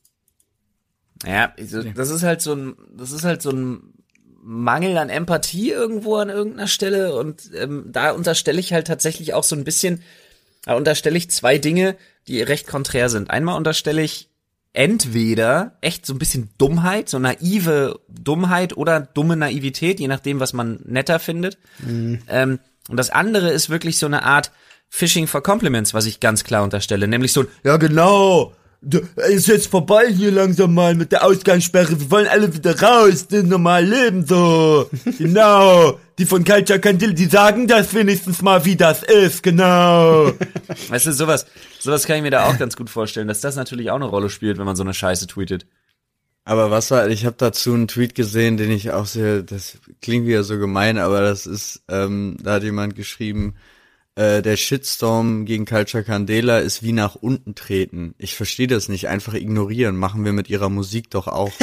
Ja, 1.27 1.55
das 1.95 2.11
ist 2.11 2.23
halt 2.23 2.41
so 2.41 2.55
ein, 2.55 2.77
das 2.97 3.13
ist 3.13 3.25
halt 3.25 3.43
so 3.43 3.51
ein 3.51 3.95
Mangel 4.43 4.97
an 4.99 5.09
Empathie 5.09 5.71
irgendwo 5.71 6.17
an 6.17 6.31
irgendeiner 6.31 6.67
Stelle 6.67 7.15
und 7.15 7.51
ähm, 7.55 7.85
da 7.93 8.11
unterstelle 8.11 8.59
ich 8.59 8.73
halt 8.73 8.89
tatsächlich 8.89 9.35
auch 9.35 9.45
so 9.45 9.55
ein 9.55 9.63
bisschen, 9.63 10.03
da 10.65 10.75
unterstelle 10.75 11.17
ich 11.17 11.31
zwei 11.31 11.59
Dinge, 11.59 11.97
die 12.27 12.43
recht 12.43 12.67
konträr 12.67 13.09
sind. 13.09 13.31
Einmal 13.31 13.57
unterstelle 13.57 14.03
ich 14.03 14.29
entweder 14.73 15.77
echt 15.81 16.07
so 16.07 16.15
ein 16.15 16.19
bisschen 16.19 16.51
Dummheit, 16.59 17.09
so 17.09 17.19
naive 17.21 18.01
Dummheit 18.09 18.77
oder 18.77 19.01
dumme 19.01 19.37
Naivität, 19.37 20.01
je 20.01 20.09
nachdem, 20.09 20.41
was 20.41 20.55
man 20.55 20.81
netter 20.85 21.19
findet. 21.21 21.59
Ähm, 22.29 22.59
und 22.89 22.97
das 22.97 23.11
andere 23.11 23.51
ist 23.51 23.71
wirklich 23.71 23.99
so 23.99 24.07
eine 24.07 24.25
Art 24.25 24.51
Fishing 24.89 25.27
for 25.27 25.43
Compliments, 25.43 25.95
was 25.95 26.07
ich 26.07 26.21
ganz 26.21 26.43
klar 26.43 26.65
unterstelle, 26.65 27.07
nämlich 27.07 27.33
so 27.33 27.43
ein, 27.43 27.49
ja 27.65 27.77
genau, 27.77 28.55
ist 28.83 29.47
jetzt 29.47 29.69
vorbei 29.69 30.09
hier 30.09 30.33
langsam 30.33 30.75
mal 30.75 30.95
mit 30.95 31.13
der 31.13 31.25
Ausgangssperre, 31.25 32.01
wir 32.01 32.11
wollen 32.11 32.27
alle 32.27 32.53
wieder 32.53 32.81
raus, 32.81 33.29
das 33.29 33.45
normal 33.45 33.85
leben 33.85 34.27
so, 34.27 34.91
genau, 35.19 36.01
die 36.19 36.27
von 36.27 36.45
Culture 36.45 36.81
Candil, 36.81 37.15
die 37.15 37.27
sagen 37.27 37.69
das 37.69 37.95
wenigstens 37.95 38.43
mal, 38.43 38.65
wie 38.65 38.75
das 38.75 39.05
ist, 39.05 39.43
genau. 39.43 40.33
weißt 40.89 41.07
du, 41.07 41.13
sowas, 41.13 41.47
sowas 41.79 42.07
kann 42.07 42.17
ich 42.17 42.23
mir 42.23 42.33
da 42.33 42.47
auch 42.47 42.59
ganz 42.59 42.77
gut 42.77 42.91
vorstellen, 42.91 43.29
dass 43.29 43.41
das 43.41 43.55
natürlich 43.55 43.91
auch 43.91 43.97
eine 43.97 44.07
Rolle 44.07 44.31
spielt, 44.31 44.59
wenn 44.59 44.67
man 44.67 44.77
so 44.77 44.83
eine 44.83 44.95
Scheiße 44.95 45.29
tweetet. 45.29 45.67
Aber 46.45 46.73
was 46.73 46.91
war, 46.91 47.09
ich 47.09 47.25
habe 47.25 47.37
dazu 47.39 47.73
einen 47.73 47.87
Tweet 47.87 48.17
gesehen, 48.17 48.57
den 48.57 48.73
ich 48.73 48.91
auch 48.91 49.07
sehr, 49.07 49.43
das 49.43 49.79
klingt 50.01 50.27
wieder 50.27 50.43
so 50.43 50.59
gemein, 50.59 50.99
aber 50.99 51.21
das 51.21 51.47
ist, 51.47 51.85
ähm, 51.89 52.37
da 52.43 52.55
hat 52.55 52.65
jemand 52.65 52.97
geschrieben, 52.97 53.55
äh, 54.15 54.43
der 54.43 54.57
Shitstorm 54.57 55.45
gegen 55.47 55.65
Culture 55.65 56.05
Candela 56.05 56.59
ist 56.59 56.83
wie 56.83 56.93
nach 56.93 57.15
unten 57.15 57.55
treten. 57.55 58.15
Ich 58.19 58.35
verstehe 58.35 58.67
das 58.67 58.89
nicht, 58.89 59.09
einfach 59.09 59.35
ignorieren, 59.35 59.97
machen 59.97 60.25
wir 60.25 60.33
mit 60.33 60.51
ihrer 60.51 60.69
Musik 60.69 61.11
doch 61.11 61.29
auch. 61.29 61.53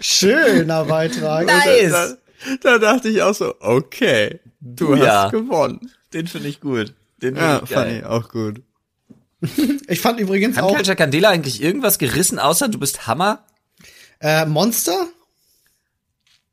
Schöner 0.00 0.84
Beitrag. 0.84 1.46
Da, 1.46 2.14
da 2.62 2.78
dachte 2.78 3.08
ich 3.08 3.22
auch 3.22 3.34
so, 3.34 3.54
okay, 3.60 4.40
du 4.60 4.94
Ja. 4.94 5.24
hast 5.24 5.32
gewonnen. 5.32 5.90
Den 6.12 6.26
finde 6.26 6.48
ich 6.48 6.60
gut. 6.60 6.94
Den 7.22 7.36
Ja, 7.36 7.60
finde 7.60 7.64
ich 7.64 7.70
fand 7.74 7.92
ich 7.92 8.04
auch 8.04 8.28
gut. 8.30 8.62
Ich 9.88 10.00
fand 10.00 10.20
übrigens 10.20 10.56
Hat 10.56 10.64
auch 10.64 10.74
Culture 10.74 10.96
Candela 10.96 11.28
eigentlich 11.30 11.60
irgendwas 11.62 11.98
gerissen, 11.98 12.38
außer 12.38 12.68
du 12.68 12.78
bist 12.78 13.06
Hammer? 13.06 13.44
äh, 14.20 14.46
Monster. 14.46 15.06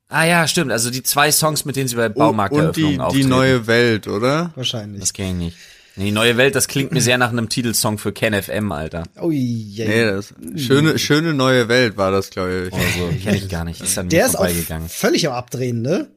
Ah 0.09 0.25
ja, 0.25 0.47
stimmt. 0.47 0.71
Also 0.71 0.89
die 0.89 1.03
zwei 1.03 1.31
Songs, 1.31 1.65
mit 1.65 1.75
denen 1.75 1.87
sie 1.87 1.95
bei 1.95 2.07
Und, 2.07 2.15
Baumarkteröffnungen 2.15 2.99
und 2.99 3.13
die, 3.13 3.21
die 3.21 3.25
neue 3.25 3.67
Welt, 3.67 4.07
oder? 4.07 4.51
Wahrscheinlich. 4.55 4.99
Das 4.99 5.13
kenne 5.13 5.29
ich 5.29 5.35
nicht. 5.35 5.57
Nee, 5.95 6.05
Die 6.05 6.11
neue 6.11 6.37
Welt, 6.37 6.55
das 6.55 6.67
klingt 6.67 6.91
mir 6.91 7.01
sehr 7.01 7.17
nach 7.17 7.29
einem 7.29 7.49
Titelsong 7.49 7.97
für 7.97 8.11
Ken 8.13 8.33
FM, 8.33 8.71
Alter. 8.71 9.03
Ui, 9.21 9.35
je. 9.35 9.85
Nee, 9.87 10.05
das 10.05 10.33
schöne, 10.55 10.97
schöne 10.97 11.33
neue 11.33 11.67
Welt 11.67 11.97
war 11.97 12.09
das, 12.11 12.29
glaube 12.29 12.69
ich. 12.71 12.73
Also, 12.73 13.09
kenne 13.21 13.37
ich 13.37 13.49
gar 13.49 13.65
nicht. 13.65 13.81
Ist 13.81 13.97
an 13.97 14.07
Der 14.09 14.25
ist 14.25 14.35
auch 14.39 14.47
völlig 14.87 15.27
am 15.27 15.33
Abdrehen, 15.33 15.81
ne? 15.81 16.07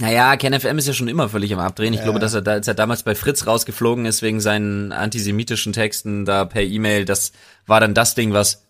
Naja, 0.00 0.36
Ken 0.36 0.58
FM 0.58 0.78
ist 0.78 0.86
ja 0.86 0.92
schon 0.92 1.08
immer 1.08 1.28
völlig 1.28 1.52
am 1.52 1.58
Abdrehen. 1.58 1.92
Ich 1.94 2.02
glaube, 2.02 2.20
dass 2.20 2.34
er 2.34 2.42
da, 2.42 2.52
als 2.52 2.68
er 2.68 2.74
damals 2.74 3.02
bei 3.02 3.16
Fritz 3.16 3.46
rausgeflogen 3.46 4.06
ist 4.06 4.22
wegen 4.22 4.40
seinen 4.40 4.92
antisemitischen 4.92 5.72
Texten 5.72 6.24
da 6.24 6.44
per 6.44 6.62
E-Mail, 6.62 7.04
das 7.04 7.32
war 7.66 7.80
dann 7.80 7.94
das 7.94 8.14
Ding, 8.14 8.32
was 8.32 8.62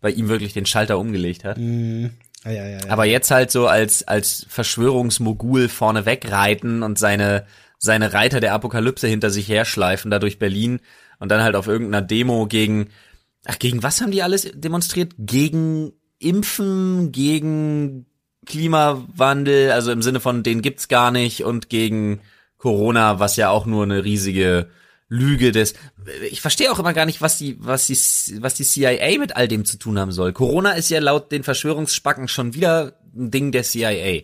bei 0.00 0.10
ihm 0.10 0.28
wirklich 0.28 0.52
den 0.52 0.66
Schalter 0.66 0.98
umgelegt 0.98 1.42
hat. 1.44 1.58
Ja, 1.58 2.10
ja, 2.44 2.52
ja. 2.52 2.68
ja. 2.68 2.78
Aber 2.88 3.04
jetzt 3.04 3.30
halt 3.30 3.50
so 3.50 3.66
als, 3.66 4.06
als 4.06 4.46
Verschwörungsmogul 4.48 5.68
vorne 5.68 6.06
wegreiten 6.06 6.82
und 6.82 6.98
seine, 6.98 7.46
seine 7.78 8.12
Reiter 8.12 8.40
der 8.40 8.54
Apokalypse 8.54 9.08
hinter 9.08 9.30
sich 9.30 9.48
herschleifen, 9.48 10.10
da 10.10 10.18
durch 10.18 10.38
Berlin 10.38 10.80
und 11.18 11.30
dann 11.30 11.42
halt 11.42 11.56
auf 11.56 11.66
irgendeiner 11.66 12.06
Demo 12.06 12.46
gegen, 12.46 12.88
ach, 13.46 13.58
gegen 13.58 13.82
was 13.82 14.00
haben 14.00 14.10
die 14.10 14.22
alles 14.22 14.50
demonstriert? 14.54 15.14
Gegen 15.18 15.92
Impfen, 16.18 17.12
gegen 17.12 18.06
Klimawandel, 18.46 19.72
also 19.72 19.90
im 19.90 20.02
Sinne 20.02 20.20
von, 20.20 20.42
den 20.42 20.62
gibt's 20.62 20.88
gar 20.88 21.10
nicht 21.10 21.44
und 21.44 21.68
gegen 21.68 22.20
Corona, 22.58 23.18
was 23.18 23.36
ja 23.36 23.50
auch 23.50 23.66
nur 23.66 23.82
eine 23.82 24.04
riesige 24.04 24.68
Lüge 25.08 25.52
des. 25.52 25.74
Ich 26.30 26.40
verstehe 26.40 26.72
auch 26.72 26.78
immer 26.78 26.92
gar 26.92 27.06
nicht, 27.06 27.20
was 27.20 27.38
die, 27.38 27.56
was 27.60 27.86
die, 27.86 27.96
was 28.42 28.54
die 28.54 28.64
CIA 28.64 29.18
mit 29.18 29.36
all 29.36 29.46
dem 29.46 29.64
zu 29.64 29.78
tun 29.78 29.98
haben 29.98 30.12
soll. 30.12 30.32
Corona 30.32 30.72
ist 30.72 30.88
ja 30.88 30.98
laut 30.98 31.30
den 31.30 31.44
Verschwörungsspacken 31.44 32.26
schon 32.28 32.54
wieder 32.54 32.98
ein 33.14 33.30
Ding 33.30 33.52
der 33.52 33.62
CIA. 33.62 34.22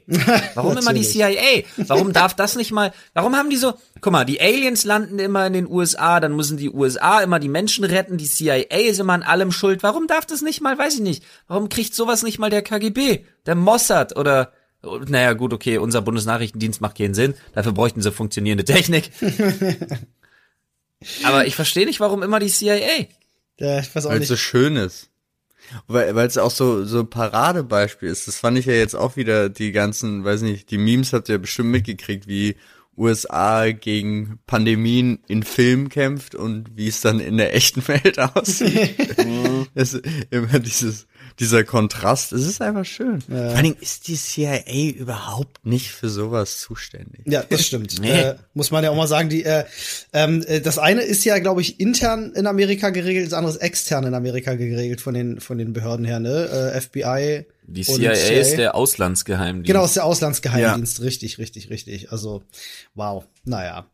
Warum 0.55 0.77
immer 0.77 0.93
die 0.93 1.03
CIA? 1.03 1.63
Warum 1.77 2.13
darf 2.13 2.35
das 2.35 2.57
nicht 2.57 2.73
mal? 2.73 2.93
Warum 3.15 3.37
haben 3.37 3.49
die 3.49 3.57
so? 3.57 3.75
Guck 4.01 4.13
mal, 4.13 4.25
die 4.25 4.41
Aliens 4.41 4.85
landen 4.85 5.19
immer 5.19 5.47
in 5.47 5.53
den 5.53 5.71
USA, 5.71 6.21
dann 6.21 6.35
müssen 6.35 6.57
die 6.57 6.71
USA 6.71 7.21
immer 7.21 7.39
die 7.39 7.49
Menschen 7.49 7.85
retten, 7.85 8.19
die 8.19 8.27
CIA 8.27 8.65
ist 8.65 9.01
immer 9.01 9.15
an 9.15 9.23
allem 9.23 9.53
schuld. 9.53 9.83
Warum 9.83 10.09
darf 10.09 10.27
das 10.27 10.43
nicht 10.43 10.61
mal? 10.61 10.77
Weiß 10.79 10.95
ich 10.95 11.01
nicht. 11.01 11.25
Warum 11.47 11.69
kriegt 11.69 11.95
sowas 11.95 12.23
nicht 12.23 12.39
mal 12.39 12.51
der 12.51 12.63
KGB, 12.63 13.25
der 13.47 13.55
Mossad 13.55 14.17
oder 14.17 14.53
naja, 15.07 15.33
gut, 15.35 15.53
okay, 15.53 15.79
unser 15.79 16.03
Bundesnachrichtendienst 16.03 16.81
macht 16.81 16.99
keinen 16.99 17.15
Sinn. 17.15 17.35
Dafür 17.55 17.71
bräuchten 17.71 18.03
sie 18.03 18.11
funktionierende 18.11 18.65
Technik. 18.65 19.13
Aber 21.25 21.47
ich 21.47 21.55
verstehe 21.55 21.87
nicht, 21.87 22.01
warum 22.01 22.23
immer 22.23 22.39
die 22.39 22.49
CIA. 22.49 23.07
ja, 23.59 23.79
ich 23.81 23.95
weiß 23.95 24.07
auch 24.07 24.11
Weil 24.11 24.17
es 24.17 24.21
nicht. 24.21 24.29
so 24.29 24.37
schön 24.37 24.77
ist. 24.77 25.09
Weil 25.87 26.17
es 26.27 26.37
auch 26.39 26.51
so 26.51 26.85
so 26.85 27.01
ein 27.01 27.11
Paradebeispiel 27.11 28.09
ist. 28.09 28.29
Das 28.29 28.37
fand 28.39 28.59
ich 28.59 28.67
ja 28.67 28.75
jetzt 28.75 28.95
auch 28.95 29.17
wieder 29.17 29.49
die 29.49 29.73
ganzen, 29.73 30.25
weiß 30.25 30.43
nicht, 30.43 30.71
die 30.71 30.79
Memes 30.79 31.13
habt 31.13 31.29
ihr 31.29 31.39
bestimmt 31.39 31.71
mitgekriegt, 31.71 32.27
wie 32.27 32.57
USA 32.97 33.71
gegen 33.71 34.39
Pandemien 34.47 35.21
in 35.29 35.43
Film 35.43 35.89
kämpft 35.89 36.35
und 36.35 36.77
wie 36.77 36.89
es 36.89 37.01
dann 37.01 37.21
in 37.21 37.39
der 37.39 37.55
echten 37.55 37.87
Welt 37.89 38.19
aussieht. 38.35 38.97
es 39.75 39.95
ist 39.95 40.05
immer 40.31 40.59
dieses 40.59 41.07
dieser 41.39 41.65
Kontrast, 41.65 42.33
es 42.33 42.47
ist 42.47 42.61
einfach 42.61 42.85
schön. 42.85 43.23
Ja. 43.29 43.51
Vor 43.51 43.59
allem 43.59 43.77
ist 43.81 44.09
die 44.09 44.17
CIA 44.17 44.91
überhaupt 44.97 45.65
nicht 45.65 45.91
für 45.91 46.09
sowas 46.09 46.61
zuständig. 46.61 47.23
Ja, 47.27 47.43
das 47.43 47.67
stimmt. 47.67 47.99
nee. 48.01 48.11
äh, 48.11 48.35
muss 48.55 48.71
man 48.71 48.85
ja 48.85 48.91
auch 48.91 48.97
mal 48.97 49.09
sagen, 49.09 49.29
die 49.29 49.45
äh, 49.45 49.65
ähm, 50.13 50.45
äh, 50.47 50.61
das 50.61 50.79
eine 50.79 51.03
ist 51.03 51.25
ja, 51.25 51.39
glaube 51.39 51.61
ich, 51.61 51.81
intern 51.81 52.33
in 52.35 52.47
Amerika 52.47 52.91
geregelt, 52.91 53.27
das 53.27 53.33
andere 53.33 53.55
ist 53.55 53.61
extern 53.61 54.05
in 54.05 54.15
Amerika 54.15 54.55
geregelt 54.55 55.01
von 55.01 55.15
den 55.15 55.41
von 55.41 55.59
den 55.59 55.73
Behörden 55.73 56.05
her, 56.05 56.21
ne? 56.21 56.73
Äh, 56.75 56.81
FBI. 56.81 57.47
Die 57.67 57.83
CIA, 57.83 58.15
CIA, 58.15 58.41
ist 58.41 58.57
der 58.57 58.75
Auslandsgeheimdienst. 58.75 59.67
Genau, 59.67 59.85
ist 59.85 59.97
der 59.97 60.05
Auslandsgeheimdienst, 60.05 60.99
ja. 60.99 61.05
richtig, 61.05 61.39
richtig, 61.39 61.71
richtig. 61.71 62.13
Also, 62.13 62.43
wow, 62.95 63.25
naja. 63.45 63.87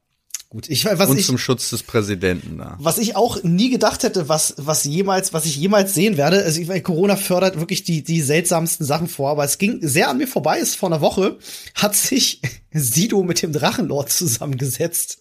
Gut, 0.50 0.70
ich 0.70 0.86
was 0.86 1.10
und 1.10 1.18
ich, 1.18 1.26
zum 1.26 1.36
Schutz 1.36 1.68
des 1.68 1.82
Präsidenten 1.82 2.56
da. 2.56 2.78
Was 2.80 2.96
ich 2.96 3.16
auch 3.16 3.42
nie 3.42 3.68
gedacht 3.68 4.02
hätte, 4.02 4.30
was 4.30 4.54
was 4.56 4.84
jemals, 4.84 5.34
was 5.34 5.44
ich 5.44 5.56
jemals 5.56 5.92
sehen 5.92 6.16
werde. 6.16 6.42
Also 6.42 6.62
ich, 6.62 6.82
Corona 6.84 7.16
fördert 7.16 7.58
wirklich 7.58 7.84
die 7.84 8.02
die 8.02 8.22
seltsamsten 8.22 8.86
Sachen 8.86 9.08
vor, 9.08 9.28
aber 9.28 9.44
es 9.44 9.58
ging 9.58 9.78
sehr 9.82 10.08
an 10.08 10.16
mir 10.16 10.26
vorbei. 10.26 10.58
Ist 10.58 10.76
vor 10.76 10.88
einer 10.88 11.02
Woche 11.02 11.38
hat 11.74 11.94
sich 11.94 12.40
Sido 12.72 13.22
mit 13.22 13.42
dem 13.42 13.52
Drachenlord 13.52 14.10
zusammengesetzt 14.10 15.18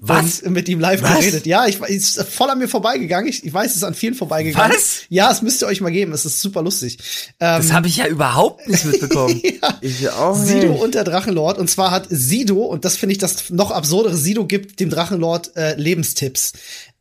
was? 0.00 0.40
Und 0.40 0.52
mit 0.52 0.68
ihm 0.68 0.80
live 0.80 1.02
Was? 1.02 1.18
geredet. 1.18 1.46
Ja, 1.46 1.66
ich 1.66 1.80
ist 1.80 2.22
voll 2.24 2.50
an 2.50 2.58
mir 2.58 2.68
vorbeigegangen. 2.68 3.28
Ich, 3.28 3.44
ich 3.44 3.52
weiß, 3.52 3.70
es 3.70 3.76
ist 3.78 3.84
an 3.84 3.94
vielen 3.94 4.14
vorbeigegangen. 4.14 4.72
Was? 4.74 5.02
Ja, 5.08 5.30
es 5.30 5.42
müsst 5.42 5.62
ihr 5.62 5.66
euch 5.66 5.80
mal 5.80 5.90
geben. 5.90 6.12
Es 6.12 6.24
ist 6.24 6.40
super 6.40 6.62
lustig. 6.62 6.98
Ähm, 7.40 7.62
das 7.62 7.72
habe 7.72 7.88
ich 7.88 7.96
ja 7.96 8.06
überhaupt 8.06 8.66
nicht 8.68 8.84
mitbekommen. 8.84 9.40
ja. 9.62 9.78
Ich 9.80 10.08
auch 10.08 10.38
nicht. 10.38 10.48
Sido 10.48 10.72
und 10.72 10.94
der 10.94 11.04
Drachenlord. 11.04 11.58
Und 11.58 11.68
zwar 11.68 11.90
hat 11.90 12.06
Sido, 12.10 12.64
und 12.64 12.84
das 12.84 12.96
finde 12.96 13.12
ich 13.12 13.18
das 13.18 13.50
noch 13.50 13.70
absurdere, 13.70 14.16
Sido 14.16 14.46
gibt 14.46 14.80
dem 14.80 14.90
Drachenlord 14.90 15.56
äh, 15.56 15.74
Lebenstipps. 15.74 16.52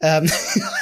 Ähm, 0.02 0.32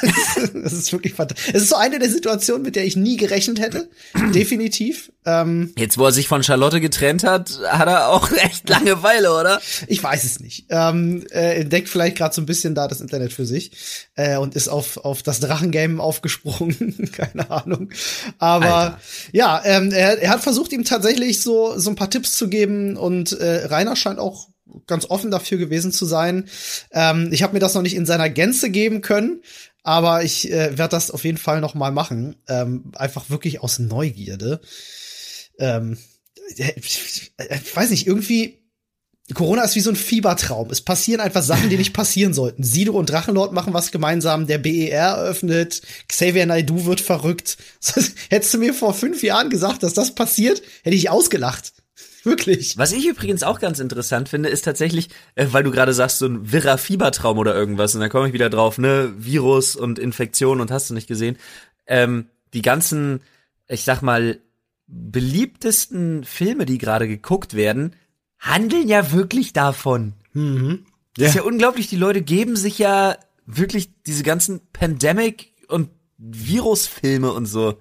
das 0.54 0.72
ist 0.72 0.92
wirklich 0.92 1.14
fantastisch. 1.14 1.50
Es 1.52 1.62
ist 1.62 1.70
so 1.70 1.76
eine 1.76 1.98
der 1.98 2.08
Situationen, 2.08 2.62
mit 2.62 2.76
der 2.76 2.84
ich 2.84 2.96
nie 2.96 3.16
gerechnet 3.16 3.60
hätte. 3.60 3.88
Definitiv. 4.34 5.10
Ähm, 5.26 5.72
Jetzt, 5.76 5.98
wo 5.98 6.04
er 6.04 6.12
sich 6.12 6.28
von 6.28 6.44
Charlotte 6.44 6.80
getrennt 6.80 7.24
hat, 7.24 7.58
hat 7.66 7.88
er 7.88 8.10
auch 8.10 8.30
echt 8.44 8.68
Langeweile, 8.68 9.32
oder? 9.32 9.60
Ich 9.88 10.02
weiß 10.02 10.22
es 10.24 10.38
nicht. 10.38 10.66
Ähm, 10.70 11.26
äh, 11.30 11.60
entdeckt 11.60 11.88
vielleicht 11.88 12.16
gerade 12.16 12.34
so 12.34 12.40
ein 12.40 12.46
bisschen 12.46 12.76
da 12.76 12.86
das 12.86 13.00
Internet 13.00 13.32
für 13.32 13.44
sich 13.44 13.72
äh, 14.14 14.36
und 14.36 14.54
ist 14.54 14.68
auf, 14.68 14.98
auf 14.98 15.24
das 15.24 15.40
Drachengame 15.40 16.00
aufgesprungen. 16.00 17.10
Keine 17.12 17.50
Ahnung. 17.50 17.90
Aber 18.38 18.76
Alter. 18.76 19.00
ja, 19.32 19.60
ähm, 19.64 19.90
er, 19.90 20.22
er 20.22 20.30
hat 20.30 20.42
versucht, 20.42 20.72
ihm 20.72 20.84
tatsächlich 20.84 21.40
so, 21.40 21.76
so 21.76 21.90
ein 21.90 21.96
paar 21.96 22.10
Tipps 22.10 22.32
zu 22.32 22.48
geben 22.48 22.96
und 22.96 23.32
äh, 23.32 23.66
Rainer 23.66 23.96
scheint 23.96 24.20
auch 24.20 24.48
ganz 24.86 25.06
offen 25.06 25.30
dafür 25.30 25.58
gewesen 25.58 25.92
zu 25.92 26.04
sein. 26.04 26.48
Ähm, 26.92 27.28
ich 27.32 27.42
habe 27.42 27.54
mir 27.54 27.60
das 27.60 27.74
noch 27.74 27.82
nicht 27.82 27.96
in 27.96 28.06
seiner 28.06 28.30
Gänze 28.30 28.70
geben 28.70 29.00
können, 29.00 29.42
aber 29.82 30.22
ich 30.22 30.50
äh, 30.50 30.76
werde 30.76 30.90
das 30.90 31.10
auf 31.10 31.24
jeden 31.24 31.38
Fall 31.38 31.60
noch 31.60 31.74
mal 31.74 31.92
machen. 31.92 32.36
Ähm, 32.48 32.92
einfach 32.94 33.30
wirklich 33.30 33.62
aus 33.62 33.78
Neugierde. 33.78 34.60
Ähm, 35.58 35.98
ich, 36.56 37.32
ich 37.36 37.76
weiß 37.76 37.90
nicht, 37.90 38.06
irgendwie 38.06 38.58
Corona 39.34 39.62
ist 39.62 39.76
wie 39.76 39.80
so 39.80 39.90
ein 39.90 39.96
Fiebertraum. 39.96 40.70
Es 40.70 40.80
passieren 40.80 41.20
einfach 41.20 41.42
Sachen, 41.42 41.68
die 41.68 41.76
nicht 41.76 41.92
passieren 41.92 42.32
sollten. 42.32 42.62
Sido 42.62 42.94
und 42.94 43.10
Drachenlord 43.10 43.52
machen 43.52 43.74
was 43.74 43.90
gemeinsam, 43.90 44.46
der 44.46 44.58
BER 44.58 44.90
eröffnet, 44.90 45.82
Xavier 46.08 46.46
Naidoo 46.46 46.86
wird 46.86 47.00
verrückt. 47.00 47.58
Hättest 48.30 48.54
du 48.54 48.58
mir 48.58 48.72
vor 48.72 48.94
fünf 48.94 49.22
Jahren 49.22 49.50
gesagt, 49.50 49.82
dass 49.82 49.92
das 49.92 50.14
passiert, 50.14 50.62
hätte 50.82 50.96
ich 50.96 51.10
ausgelacht. 51.10 51.72
Wirklich. 52.24 52.76
Was 52.76 52.92
ich 52.92 53.06
übrigens 53.06 53.42
auch 53.42 53.60
ganz 53.60 53.78
interessant 53.78 54.28
finde, 54.28 54.48
ist 54.48 54.64
tatsächlich, 54.64 55.08
äh, 55.34 55.46
weil 55.50 55.62
du 55.62 55.70
gerade 55.70 55.92
sagst, 55.92 56.18
so 56.18 56.26
ein 56.26 56.52
wirrer 56.52 56.78
Fiebertraum 56.78 57.38
oder 57.38 57.54
irgendwas, 57.54 57.94
und 57.94 58.00
da 58.00 58.08
komme 58.08 58.28
ich 58.28 58.32
wieder 58.32 58.50
drauf, 58.50 58.78
ne, 58.78 59.12
Virus 59.16 59.76
und 59.76 59.98
Infektion 59.98 60.60
und 60.60 60.70
hast 60.70 60.90
du 60.90 60.94
nicht 60.94 61.06
gesehen. 61.06 61.36
Ähm, 61.86 62.26
die 62.54 62.62
ganzen, 62.62 63.20
ich 63.68 63.84
sag 63.84 64.02
mal, 64.02 64.40
beliebtesten 64.86 66.24
Filme, 66.24 66.66
die 66.66 66.78
gerade 66.78 67.06
geguckt 67.06 67.54
werden, 67.54 67.94
handeln 68.38 68.88
ja 68.88 69.12
wirklich 69.12 69.52
davon. 69.52 70.14
Mhm. 70.32 70.86
Ja. 71.16 71.24
Das 71.24 71.28
ist 71.30 71.34
ja 71.36 71.42
unglaublich, 71.42 71.88
die 71.88 71.96
Leute 71.96 72.22
geben 72.22 72.56
sich 72.56 72.78
ja 72.78 73.16
wirklich 73.44 73.90
diese 74.06 74.22
ganzen 74.22 74.60
Pandemic 74.72 75.52
und 75.68 75.90
Virusfilme 76.18 77.32
und 77.32 77.46
so. 77.46 77.78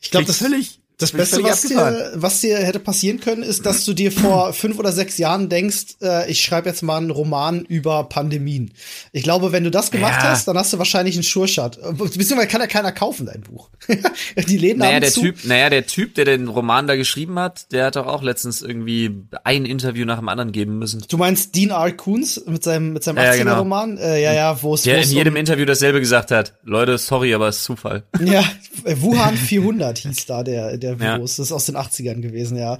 Ich 0.00 0.10
glaube, 0.10 0.26
das 0.26 0.38
völlig 0.38 0.79
das 1.00 1.12
Beste, 1.12 1.42
was 1.42 1.62
dir, 1.62 2.12
was 2.14 2.40
dir 2.40 2.58
hätte 2.58 2.78
passieren 2.78 3.20
können, 3.20 3.42
ist, 3.42 3.64
dass 3.64 3.84
du 3.84 3.94
dir 3.94 4.12
vor 4.12 4.52
fünf 4.52 4.78
oder 4.78 4.92
sechs 4.92 5.18
Jahren 5.18 5.48
denkst, 5.48 5.96
äh, 6.02 6.30
ich 6.30 6.42
schreibe 6.42 6.68
jetzt 6.68 6.82
mal 6.82 6.98
einen 6.98 7.10
Roman 7.10 7.64
über 7.64 8.04
Pandemien. 8.04 8.72
Ich 9.12 9.22
glaube, 9.22 9.52
wenn 9.52 9.64
du 9.64 9.70
das 9.70 9.90
gemacht 9.90 10.22
ja. 10.22 10.30
hast, 10.30 10.46
dann 10.46 10.56
hast 10.58 10.72
du 10.72 10.78
wahrscheinlich 10.78 11.14
einen 11.16 11.24
Schurschat. 11.24 11.78
Beziehungsweise 11.96 12.46
kann 12.46 12.60
ja 12.60 12.66
keiner 12.66 12.92
kaufen, 12.92 13.26
dein 13.26 13.40
Buch. 13.40 13.70
Die 14.48 14.58
Läden 14.58 14.80
naja, 14.80 14.94
haben 14.94 15.00
der 15.00 15.10
zu. 15.10 15.20
Typ, 15.22 15.44
naja, 15.44 15.70
der 15.70 15.86
Typ, 15.86 16.14
der 16.14 16.24
den 16.26 16.48
Roman 16.48 16.86
da 16.86 16.96
geschrieben 16.96 17.38
hat, 17.38 17.72
der 17.72 17.86
hat 17.86 17.96
doch 17.96 18.06
auch 18.06 18.22
letztens 18.22 18.60
irgendwie 18.60 19.24
ein 19.44 19.64
Interview 19.64 20.04
nach 20.04 20.18
dem 20.18 20.28
anderen 20.28 20.52
geben 20.52 20.78
müssen. 20.78 21.02
Du 21.08 21.16
meinst 21.16 21.54
Dean 21.54 21.70
R. 21.70 21.92
Koons 21.92 22.42
mit 22.46 22.62
seinem, 22.62 22.92
mit 22.92 23.04
seinem 23.04 23.18
80er-Roman? 23.18 23.96
Ja, 23.96 24.02
genau. 24.02 24.14
äh, 24.14 24.22
ja, 24.22 24.32
ja, 24.34 24.62
wo 24.62 24.74
es 24.74 24.82
Der 24.82 25.02
in 25.02 25.10
jedem 25.10 25.34
um 25.34 25.36
Interview 25.36 25.64
dasselbe 25.64 26.00
gesagt 26.00 26.30
hat. 26.30 26.54
Leute, 26.62 26.98
sorry, 26.98 27.32
aber 27.34 27.48
es 27.48 27.58
ist 27.58 27.64
Zufall. 27.64 28.04
Ja, 28.22 28.44
Wuhan 28.84 29.36
400 29.36 29.98
hieß 29.98 30.26
da 30.26 30.42
der, 30.42 30.76
der 30.76 30.89
der 30.90 31.00
Virus. 31.00 31.36
Ja. 31.36 31.42
Das 31.42 31.48
ist 31.48 31.52
aus 31.52 31.66
den 31.66 31.76
80ern 31.76 32.20
gewesen, 32.20 32.56
ja. 32.56 32.78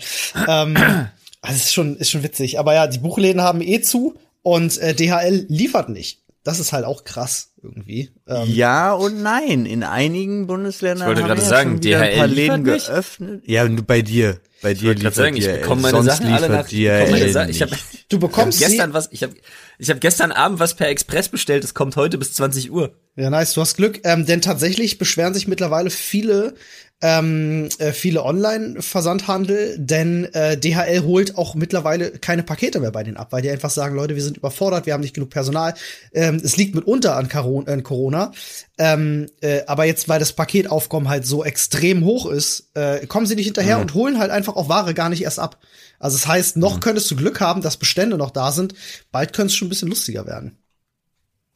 ähm, 0.49 0.77
also 1.40 1.57
ist 1.57 1.73
schon, 1.73 1.96
ist 1.96 2.11
schon 2.11 2.23
witzig. 2.23 2.59
Aber 2.59 2.75
ja, 2.75 2.87
die 2.87 2.99
Buchläden 2.99 3.42
haben 3.42 3.61
eh 3.61 3.81
zu 3.81 4.14
und 4.42 4.79
äh, 4.79 4.94
DHL 4.94 5.46
liefert 5.49 5.88
nicht. 5.88 6.20
Das 6.42 6.59
ist 6.59 6.73
halt 6.73 6.87
auch 6.87 7.05
krass 7.05 7.51
irgendwie. 7.62 8.11
Ähm, 8.27 8.49
ja 8.49 8.92
und 8.92 9.23
nein. 9.23 9.66
In 9.66 9.83
einigen 9.83 10.46
Bundesländern 10.46 11.03
ich 11.03 11.07
wollte 11.09 11.23
haben 11.23 11.29
gerade 11.29 11.42
sagen, 11.42 11.81
DHL 11.81 11.94
ein 11.96 12.18
paar 12.18 12.27
Läden 12.27 12.64
geöffnet. 12.64 13.42
Ja, 13.46 13.68
nur 13.68 13.85
bei 13.85 14.01
dir. 14.01 14.40
Bei 14.62 14.75
dir 14.75 14.92
ich 14.92 15.14
sagen, 15.14 15.37
ich 15.37 15.46
bekomme 15.46 15.83
meine 15.83 16.03
Sachen 16.03 16.27
alle 16.27 16.49
nach. 16.49 16.66
DHL 16.66 17.33
Sachen, 17.33 17.51
ich 17.51 17.62
hab, 17.62 17.70
du 18.09 18.18
bekommst 18.18 18.59
ich 18.59 18.64
hab 18.64 18.70
gestern 18.70 18.94
was. 18.94 19.09
Ich 19.12 19.23
habe 19.23 19.35
ich 19.79 19.90
hab 19.90 20.01
gestern 20.01 20.33
Abend 20.33 20.61
was 20.61 20.75
per 20.75 20.88
Express 20.88 21.29
bestellt. 21.29 21.64
Es 21.64 21.75
kommt 21.75 21.96
heute 21.96 22.16
bis 22.16 22.33
20 22.35 22.70
Uhr. 22.70 22.94
Ja, 23.16 23.29
nice. 23.29 23.53
Du 23.53 23.61
hast 23.61 23.77
Glück. 23.77 24.01
Ähm, 24.05 24.25
denn 24.25 24.40
tatsächlich 24.40 24.99
beschweren 24.99 25.35
sich 25.35 25.46
mittlerweile 25.46 25.90
viele 25.90 26.55
ähm, 27.02 27.68
äh, 27.78 27.92
viele 27.92 28.24
Online-Versandhandel, 28.24 29.76
denn 29.78 30.24
äh, 30.34 30.58
DHL 30.58 31.02
holt 31.04 31.38
auch 31.38 31.54
mittlerweile 31.54 32.10
keine 32.10 32.42
Pakete 32.42 32.80
mehr 32.80 32.90
bei 32.90 33.02
denen 33.02 33.16
ab, 33.16 33.28
weil 33.30 33.42
die 33.42 33.50
einfach 33.50 33.70
sagen, 33.70 33.96
Leute, 33.96 34.16
wir 34.16 34.22
sind 34.22 34.36
überfordert, 34.36 34.86
wir 34.86 34.92
haben 34.92 35.00
nicht 35.00 35.14
genug 35.14 35.30
Personal. 35.30 35.74
Ähm, 36.12 36.40
es 36.44 36.56
liegt 36.56 36.74
mitunter 36.74 37.16
an, 37.16 37.28
Caro 37.28 37.64
an 37.66 37.82
Corona. 37.82 38.32
Ähm, 38.76 39.26
äh, 39.40 39.62
aber 39.66 39.84
jetzt, 39.84 40.08
weil 40.08 40.20
das 40.20 40.34
Paketaufkommen 40.34 41.08
halt 41.08 41.26
so 41.26 41.44
extrem 41.44 42.04
hoch 42.04 42.26
ist, 42.26 42.70
äh, 42.74 43.06
kommen 43.06 43.26
sie 43.26 43.34
nicht 43.36 43.46
hinterher 43.46 43.76
mhm. 43.76 43.82
und 43.82 43.94
holen 43.94 44.18
halt 44.18 44.30
einfach 44.30 44.56
auch 44.56 44.68
Ware 44.68 44.92
gar 44.92 45.08
nicht 45.08 45.22
erst 45.22 45.38
ab. 45.38 45.58
Also 45.98 46.16
das 46.16 46.26
heißt, 46.26 46.56
noch 46.58 46.76
mhm. 46.76 46.80
könntest 46.80 47.10
du 47.10 47.16
Glück 47.16 47.40
haben, 47.40 47.62
dass 47.62 47.78
Bestände 47.78 48.18
noch 48.18 48.30
da 48.30 48.52
sind. 48.52 48.74
Bald 49.10 49.32
könnte 49.32 49.52
es 49.52 49.56
schon 49.56 49.66
ein 49.66 49.70
bisschen 49.70 49.88
lustiger 49.88 50.26
werden. 50.26 50.60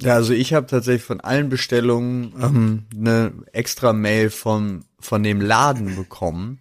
Ja, 0.02 0.14
also 0.14 0.32
ich 0.32 0.52
habe 0.52 0.66
tatsächlich 0.66 1.04
von 1.04 1.20
allen 1.20 1.48
Bestellungen 1.48 2.34
ähm, 2.40 2.86
eine 2.94 3.32
extra 3.52 3.92
Mail 3.92 4.30
von 4.30 4.84
von 5.04 5.22
dem 5.22 5.40
Laden 5.40 5.96
bekommen, 5.96 6.60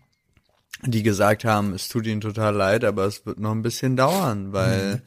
die 0.85 1.01
gesagt 1.01 1.45
haben, 1.45 1.73
es 1.73 1.87
tut 1.87 2.05
ihnen 2.05 2.21
total 2.21 2.53
leid, 2.53 2.83
aber 2.83 3.05
es 3.05 3.25
wird 3.25 3.39
noch 3.39 3.51
ein 3.51 3.61
bisschen 3.61 3.95
dauern, 3.95 4.51
weil 4.51 4.95
mhm. 4.95 5.01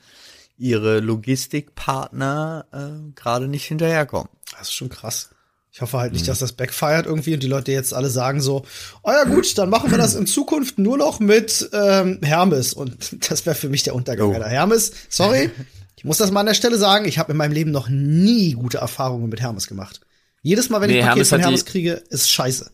ihre 0.57 1.01
Logistikpartner 1.01 2.67
äh, 2.73 3.13
gerade 3.15 3.47
nicht 3.47 3.67
hinterherkommen. 3.67 4.31
Das 4.53 4.69
ist 4.69 4.75
schon 4.75 4.89
krass. 4.89 5.31
Ich 5.71 5.83
hoffe 5.83 5.99
halt 5.99 6.15
nicht, 6.15 6.23
mhm. 6.23 6.29
dass 6.29 6.39
das 6.39 6.53
backfired 6.53 7.05
irgendwie 7.05 7.35
und 7.35 7.43
die 7.43 7.49
Leute 7.49 7.71
jetzt 7.71 7.93
alle 7.93 8.09
sagen 8.09 8.41
so, 8.41 8.65
oh 9.03 9.11
ja 9.11 9.25
gut, 9.25 9.59
dann 9.59 9.69
machen 9.69 9.91
wir 9.91 9.99
das 9.99 10.15
in 10.15 10.27
Zukunft 10.27 10.79
nur 10.79 10.97
noch 10.97 11.21
mit 11.21 11.69
ähm, 11.75 12.21
Hermes. 12.23 12.73
Und 12.73 13.31
das 13.31 13.45
wäre 13.45 13.55
für 13.55 13.69
mich 13.69 13.83
der 13.83 13.95
Untergang. 13.95 14.35
Oh. 14.35 14.43
Hermes, 14.43 14.93
sorry, 15.11 15.51
ich 15.97 16.05
muss 16.05 16.19
das 16.19 16.31
mal 16.31 16.41
an 16.41 16.47
der 16.47 16.55
Stelle 16.55 16.77
sagen, 16.77 17.07
ich 17.07 17.19
habe 17.19 17.33
in 17.33 17.39
meinem 17.39 17.53
Leben 17.53 17.71
noch 17.71 17.89
nie 17.89 18.53
gute 18.53 18.79
Erfahrungen 18.79 19.29
mit 19.29 19.41
Hermes 19.41 19.67
gemacht. 19.67 20.01
Jedes 20.43 20.69
Mal, 20.69 20.81
wenn 20.81 20.91
nee, 20.91 20.99
ich 20.99 21.03
ein 21.03 21.09
Paket 21.09 21.17
Hermes 21.17 21.29
von 21.31 21.41
Hermes 21.41 21.65
kriege, 21.65 21.93
ist 22.11 22.31
scheiße. 22.31 22.71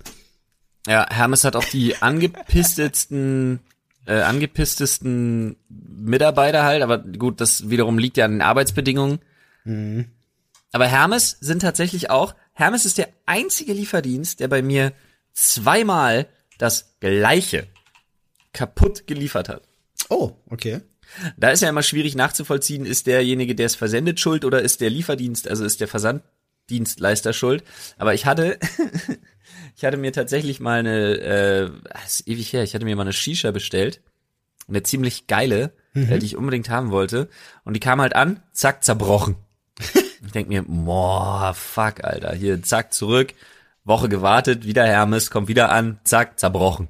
Ja, 0.86 1.06
Hermes 1.08 1.44
hat 1.44 1.56
auch 1.56 1.64
die 1.64 1.96
angepisstesten, 2.00 3.60
äh, 4.06 4.20
angepisstesten 4.20 5.56
Mitarbeiter 5.68 6.64
halt, 6.64 6.82
aber 6.82 6.98
gut, 6.98 7.40
das 7.40 7.70
wiederum 7.70 7.98
liegt 7.98 8.16
ja 8.16 8.24
an 8.24 8.32
den 8.32 8.42
Arbeitsbedingungen. 8.42 9.20
Mhm. 9.64 10.06
Aber 10.72 10.86
Hermes 10.86 11.36
sind 11.40 11.62
tatsächlich 11.62 12.10
auch, 12.10 12.34
Hermes 12.54 12.84
ist 12.84 12.98
der 12.98 13.08
einzige 13.26 13.72
Lieferdienst, 13.72 14.40
der 14.40 14.48
bei 14.48 14.62
mir 14.62 14.92
zweimal 15.32 16.26
das 16.58 16.96
gleiche 17.00 17.68
kaputt 18.52 19.06
geliefert 19.06 19.48
hat. 19.48 19.62
Oh, 20.08 20.32
okay. 20.50 20.80
Da 21.36 21.50
ist 21.50 21.62
ja 21.62 21.68
immer 21.68 21.82
schwierig 21.82 22.14
nachzuvollziehen, 22.14 22.86
ist 22.86 23.06
derjenige, 23.06 23.54
der 23.54 23.66
es 23.66 23.74
versendet, 23.74 24.20
schuld 24.20 24.44
oder 24.44 24.62
ist 24.62 24.80
der 24.80 24.90
Lieferdienst, 24.90 25.48
also 25.48 25.64
ist 25.64 25.80
der 25.80 25.88
Versanddienstleister 25.88 27.32
schuld. 27.32 27.64
Aber 27.98 28.14
ich 28.14 28.26
hatte 28.26 28.58
ich 29.76 29.84
hatte 29.84 29.96
mir 29.96 30.12
tatsächlich 30.12 30.60
mal 30.60 30.80
eine, 30.80 31.18
äh, 31.18 31.70
das 31.92 32.20
ist 32.20 32.28
ewig 32.28 32.52
her, 32.52 32.62
ich 32.62 32.74
hatte 32.74 32.84
mir 32.84 32.96
mal 32.96 33.02
eine 33.02 33.12
Shisha 33.12 33.50
bestellt. 33.50 34.00
Eine 34.68 34.82
ziemlich 34.82 35.26
geile, 35.26 35.72
äh, 35.94 36.18
die 36.18 36.26
ich 36.26 36.36
unbedingt 36.36 36.70
haben 36.70 36.90
wollte. 36.90 37.28
Und 37.64 37.74
die 37.74 37.80
kam 37.80 38.00
halt 38.00 38.14
an, 38.14 38.42
zack, 38.52 38.84
zerbrochen. 38.84 39.36
ich 40.24 40.32
denk 40.32 40.48
mir, 40.48 40.64
boah, 40.66 41.52
fuck, 41.54 42.04
Alter. 42.04 42.32
Hier, 42.34 42.62
zack, 42.62 42.92
zurück. 42.92 43.34
Woche 43.84 44.08
gewartet, 44.08 44.64
wieder 44.64 44.86
Hermes, 44.86 45.30
kommt 45.30 45.48
wieder 45.48 45.72
an, 45.72 45.98
zack, 46.04 46.38
zerbrochen. 46.38 46.88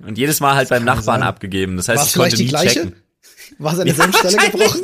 Und 0.00 0.18
jedes 0.18 0.40
Mal 0.40 0.56
halt 0.56 0.68
beim 0.68 0.84
Nachbarn 0.84 1.20
sein. 1.20 1.22
abgegeben. 1.22 1.76
Das 1.76 1.88
heißt, 1.88 1.98
War 1.98 2.04
es 2.04 2.34
ich 2.34 2.40
konnte 2.50 2.58
nie 2.60 2.68
checken. 2.68 2.96
War 3.58 3.72
es 3.74 3.78
an 3.80 3.86
derselben 3.86 4.12
Stelle 4.12 4.36
gebrochen? 4.50 4.80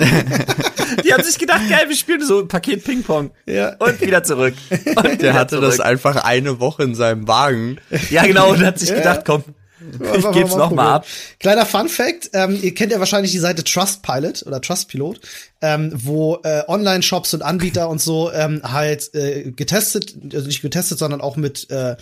Die 1.05 1.13
haben 1.13 1.23
sich 1.23 1.39
gedacht, 1.39 1.63
geil, 1.69 1.85
wir 1.89 1.97
spielen 1.97 2.25
so 2.25 2.41
ein 2.41 2.49
Paket 2.49 2.85
Ping-Pong. 2.85 3.31
Ja. 3.47 3.75
Und 3.79 4.01
wieder 4.01 4.23
zurück. 4.23 4.55
Und 4.71 5.05
Der 5.05 5.13
wieder 5.19 5.33
hatte 5.35 5.61
das 5.61 5.77
zurück. 5.77 5.87
einfach 5.89 6.17
eine 6.25 6.61
Woche 6.61 6.83
in 6.85 6.95
seinem 6.95 7.27
Wagen. 7.29 7.79
Ja, 8.11 8.25
genau, 8.25 8.51
und 8.51 8.65
hat 8.65 8.79
sich 8.79 8.91
Ja. 8.91 8.97
gedacht, 8.97 9.23
komm, 9.27 9.45
ich 9.91 10.31
geb's 10.33 10.33
noch 10.33 10.69
probieren. 10.69 10.75
mal 10.75 10.95
ab. 10.95 11.07
Kleiner 11.39 11.67
Fun 11.67 11.89
Fact, 11.89 12.31
ähm, 12.33 12.59
ihr 12.61 12.75
kennt 12.75 12.93
ja 12.93 12.99
wahrscheinlich 12.99 13.33
die 13.33 13.39
Seite 13.39 13.65
Trustpilot 13.65 14.45
oder 14.47 14.61
Trustpilot, 14.61 15.21
ähm, 15.61 15.93
wo 15.95 16.39
äh, 16.43 16.63
Online-Shops 16.67 17.35
und 17.35 17.43
Anbieter 17.43 17.89
und 17.89 18.01
so 18.01 18.33
ähm, 18.33 18.61
halt 18.65 19.15
äh, 19.15 19.51
getestet, 19.53 20.15
also 20.33 20.47
nicht 20.47 20.63
getestet, 20.63 20.99
sondern 20.99 21.21
auch 21.21 21.37
mit 21.37 21.71
äh, 21.71 21.97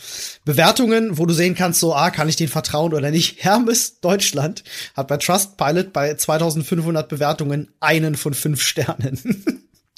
Bewertungen, 0.44 1.18
wo 1.18 1.26
du 1.26 1.34
sehen 1.34 1.54
kannst, 1.54 1.80
so, 1.80 1.94
ah, 1.94 2.10
kann 2.10 2.28
ich 2.28 2.36
denen 2.36 2.48
vertrauen 2.48 2.94
oder 2.94 3.10
nicht. 3.10 3.42
Hermes 3.44 4.00
Deutschland 4.00 4.64
hat 4.94 5.08
bei 5.08 5.16
Trustpilot 5.16 5.92
bei 5.92 6.14
2500 6.14 7.08
Bewertungen 7.08 7.68
einen 7.80 8.16
von 8.16 8.34
fünf 8.34 8.62
Sternen. 8.62 9.44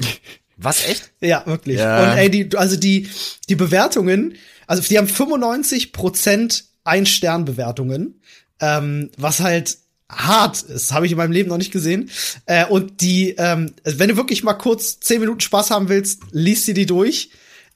Was, 0.56 0.86
echt? 0.86 1.12
Ja, 1.20 1.44
wirklich. 1.46 1.78
Ja. 1.78 2.12
Und 2.12 2.18
ey, 2.18 2.30
die, 2.30 2.56
also 2.56 2.76
die, 2.76 3.08
die 3.48 3.56
Bewertungen, 3.56 4.36
also 4.66 4.82
die 4.82 4.96
haben 4.96 5.08
95 5.08 5.92
Prozent 5.92 6.64
Ein-Stern-Bewertungen, 6.84 8.20
ähm, 8.60 9.10
was 9.16 9.40
halt 9.40 9.78
hart 10.10 10.62
ist, 10.62 10.92
habe 10.92 11.06
ich 11.06 11.12
in 11.12 11.18
meinem 11.18 11.32
Leben 11.32 11.48
noch 11.48 11.56
nicht 11.58 11.72
gesehen. 11.72 12.10
Äh, 12.46 12.66
und 12.66 13.00
die, 13.00 13.30
ähm, 13.38 13.72
wenn 13.84 14.08
du 14.10 14.16
wirklich 14.16 14.42
mal 14.44 14.52
kurz 14.54 15.00
zehn 15.00 15.20
Minuten 15.20 15.40
Spaß 15.40 15.70
haben 15.70 15.88
willst, 15.88 16.20
liest 16.32 16.66
dir 16.68 16.74
die 16.74 16.86
durch. 16.86 17.30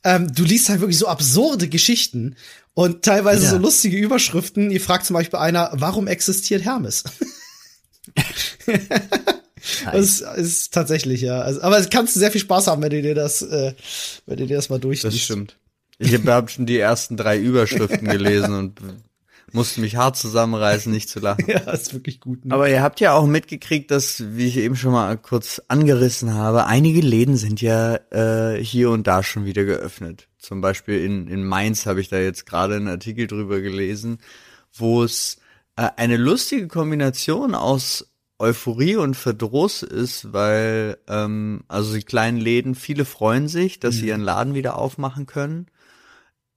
Ähm, 0.05 0.33
du 0.35 0.45
liest 0.45 0.69
halt 0.69 0.81
wirklich 0.81 0.99
so 0.99 1.07
absurde 1.09 1.69
Geschichten 1.69 2.37
und 2.75 3.03
teilweise 3.05 3.45
Ja. 3.45 3.51
so 3.53 3.57
lustige 3.57 3.97
Überschriften. 3.97 4.71
Ihr 4.71 4.81
fragt 4.83 5.07
zum 5.07 5.15
Beispiel 5.15 5.39
einer, 5.39 5.71
warum 5.73 6.07
existiert 6.09 6.65
Hermes? 6.65 7.05
Das 9.93 10.21
ist 10.21 10.73
tatsächlich, 10.73 11.23
ja. 11.23 11.41
Also, 11.41 11.61
aber 11.63 11.79
es 11.79 11.91
kannst 11.91 12.15
du 12.15 12.21
sehr 12.21 12.31
viel 12.31 12.41
Spaß 12.41 12.69
haben, 12.69 12.83
wenn 12.83 12.91
du 12.91 13.03
dir 13.03 13.15
das, 13.17 13.43
äh, 13.43 13.75
wenn 14.27 14.37
du 14.37 14.47
dir 14.47 14.57
das 14.57 14.69
mal 14.69 14.79
durchliest. 14.79 15.17
Das 15.17 15.21
stimmt. 15.21 15.57
Ich 15.99 16.15
habe 16.15 16.33
hab 16.33 16.51
schon 16.51 16.67
die 16.67 16.79
ersten 16.79 17.17
drei 17.17 17.39
Überschriften 17.39 18.07
gelesen 18.07 18.55
und 18.55 18.81
musste 19.53 19.81
mich 19.81 19.97
hart 19.97 20.17
zusammenreißen, 20.17 20.93
nicht 20.93 21.09
zu 21.09 21.21
lachen. 21.21 21.45
Ja, 21.49 21.59
ist 21.71 21.95
wirklich 21.95 22.21
gut. 22.21 22.45
Ne? 22.45 22.55
Aber 22.55 22.69
ihr 22.69 22.83
habt 22.83 23.01
ja 23.01 23.15
auch 23.15 23.27
mitgekriegt, 23.27 23.91
dass, 23.91 24.23
wie 24.37 24.47
ich 24.47 24.57
eben 24.59 24.77
schon 24.77 24.93
mal 24.93 25.17
kurz 25.17 25.63
angerissen 25.69 26.35
habe, 26.35 26.67
einige 26.67 27.01
Läden 27.01 27.37
sind 27.37 27.61
ja 27.63 27.97
äh, 28.11 28.63
hier 28.63 28.91
und 28.91 29.07
da 29.07 29.23
schon 29.23 29.45
wieder 29.45 29.65
geöffnet. 29.65 30.29
Zum 30.39 30.61
Beispiel 30.61 31.05
in, 31.05 31.29
in 31.29 31.45
Mainz 31.45 31.87
habe 31.87 32.01
ich 32.01 32.09
da 32.09 32.19
jetzt 32.19 32.47
gerade 32.47 32.77
einen 32.77 32.89
Artikel 32.89 33.27
drüber 33.27 33.61
gelesen, 33.61 34.19
wo 34.73 35.03
es 35.03 35.39
äh, 35.77 35.89
eine 35.97 36.17
lustige 36.17 36.69
Kombination 36.69 37.55
aus 37.55 38.13
Euphorie 38.39 38.97
und 38.97 39.17
Verdruss 39.17 39.83
ist, 39.83 40.33
weil 40.33 40.99
ähm, 41.09 41.65
also 41.69 41.95
die 41.95 42.03
kleinen 42.03 42.37
Läden, 42.37 42.75
viele 42.75 43.07
freuen 43.07 43.49
sich, 43.49 43.81
dass 43.81 43.95
sie 43.95 44.09
ihren 44.09 44.21
Laden 44.21 44.55
wieder 44.55 44.77
aufmachen 44.77 45.25
können, 45.25 45.69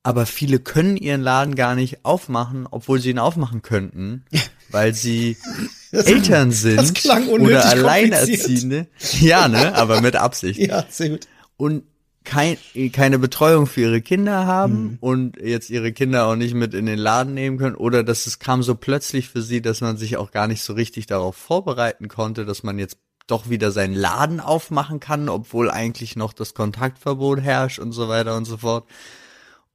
aber 0.03 0.25
viele 0.25 0.59
können 0.59 0.97
ihren 0.97 1.21
Laden 1.21 1.55
gar 1.55 1.75
nicht 1.75 2.05
aufmachen, 2.05 2.67
obwohl 2.69 2.99
sie 2.99 3.09
ihn 3.11 3.19
aufmachen 3.19 3.61
könnten, 3.61 4.23
weil 4.71 4.93
sie 4.93 5.37
Eltern 5.91 6.51
sind 6.51 6.77
das 6.77 6.93
klang 6.93 7.27
unnötig 7.27 7.57
oder. 7.57 7.65
Alleinerziehende. 7.69 8.87
Ja, 9.19 9.47
ne, 9.47 9.75
aber 9.75 10.01
mit 10.01 10.15
Absicht 10.15 10.59
ja, 10.59 10.85
sehr 10.89 11.09
gut. 11.09 11.27
und 11.57 11.83
kein, 12.25 12.57
keine 12.91 13.17
Betreuung 13.17 13.65
für 13.65 13.81
ihre 13.81 14.01
Kinder 14.01 14.45
haben 14.45 14.73
Mhm. 14.83 14.97
und 14.99 15.37
jetzt 15.41 15.69
ihre 15.71 15.91
Kinder 15.93 16.27
auch 16.27 16.35
nicht 16.35 16.53
mit 16.53 16.73
in 16.75 16.85
den 16.85 16.99
Laden 16.99 17.33
nehmen 17.33 17.57
können 17.57 17.75
oder 17.75 18.03
dass 18.03 18.27
es 18.27 18.37
kam 18.39 18.61
so 18.61 18.75
plötzlich 18.75 19.29
für 19.29 19.41
sie, 19.41 19.61
dass 19.61 19.81
man 19.81 19.97
sich 19.97 20.17
auch 20.17 20.29
gar 20.31 20.47
nicht 20.47 20.61
so 20.61 20.73
richtig 20.73 21.07
darauf 21.07 21.35
vorbereiten 21.35 22.07
konnte, 22.07 22.45
dass 22.45 22.61
man 22.61 22.77
jetzt 22.77 22.97
doch 23.25 23.49
wieder 23.49 23.71
seinen 23.71 23.95
Laden 23.95 24.39
aufmachen 24.41 24.99
kann, 24.99 25.27
obwohl 25.29 25.71
eigentlich 25.71 26.15
noch 26.15 26.33
das 26.33 26.53
Kontaktverbot 26.53 27.41
herrscht 27.41 27.79
und 27.79 27.93
so 27.93 28.09
weiter 28.09 28.35
und 28.37 28.45
so 28.45 28.57
fort. 28.57 28.85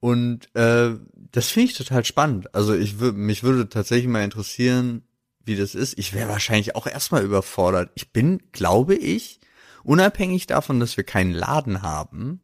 Und 0.05 0.55
äh, 0.55 0.97
das 1.33 1.49
finde 1.49 1.71
ich 1.71 1.79
total 1.79 2.05
spannend. 2.05 2.55
Also 2.55 2.75
ich 2.75 2.99
würde 2.99 3.17
mich 3.17 3.43
würde 3.43 3.71
tatsächlich 3.71 4.07
mal 4.07 4.23
interessieren, 4.23 5.03
wie 5.47 5.57
das 5.57 5.75
ist. 5.75 5.99
Ich 5.99 6.13
wäre 6.13 6.29
wahrscheinlich 6.29 6.77
auch 6.77 6.87
erstmal 6.87 7.25
überfordert. 7.25 7.91
Ich 7.95 8.13
bin, 8.13 8.43
glaube 8.53 8.97
ich, 8.97 9.41
unabhängig 9.83 10.47
davon, 10.47 10.79
dass 10.79 10.99
wir 10.99 11.05
keinen 11.05 11.33
Laden 11.33 11.81
haben, 11.81 12.43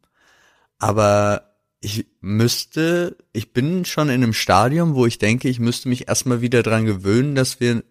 aber 0.79 1.53
ich 1.83 2.07
müsste, 2.23 3.19
ich 3.35 3.53
bin 3.53 3.85
schon 3.85 4.09
in 4.09 4.23
einem 4.23 4.33
Stadium, 4.33 4.95
wo 4.95 5.05
ich 5.05 5.19
denke, 5.19 5.51
ich 5.51 5.61
müsste 5.61 5.91
mich 5.91 6.09
erstmal 6.09 6.41
wieder 6.41 6.63
dran 6.63 6.87
gewöhnen, 6.87 7.35
dass 7.35 7.61
wir 7.61 7.85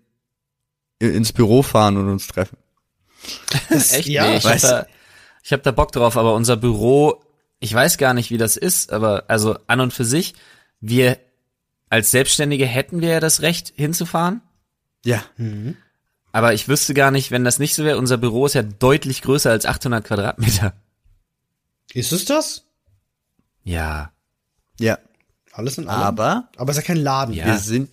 ins 0.97 1.31
Büro 1.31 1.61
fahren 1.61 1.97
und 1.97 2.09
uns 2.09 2.25
treffen. 2.25 2.57
Echt? 3.69 4.07
ja, 4.07 4.31
nee, 4.31 4.37
ich 4.37 4.45
hab 4.45 4.51
weißt 4.51 4.63
da, 4.63 4.87
ich 5.43 5.53
hab 5.53 5.61
da 5.61 5.69
Bock 5.69 5.91
drauf, 5.91 6.17
aber 6.17 6.33
unser 6.33 6.57
Büro, 6.57 7.23
ich 7.59 7.73
weiß 7.73 7.97
gar 7.97 8.13
nicht, 8.13 8.31
wie 8.31 8.37
das 8.37 8.57
ist, 8.57 8.91
aber 8.91 9.25
also 9.27 9.57
an 9.67 9.79
und 9.81 9.93
für 9.93 10.05
sich, 10.05 10.33
wir 10.79 11.17
als 11.89 12.11
Selbstständige 12.11 12.65
hätten 12.65 13.01
wir 13.01 13.09
ja 13.09 13.19
das 13.19 13.41
Recht 13.41 13.73
hinzufahren, 13.75 14.41
Ja. 15.03 15.23
aber 16.31 16.53
ich 16.53 16.67
wüsste 16.67 16.93
gar 16.93 17.11
nicht, 17.11 17.31
wenn 17.31 17.43
das 17.43 17.59
nicht 17.59 17.73
so 17.75 17.83
wäre, 17.83 17.97
unser 17.97 18.17
Büro 18.17 18.45
ist 18.45 18.53
ja 18.53 18.61
deutlich 18.63 19.21
größer 19.21 19.49
als 19.51 19.65
800 19.65 20.05
Quadratmeter. 20.05 20.73
Ist 21.93 22.11
es 22.13 22.25
das? 22.25 22.63
Ja, 23.63 24.11
Ja. 24.79 24.97
Alles 25.51 25.77
in 25.77 25.89
allem. 25.89 26.01
Aber 26.01 26.49
Aber 26.55 26.71
es 26.71 26.77
ist 26.77 26.83
ja 26.83 26.87
kein 26.93 27.03
Laden. 27.03 27.33
Ja. 27.33 27.45
wir 27.47 27.57
sind 27.57 27.89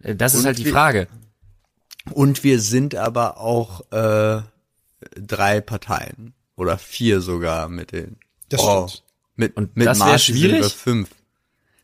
äh, 0.00 0.14
das 0.14 0.34
ist 0.34 0.44
halt 0.44 0.58
die 0.58 0.66
wir- 0.66 0.72
Frage. 0.72 1.08
Und 2.12 2.44
wir 2.44 2.60
sind 2.60 2.94
aber 2.94 3.38
auch 3.38 3.90
äh, 3.92 4.42
drei 5.16 5.60
Parteien 5.60 6.34
oder 6.56 6.76
vier 6.78 7.20
sogar 7.20 7.68
mit 7.68 7.92
den. 7.92 8.18
Das 8.52 8.60
oh, 8.62 8.88
stimmt. 8.88 9.02
mit 9.36 9.56
Und 9.56 9.76
mit 9.76 9.86
das 9.86 9.98
sind 9.98 10.20
schwierig? 10.20 10.62
wir 10.62 10.70
fünf. 10.70 11.10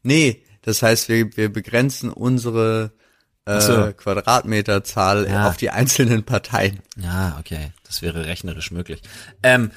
Nee, 0.03 0.45
das 0.63 0.83
heißt, 0.83 1.09
wir 1.09 1.37
wir 1.37 1.53
begrenzen 1.53 2.11
unsere 2.11 2.93
äh, 3.45 3.61
so. 3.61 3.93
Quadratmeterzahl 3.97 5.29
Ja. 5.29 5.49
auf 5.49 5.57
die 5.57 5.71
einzelnen 5.71 6.25
Parteien. 6.25 6.81
Ja, 6.97 7.37
okay. 7.41 7.73
Das 7.85 8.03
wäre 8.03 8.27
rechnerisch 8.27 8.71
möglich. 8.71 9.01
Ähm, 9.43 9.71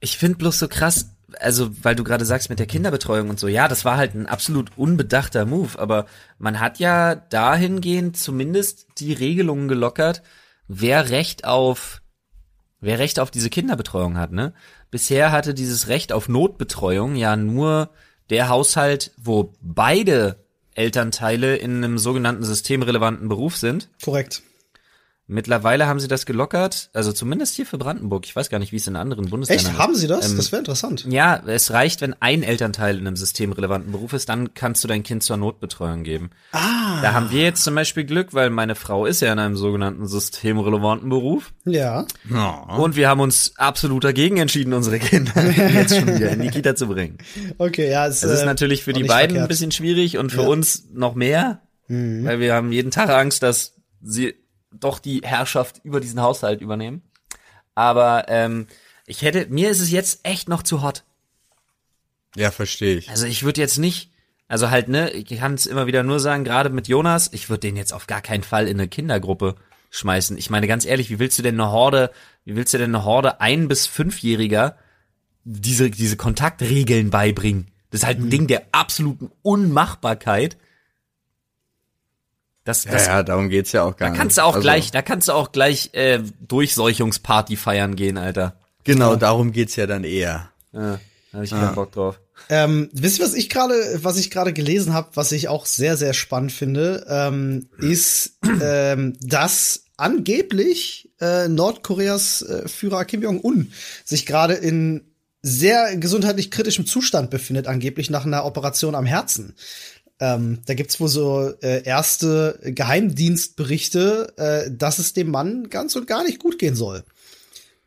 ich 0.00 0.16
finde 0.18 0.38
bloß 0.38 0.58
so 0.58 0.68
krass, 0.68 1.10
also 1.40 1.70
weil 1.82 1.94
du 1.94 2.04
gerade 2.04 2.24
sagst 2.24 2.50
mit 2.50 2.58
der 2.58 2.66
Kinderbetreuung 2.66 3.28
und 3.30 3.40
so, 3.40 3.48
ja, 3.48 3.68
das 3.68 3.84
war 3.84 3.96
halt 3.96 4.14
ein 4.14 4.26
absolut 4.26 4.70
unbedachter 4.76 5.46
Move, 5.46 5.78
aber 5.78 6.06
man 6.38 6.60
hat 6.60 6.78
ja 6.78 7.14
dahingehend 7.14 8.16
zumindest 8.16 8.86
die 8.98 9.12
Regelungen 9.12 9.68
gelockert, 9.68 10.22
wer 10.68 11.10
Recht 11.10 11.44
auf 11.44 12.00
wer 12.84 12.98
Recht 12.98 13.18
auf 13.18 13.30
diese 13.30 13.50
Kinderbetreuung 13.50 14.16
hat, 14.16 14.32
ne? 14.32 14.52
Bisher 14.90 15.32
hatte 15.32 15.54
dieses 15.54 15.88
Recht 15.88 16.12
auf 16.12 16.28
Notbetreuung 16.28 17.16
ja 17.16 17.36
nur 17.36 17.90
der 18.30 18.48
Haushalt, 18.48 19.12
wo 19.16 19.54
beide 19.60 20.44
Elternteile 20.74 21.56
in 21.56 21.76
einem 21.82 21.98
sogenannten 21.98 22.44
systemrelevanten 22.44 23.28
Beruf 23.28 23.56
sind. 23.56 23.88
Korrekt. 24.02 24.42
Mittlerweile 25.26 25.86
haben 25.86 26.00
sie 26.00 26.08
das 26.08 26.26
gelockert, 26.26 26.90
also 26.92 27.10
zumindest 27.10 27.54
hier 27.54 27.64
für 27.64 27.78
Brandenburg. 27.78 28.26
Ich 28.26 28.36
weiß 28.36 28.50
gar 28.50 28.58
nicht, 28.58 28.72
wie 28.72 28.76
es 28.76 28.86
in 28.86 28.94
anderen 28.94 29.30
Bundesländern 29.30 29.66
Echt? 29.72 29.78
Haben 29.78 29.94
sie 29.94 30.06
das? 30.06 30.30
Ähm, 30.30 30.36
das 30.36 30.52
wäre 30.52 30.58
interessant. 30.60 31.06
Ja, 31.08 31.42
es 31.46 31.70
reicht, 31.70 32.02
wenn 32.02 32.14
ein 32.20 32.42
Elternteil 32.42 32.98
in 32.98 33.06
einem 33.06 33.16
systemrelevanten 33.16 33.90
Beruf 33.90 34.12
ist, 34.12 34.28
dann 34.28 34.52
kannst 34.52 34.84
du 34.84 34.88
dein 34.88 35.02
Kind 35.02 35.22
zur 35.22 35.38
Notbetreuung 35.38 36.02
geben. 36.02 36.28
Ah. 36.52 37.00
Da 37.00 37.14
haben 37.14 37.30
wir 37.30 37.40
jetzt 37.42 37.64
zum 37.64 37.74
Beispiel 37.74 38.04
Glück, 38.04 38.34
weil 38.34 38.50
meine 38.50 38.74
Frau 38.74 39.06
ist 39.06 39.20
ja 39.22 39.32
in 39.32 39.38
einem 39.38 39.56
sogenannten 39.56 40.06
systemrelevanten 40.06 41.08
Beruf. 41.08 41.54
Ja. 41.64 42.04
Und 42.76 42.94
wir 42.96 43.08
haben 43.08 43.20
uns 43.20 43.54
absolut 43.56 44.04
dagegen 44.04 44.36
entschieden, 44.36 44.74
unsere 44.74 44.98
Kinder 44.98 45.32
jetzt 45.72 45.96
schon 45.96 46.06
wieder 46.14 46.32
in 46.32 46.42
die 46.42 46.50
Kita 46.50 46.76
zu 46.76 46.86
bringen. 46.86 47.16
Okay, 47.56 47.90
ja. 47.90 48.06
Es 48.06 48.20
Das 48.20 48.30
ist 48.30 48.40
äh, 48.42 48.46
natürlich 48.46 48.84
für 48.84 48.92
die 48.92 49.04
beiden 49.04 49.36
ein 49.36 49.40
verkehrt. 49.40 49.48
bisschen 49.48 49.72
schwierig 49.72 50.18
und 50.18 50.32
für 50.32 50.42
Ja. 50.42 50.48
uns 50.48 50.84
noch 50.92 51.14
mehr, 51.14 51.62
weil 51.88 52.40
wir 52.40 52.52
haben 52.52 52.72
jeden 52.72 52.90
Tag 52.90 53.08
Angst, 53.08 53.42
dass 53.42 53.74
sie 54.02 54.34
doch 54.80 54.98
die 54.98 55.20
Herrschaft 55.24 55.80
über 55.84 56.00
diesen 56.00 56.20
Haushalt 56.20 56.60
übernehmen. 56.60 57.02
Aber 57.74 58.26
ähm, 58.28 58.66
ich 59.06 59.22
hätte, 59.22 59.46
mir 59.46 59.70
ist 59.70 59.80
es 59.80 59.90
jetzt 59.90 60.20
echt 60.22 60.48
noch 60.48 60.62
zu 60.62 60.82
hot. 60.82 61.04
Ja, 62.36 62.50
verstehe 62.50 62.96
ich. 62.96 63.10
Also 63.10 63.26
ich 63.26 63.42
würde 63.44 63.60
jetzt 63.60 63.78
nicht, 63.78 64.10
also 64.48 64.70
halt, 64.70 64.88
ne, 64.88 65.10
ich 65.10 65.26
kann 65.38 65.54
es 65.54 65.66
immer 65.66 65.86
wieder 65.86 66.02
nur 66.02 66.20
sagen, 66.20 66.44
gerade 66.44 66.70
mit 66.70 66.88
Jonas, 66.88 67.30
ich 67.32 67.48
würde 67.48 67.60
den 67.60 67.76
jetzt 67.76 67.92
auf 67.92 68.06
gar 68.06 68.20
keinen 68.20 68.42
Fall 68.42 68.66
in 68.68 68.78
eine 68.78 68.88
Kindergruppe 68.88 69.56
schmeißen. 69.90 70.36
Ich 70.36 70.50
meine, 70.50 70.66
ganz 70.66 70.84
ehrlich, 70.84 71.10
wie 71.10 71.18
willst 71.18 71.38
du 71.38 71.42
denn 71.42 71.60
eine 71.60 71.70
Horde, 71.70 72.10
wie 72.44 72.56
willst 72.56 72.74
du 72.74 72.78
denn 72.78 72.94
eine 72.94 73.04
Horde 73.04 73.40
ein- 73.40 73.68
bis 73.68 73.86
fünfjähriger 73.86 74.76
diese, 75.44 75.90
diese 75.90 76.16
Kontaktregeln 76.16 77.10
beibringen? 77.10 77.68
Das 77.90 78.00
ist 78.00 78.06
halt 78.06 78.18
ein 78.18 78.30
Ding 78.30 78.48
der 78.48 78.64
absoluten 78.72 79.30
Unmachbarkeit. 79.42 80.56
Das, 82.64 82.84
Ja, 82.84 82.92
das, 82.92 83.06
ja, 83.06 83.22
darum 83.22 83.48
geht's 83.50 83.72
ja 83.72 83.82
auch 83.82 83.96
gar 83.96 84.08
da 84.08 84.12
nicht. 84.12 84.20
kannst 84.20 84.38
du 84.38 84.42
auch 84.42 84.54
Also, 84.54 84.60
gleich, 84.60 84.90
da 84.90 85.02
kannst 85.02 85.28
du 85.28 85.32
auch 85.32 85.52
gleich 85.52 85.90
äh, 85.92 86.20
Durchseuchungsparty 86.48 87.56
feiern 87.56 87.94
gehen, 87.96 88.16
Alter. 88.18 88.56
Genau, 88.84 89.16
darum 89.16 89.52
geht's 89.52 89.76
ja 89.76 89.86
dann 89.86 90.04
eher. 90.04 90.50
Ja, 90.72 90.98
da 91.32 91.38
hab 91.38 91.44
ich 91.44 91.50
keinen 91.50 91.74
Bock 91.74 91.92
drauf. 91.92 92.20
Ähm, 92.50 92.90
wisst 92.92 93.18
ihr, 93.20 93.24
was 93.24 93.34
ich 93.34 93.48
gerade, 93.48 93.74
was 94.02 94.18
ich 94.18 94.30
gerade 94.30 94.52
gelesen 94.52 94.92
habe, 94.92 95.10
was 95.14 95.32
ich 95.32 95.48
auch 95.48 95.66
sehr, 95.66 95.96
sehr 95.96 96.12
spannend 96.14 96.52
finde, 96.52 97.06
ähm, 97.08 97.68
ist, 97.78 98.38
ähm, 98.60 99.16
dass 99.22 99.84
angeblich 99.96 101.10
äh, 101.20 101.48
Nordkoreas 101.48 102.42
äh, 102.42 102.68
Führer 102.68 103.04
Kim 103.04 103.22
Jong-un 103.22 103.72
sich 104.04 104.26
gerade 104.26 104.54
in 104.54 105.02
sehr 105.42 105.96
gesundheitlich 105.96 106.50
kritischem 106.50 106.86
Zustand 106.86 107.30
befindet, 107.30 107.66
angeblich 107.66 108.10
nach 108.10 108.24
einer 108.26 108.44
Operation 108.44 108.94
am 108.94 109.06
Herzen. 109.06 109.54
Ähm, 110.20 110.60
da 110.66 110.74
gibt's 110.74 111.00
wohl 111.00 111.08
so 111.08 111.52
äh, 111.62 111.82
erste 111.84 112.60
Geheimdienstberichte, 112.64 114.32
äh, 114.36 114.70
dass 114.70 114.98
es 114.98 115.12
dem 115.12 115.30
Mann 115.30 115.68
ganz 115.70 115.96
und 115.96 116.06
gar 116.06 116.24
nicht 116.24 116.38
gut 116.38 116.58
gehen 116.58 116.74
soll. 116.76 117.04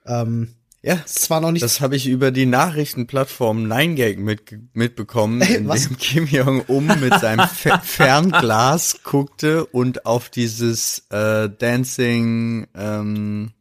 Ähm, 0.05 0.49
Ja, 0.81 1.03
zwar 1.05 1.39
noch 1.41 1.51
nicht 1.51 1.63
das 1.63 1.79
habe 1.81 1.95
ich 1.95 2.07
über 2.07 2.31
die 2.31 2.45
Nachrichtenplattform 2.45 3.65
9gag 3.71 4.17
mit, 4.19 4.41
mitbekommen, 4.73 5.41
Ey, 5.41 5.55
in 5.57 5.67
was? 5.67 5.87
dem 5.87 5.97
Kim 5.97 6.27
Jong-un 6.27 6.87
mit 6.99 7.13
seinem 7.19 7.47
Fe 7.53 7.79
Fernglas 7.83 8.99
guckte 9.03 9.65
und 9.65 10.05
auf 10.05 10.29
dieses 10.29 11.03
äh, 11.09 11.49
Dancing, 11.49 12.67
ähm, 12.75 13.51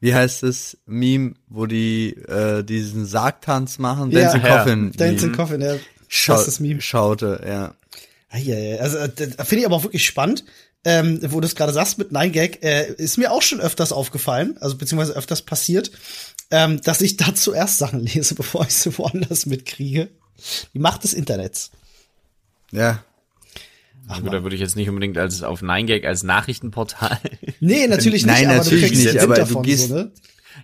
wie 0.00 0.14
heißt 0.14 0.42
es, 0.42 0.76
Meme, 0.86 1.32
wo 1.48 1.64
die 1.64 2.10
äh, 2.14 2.62
diesen 2.62 3.06
Sargtanz 3.06 3.78
machen, 3.78 4.10
Ja. 4.10 4.20
Dancing 4.20 4.42
Ja. 4.42 4.58
Coffin, 4.58 4.92
Dancing 4.92 5.32
Coffin, 5.32 5.60
ja. 5.62 5.76
Schau 6.16 6.34
das 6.44 6.60
Meme. 6.60 6.80
schaute, 6.80 7.42
ja. 7.46 7.74
Also 8.80 8.98
äh, 8.98 9.08
finde 9.10 9.56
ich 9.60 9.66
aber 9.66 9.76
auch 9.76 9.84
wirklich 9.84 10.04
spannend, 10.04 10.44
ähm, 10.84 11.20
wo 11.30 11.40
du 11.40 11.46
es 11.46 11.54
gerade 11.54 11.72
sagst 11.72 11.98
mit 11.98 12.12
Nine 12.12 12.30
Gag, 12.30 12.62
äh, 12.64 12.92
ist 12.94 13.16
mir 13.16 13.30
auch 13.32 13.42
schon 13.42 13.60
öfters 13.60 13.92
aufgefallen, 13.92 14.56
also 14.60 14.76
beziehungsweise 14.76 15.14
öfters 15.14 15.42
passiert, 15.42 15.90
ähm, 16.50 16.80
dass 16.82 17.00
ich 17.00 17.16
da 17.16 17.34
zuerst 17.34 17.78
Sachen 17.78 18.00
lese, 18.00 18.34
bevor 18.36 18.62
ich 18.66 18.74
sie 18.74 18.96
woanders 18.98 19.46
mitkriege. 19.46 20.08
Die 20.74 20.78
Macht 20.78 21.04
des 21.04 21.14
Internets. 21.14 21.70
Ja, 22.72 23.04
Ach 24.06 24.20
gut, 24.20 24.34
da 24.34 24.42
würde 24.42 24.54
ich 24.54 24.60
jetzt 24.60 24.76
nicht 24.76 24.88
unbedingt 24.90 25.16
als 25.16 25.42
auf 25.42 25.62
9gag 25.62 26.04
als 26.06 26.24
Nachrichtenportal. 26.24 27.18
Nee, 27.60 27.86
natürlich 27.86 28.26
nicht, 28.26 28.34
Nein, 28.34 28.46
aber 28.48 28.56
natürlich 28.58 28.82
du 28.82 28.88
kriegst 28.88 29.04
nicht, 29.14 29.22
aber 29.22 29.34
du 29.34 29.40
davon, 29.40 29.62
gehst- 29.62 29.88
so, 29.88 29.94
ne? 29.94 30.10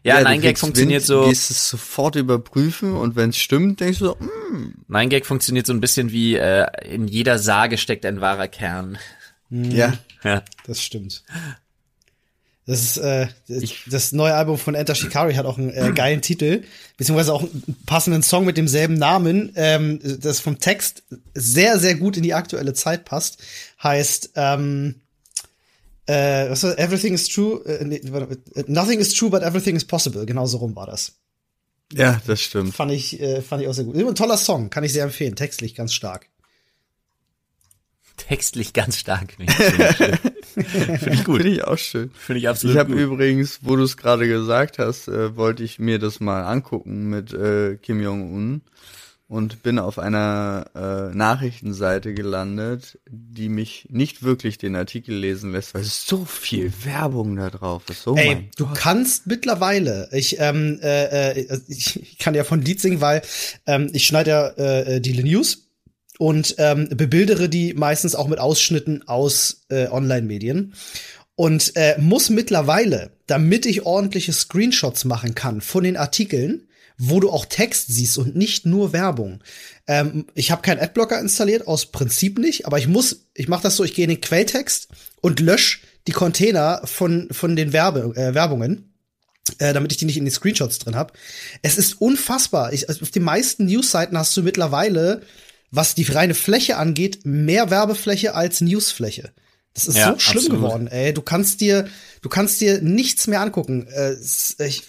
Ja, 0.05 0.21
du 0.21 0.27
9gag 0.29 0.41
kriegst 0.41 0.61
funktioniert 0.61 1.01
Wind, 1.03 1.07
so. 1.07 1.29
gehst 1.29 1.51
es 1.51 1.69
sofort 1.69 2.17
überprüfen 2.17 2.93
und 2.97 3.17
wenn 3.17 3.31
es 3.31 3.37
stimmt, 3.39 3.81
denkst 3.81 3.99
du 4.01 4.07
so, 4.07 4.19
hm, 4.19 4.75
9gag 4.89 5.25
funktioniert 5.25 5.67
so 5.67 5.73
ein 5.73 5.81
bisschen 5.81 6.11
wie 6.13 6.37
äh, 6.37 6.67
in 6.89 7.09
jeder 7.09 7.39
Sage 7.39 7.79
steckt 7.79 8.05
ein 8.07 8.21
wahrer 8.21 8.49
Kern. 8.49 8.99
ja, 9.51 9.95
Ja. 10.23 10.43
Das 10.67 10.83
stimmt. 10.83 11.23
Das 12.67 12.83
ist 12.83 12.99
äh, 12.99 13.27
das, 13.49 13.63
Ich- 13.63 13.85
das 13.91 14.13
neue 14.13 14.35
Album 14.35 14.57
von 14.59 14.75
Enter 14.77 14.95
Shikari 14.95 15.35
hat 15.35 15.45
auch 15.47 15.59
einen 15.59 15.71
äh, 15.71 15.93
geilen 15.93 16.21
Titel, 16.21 16.63
beziehungsweise 16.97 17.33
auch 17.33 17.43
einen 17.43 17.77
passenden 17.87 18.23
Song 18.23 18.45
mit 18.45 18.57
demselben 18.57 18.95
Namen, 18.95 19.51
ähm, 19.57 19.99
das 20.21 20.39
vom 20.41 20.61
Text 20.61 21.03
sehr, 21.35 21.81
sehr 21.81 21.97
gut 21.97 22.17
in 22.17 22.23
die 22.23 22.35
aktuelle 22.35 22.73
Zeit 22.75 23.05
passt. 23.07 23.43
Heißt, 23.83 24.33
ähm, 24.37 24.97
äh, 26.11 26.51
was 26.51 26.63
war, 26.63 26.79
Everything 26.79 27.15
is 27.15 27.29
true, 27.29 27.63
äh, 27.65 27.85
nee, 27.85 27.97
äh, 27.97 28.65
Nothing 28.67 28.99
is 28.99 29.15
true, 29.15 29.31
but 29.31 29.43
everything 29.43 29.77
is 29.77 29.85
possible. 29.85 30.27
Genau 30.27 30.47
so 30.47 30.59
rum 30.59 30.75
war 30.75 30.87
das. 30.87 31.13
ja, 31.93 32.21
das 32.27 32.41
stimmt. 32.41 32.75
Fand 32.75 32.93
ich, 32.93 33.21
äh, 33.21 33.43
fand 33.43 33.63
ich 33.63 33.69
auch 33.69 33.75
sehr 33.75 33.85
gut. 33.85 33.97
Ein 33.97 34.15
toller 34.15 34.37
Song, 34.37 34.71
kann 34.71 34.85
ich 34.85 34.93
sehr 34.93 35.05
empfehlen. 35.05 35.37
Textlich 35.37 35.75
ganz 35.75 35.93
stark. 35.93 36.29
Textlich 38.17 38.73
ganz 38.73 38.99
stark. 38.99 39.33
Finde 39.33 39.53
ich, 39.53 40.67
Finde 41.01 41.13
ich 41.13 41.25
gut. 41.25 41.43
Finde 41.43 41.55
ich 41.55 41.65
auch 41.65 41.79
schön. 41.79 42.11
Finde 42.11 42.41
ich 42.41 42.49
absolut 42.49 42.75
Ich 42.75 42.79
habe 42.81 42.93
übrigens, 42.93 43.61
wo 43.63 43.77
du 43.77 43.85
es 43.85 43.97
gerade 43.97 44.27
gesagt 44.27 44.79
hast, 44.79 45.09
äh, 45.09 45.37
wollte 45.37 45.63
ich 45.63 45.79
mir 45.79 45.99
das 45.99 46.21
mal 46.21 46.43
angucken 46.45 47.09
mit 47.09 47.33
äh, 47.33 47.77
Kim 47.77 48.01
Jong-un 48.01 48.63
und 49.31 49.63
bin 49.63 49.79
auf 49.79 50.01
einer 50.01 50.67
äh, 50.75 51.17
Nachrichtenseite 51.17 52.15
gelandet, 52.15 52.99
die 53.09 53.49
mich 53.49 53.87
nicht 53.89 54.25
wirklich 54.25 54.59
den 54.59 54.75
Artikel 54.75 55.15
lesen 55.15 55.53
lässt, 55.53 55.73
weil 55.73 55.83
es 55.83 56.05
so 56.05 56.25
viel 56.25 56.73
Werbung 56.83 57.37
da 57.37 57.49
drauf 57.49 57.85
ist. 57.89 58.09
Oh 58.09 58.17
Ey, 58.17 58.51
du 58.57 58.67
kannst 58.75 59.29
mittlerweile, 59.29 60.09
ich, 60.11 60.41
ähm, 60.41 60.81
äh, 60.83 61.31
äh, 61.31 61.61
ich 61.69 62.03
ich 62.03 62.19
kann 62.19 62.35
ja 62.35 62.43
von 62.43 62.61
Lied 62.61 62.81
singen, 62.81 63.01
weil 63.01 63.23
ähm, 63.67 63.89
ich 63.93 64.05
schneide 64.05 64.31
ja 64.31 64.49
äh, 64.49 65.01
die 65.01 65.23
News 65.23 65.69
und 66.19 66.57
ähm, 66.59 66.89
bebildere 66.89 67.49
die 67.49 67.73
meistens 67.75 68.17
auch 68.17 68.27
mit 68.27 68.41
Ausschnitten 68.41 69.07
aus 69.07 69.63
äh, 69.69 69.87
Online-Medien. 69.87 70.75
Und 71.37 71.77
äh, 71.77 71.97
muss 72.01 72.31
mittlerweile, 72.31 73.13
damit 73.29 73.65
ich 73.65 73.87
ordentliche 73.87 74.33
Screenshots 74.33 75.05
machen 75.05 75.37
kann 75.37 75.61
von 75.61 75.85
den 75.85 75.97
Artikeln, 75.97 76.67
wo 77.03 77.19
du 77.19 77.31
auch 77.31 77.47
Text 77.47 77.87
siehst 77.89 78.19
und 78.19 78.37
nicht 78.37 78.67
nur 78.67 78.93
Werbung. 78.93 79.43
Ähm, 79.87 80.27
ich 80.35 80.51
habe 80.51 80.61
keinen 80.61 80.81
Adblocker 80.81 81.19
installiert, 81.19 81.67
aus 81.67 81.87
Prinzip 81.87 82.39
nicht, 82.39 82.67
aber 82.67 82.79
ich 82.79 82.87
muss, 82.89 83.27
ich 83.35 83.49
mache 83.49 83.63
das 83.63 83.77
so, 83.77 83.85
ich 83.85 83.95
gehe 83.95 84.05
in 84.05 84.11
den 84.11 84.21
Quelltext 84.21 84.89
und 85.23 85.41
lösche 85.41 85.79
die 86.07 86.13
Container 86.13 86.83
von, 86.85 87.29
von 87.31 87.57
den 87.57 87.73
Werbe, 87.73 88.15
äh, 88.17 88.35
Werbungen, 88.35 88.93
äh, 89.59 89.73
damit 89.73 89.93
ich 89.93 89.99
die 89.99 90.05
nicht 90.05 90.19
in 90.19 90.27
die 90.27 90.31
Screenshots 90.31 90.79
drin 90.79 90.95
habe. 90.95 91.15
Es 91.63 91.79
ist 91.79 92.01
unfassbar. 92.01 92.73
Ich, 92.75 92.89
also 92.89 93.01
auf 93.03 93.11
den 93.11 93.23
meisten 93.23 93.65
Newsseiten 93.65 94.19
hast 94.19 94.37
du 94.37 94.43
mittlerweile, 94.43 95.23
was 95.71 95.95
die 95.95 96.03
reine 96.05 96.35
Fläche 96.35 96.77
angeht, 96.77 97.21
mehr 97.25 97.71
Werbefläche 97.71 98.35
als 98.35 98.61
Newsfläche. 98.61 99.33
Das 99.73 99.87
ist 99.87 99.97
Ja, 99.97 100.13
so 100.13 100.19
schlimm 100.19 100.39
absolut. 100.39 100.63
geworden, 100.63 100.87
ey. 100.89 101.15
Du 101.15 101.23
kannst 101.23 101.61
dir, 101.61 101.89
du 102.21 102.29
kannst 102.29 102.61
dir 102.61 102.83
nichts 102.83 103.27
mehr 103.27 103.41
angucken. 103.41 103.87
Äh, 103.87 104.17
ich, 104.67 104.83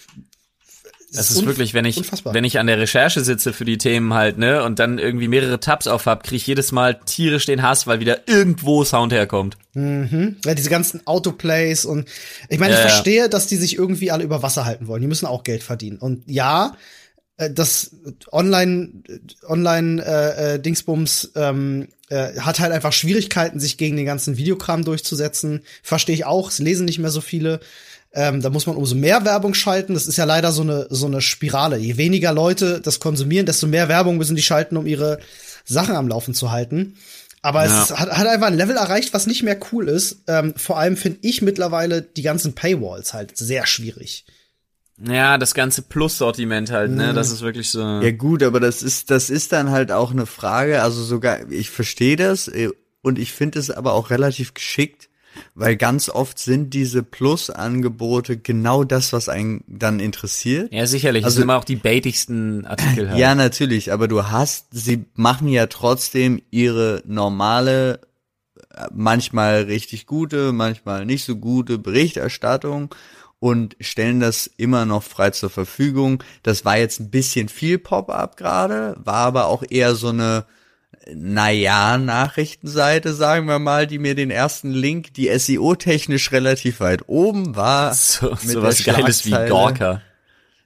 Das 1.14 1.30
ist 1.30 1.40
unf- 1.42 1.46
wirklich, 1.46 1.74
wenn 1.74 1.84
ich, 1.84 1.98
unfassbar. 1.98 2.32
wenn 2.34 2.44
ich 2.44 2.58
an 2.58 2.66
der 2.66 2.78
Recherche 2.78 3.22
sitze 3.22 3.52
für 3.52 3.64
die 3.64 3.78
Themen 3.78 4.14
halt, 4.14 4.38
ne, 4.38 4.62
und 4.64 4.78
dann 4.78 4.98
irgendwie 4.98 5.28
mehrere 5.28 5.60
Tabs 5.60 5.86
auf 5.86 6.06
hab, 6.06 6.24
krieg 6.24 6.36
ich 6.36 6.46
jedes 6.46 6.72
Mal 6.72 6.98
tierisch 7.04 7.44
den 7.46 7.62
Hass, 7.62 7.86
weil 7.86 8.00
wieder 8.00 8.26
irgendwo 8.28 8.82
Sound 8.84 9.12
herkommt. 9.12 9.56
Ja, 9.74 10.54
diese 10.54 10.70
ganzen 10.70 11.06
Autoplays 11.06 11.84
und 11.84 12.08
ich 12.48 12.58
meine, 12.58 12.72
ich 12.74 12.78
Ja, 12.78 12.84
ja. 12.84 12.90
verstehe, 12.90 13.28
dass 13.28 13.46
die 13.46 13.56
sich 13.56 13.76
irgendwie 13.76 14.10
alle 14.10 14.24
über 14.24 14.42
Wasser 14.42 14.64
halten 14.64 14.86
wollen. 14.86 15.00
Die 15.02 15.08
müssen 15.08 15.26
auch 15.26 15.44
Geld 15.44 15.62
verdienen. 15.62 15.98
Und 15.98 16.24
ja, 16.30 16.76
äh, 17.36 17.50
das 17.50 17.92
Online 18.30 18.90
Online 19.46 20.02
äh, 20.04 20.54
äh, 20.54 20.58
Dingsbums 20.60 21.32
ähm, 21.36 21.88
äh, 22.10 22.38
hat 22.40 22.60
halt 22.60 22.72
einfach 22.72 22.92
Schwierigkeiten, 22.92 23.60
sich 23.60 23.78
gegen 23.78 23.96
den 23.96 24.06
ganzen 24.06 24.36
Videokram 24.36 24.84
durchzusetzen. 24.84 25.62
Verstehe 25.82 26.14
ich 26.14 26.24
auch. 26.26 26.50
Es 26.50 26.58
lesen 26.58 26.84
nicht 26.84 26.98
mehr 26.98 27.10
so 27.10 27.20
viele. 27.20 27.60
Ähm, 28.14 28.42
da 28.42 28.50
muss 28.50 28.66
man 28.66 28.76
umso 28.76 28.94
mehr 28.94 29.24
Werbung 29.24 29.54
schalten. 29.54 29.94
Das 29.94 30.06
ist 30.06 30.16
ja 30.18 30.24
leider 30.24 30.52
so 30.52 30.62
eine 30.62 30.86
so 30.90 31.06
eine 31.06 31.20
Spirale. 31.22 31.78
Je 31.78 31.96
weniger 31.96 32.32
Leute 32.32 32.80
das 32.80 33.00
konsumieren, 33.00 33.46
desto 33.46 33.66
mehr 33.66 33.88
Werbung 33.88 34.18
müssen 34.18 34.36
die 34.36 34.42
schalten, 34.42 34.76
um 34.76 34.86
ihre 34.86 35.18
Sachen 35.64 35.94
am 35.96 36.08
Laufen 36.08 36.34
zu 36.34 36.50
halten. 36.50 36.96
Aber 37.40 37.64
Ja. 37.64 37.82
es 37.82 37.90
hat, 37.98 38.10
hat 38.10 38.26
einfach 38.26 38.46
ein 38.48 38.56
Level 38.56 38.76
erreicht, 38.76 39.14
was 39.14 39.26
nicht 39.26 39.42
mehr 39.42 39.58
cool 39.72 39.88
ist. 39.88 40.18
Ähm, 40.28 40.54
vor 40.56 40.78
allem 40.78 40.96
finde 40.96 41.18
ich 41.22 41.42
mittlerweile 41.42 42.02
die 42.02 42.22
ganzen 42.22 42.54
Paywalls 42.54 43.14
halt 43.14 43.36
sehr 43.36 43.66
schwierig. 43.66 44.24
Ja, 45.04 45.38
das 45.38 45.54
ganze 45.54 45.82
Plus-Sortiment 45.82 46.70
halt, 46.70 46.92
ne, 46.92 47.12
das 47.14 47.32
ist 47.32 47.40
wirklich 47.40 47.70
so. 47.70 47.80
Ja 47.80 48.10
gut, 48.12 48.42
aber 48.42 48.60
das 48.60 48.82
ist 48.82 49.10
das 49.10 49.30
ist 49.30 49.50
dann 49.52 49.70
halt 49.70 49.90
auch 49.90 50.12
eine 50.12 50.26
Frage, 50.26 50.82
also 50.82 51.02
sogar 51.02 51.50
ich 51.50 51.70
verstehe 51.70 52.14
das 52.16 52.46
äh, 52.46 52.68
und 53.00 53.18
ich 53.18 53.32
finde 53.32 53.58
es 53.58 53.70
aber 53.70 53.94
auch 53.94 54.10
relativ 54.10 54.54
geschickt, 54.54 55.08
weil 55.54 55.76
ganz 55.76 56.08
oft 56.08 56.38
sind 56.38 56.74
diese 56.74 57.02
Plus-Angebote 57.02 58.36
genau 58.36 58.84
das, 58.84 59.12
was 59.12 59.28
einen 59.28 59.64
dann 59.66 60.00
interessiert. 60.00 60.72
Ja, 60.72 60.86
sicherlich. 60.86 61.22
das 61.22 61.28
Also- 61.32 61.36
sind 61.36 61.42
immer 61.44 61.56
auch 61.58 61.64
die 61.64 61.76
baitigsten 61.76 62.64
Artikel 62.66 63.10
halt. 63.10 63.18
Ja, 63.18 63.34
natürlich, 63.34 63.92
aber 63.92 64.08
du 64.08 64.24
hast, 64.30 64.66
sie 64.72 65.04
machen 65.14 65.48
ja 65.48 65.66
trotzdem 65.66 66.40
ihre 66.50 67.02
normale, 67.06 68.00
manchmal 68.92 69.62
richtig 69.62 70.06
gute, 70.06 70.52
manchmal 70.52 71.04
nicht 71.06 71.24
so 71.24 71.36
gute 71.36 71.78
Berichterstattung 71.78 72.94
und 73.38 73.76
stellen 73.80 74.20
das 74.20 74.46
immer 74.56 74.84
noch 74.86 75.02
frei 75.02 75.30
zur 75.30 75.50
Verfügung. 75.50 76.22
Das 76.42 76.64
war 76.64 76.78
jetzt 76.78 77.00
ein 77.00 77.10
bisschen 77.10 77.48
viel 77.48 77.78
Pop-up 77.78 78.36
gerade, 78.36 78.96
war 79.02 79.16
aber 79.26 79.46
auch 79.46 79.62
eher 79.68 79.94
so 79.94 80.08
eine, 80.08 80.44
naja, 81.14 81.98
Nachrichtenseite, 81.98 83.14
sagen 83.14 83.46
wir 83.46 83.58
mal, 83.58 83.86
die 83.86 83.98
mir 83.98 84.14
den 84.14 84.30
ersten 84.30 84.70
Link, 84.70 85.14
die 85.14 85.36
SEO-technisch 85.36 86.32
relativ 86.32 86.80
weit 86.80 87.08
oben 87.08 87.56
war. 87.56 87.94
so, 87.94 88.30
mit 88.30 88.40
so 88.40 88.62
was 88.62 88.84
Geiles 88.84 89.26
wie. 89.26 89.30
Gorka. 89.48 90.02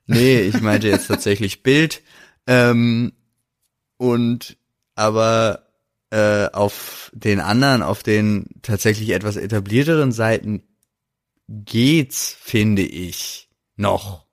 Nee, 0.06 0.40
ich 0.40 0.60
meinte 0.60 0.88
jetzt 0.88 1.08
tatsächlich 1.08 1.62
Bild. 1.64 2.02
Ähm, 2.46 3.12
und 3.96 4.56
aber 4.94 5.66
äh, 6.10 6.46
auf 6.52 7.10
den 7.14 7.40
anderen, 7.40 7.82
auf 7.82 8.02
den 8.02 8.46
tatsächlich 8.62 9.10
etwas 9.10 9.36
etablierteren 9.36 10.12
Seiten 10.12 10.62
geht's, 11.48 12.36
finde 12.40 12.82
ich, 12.82 13.48
noch. 13.76 14.26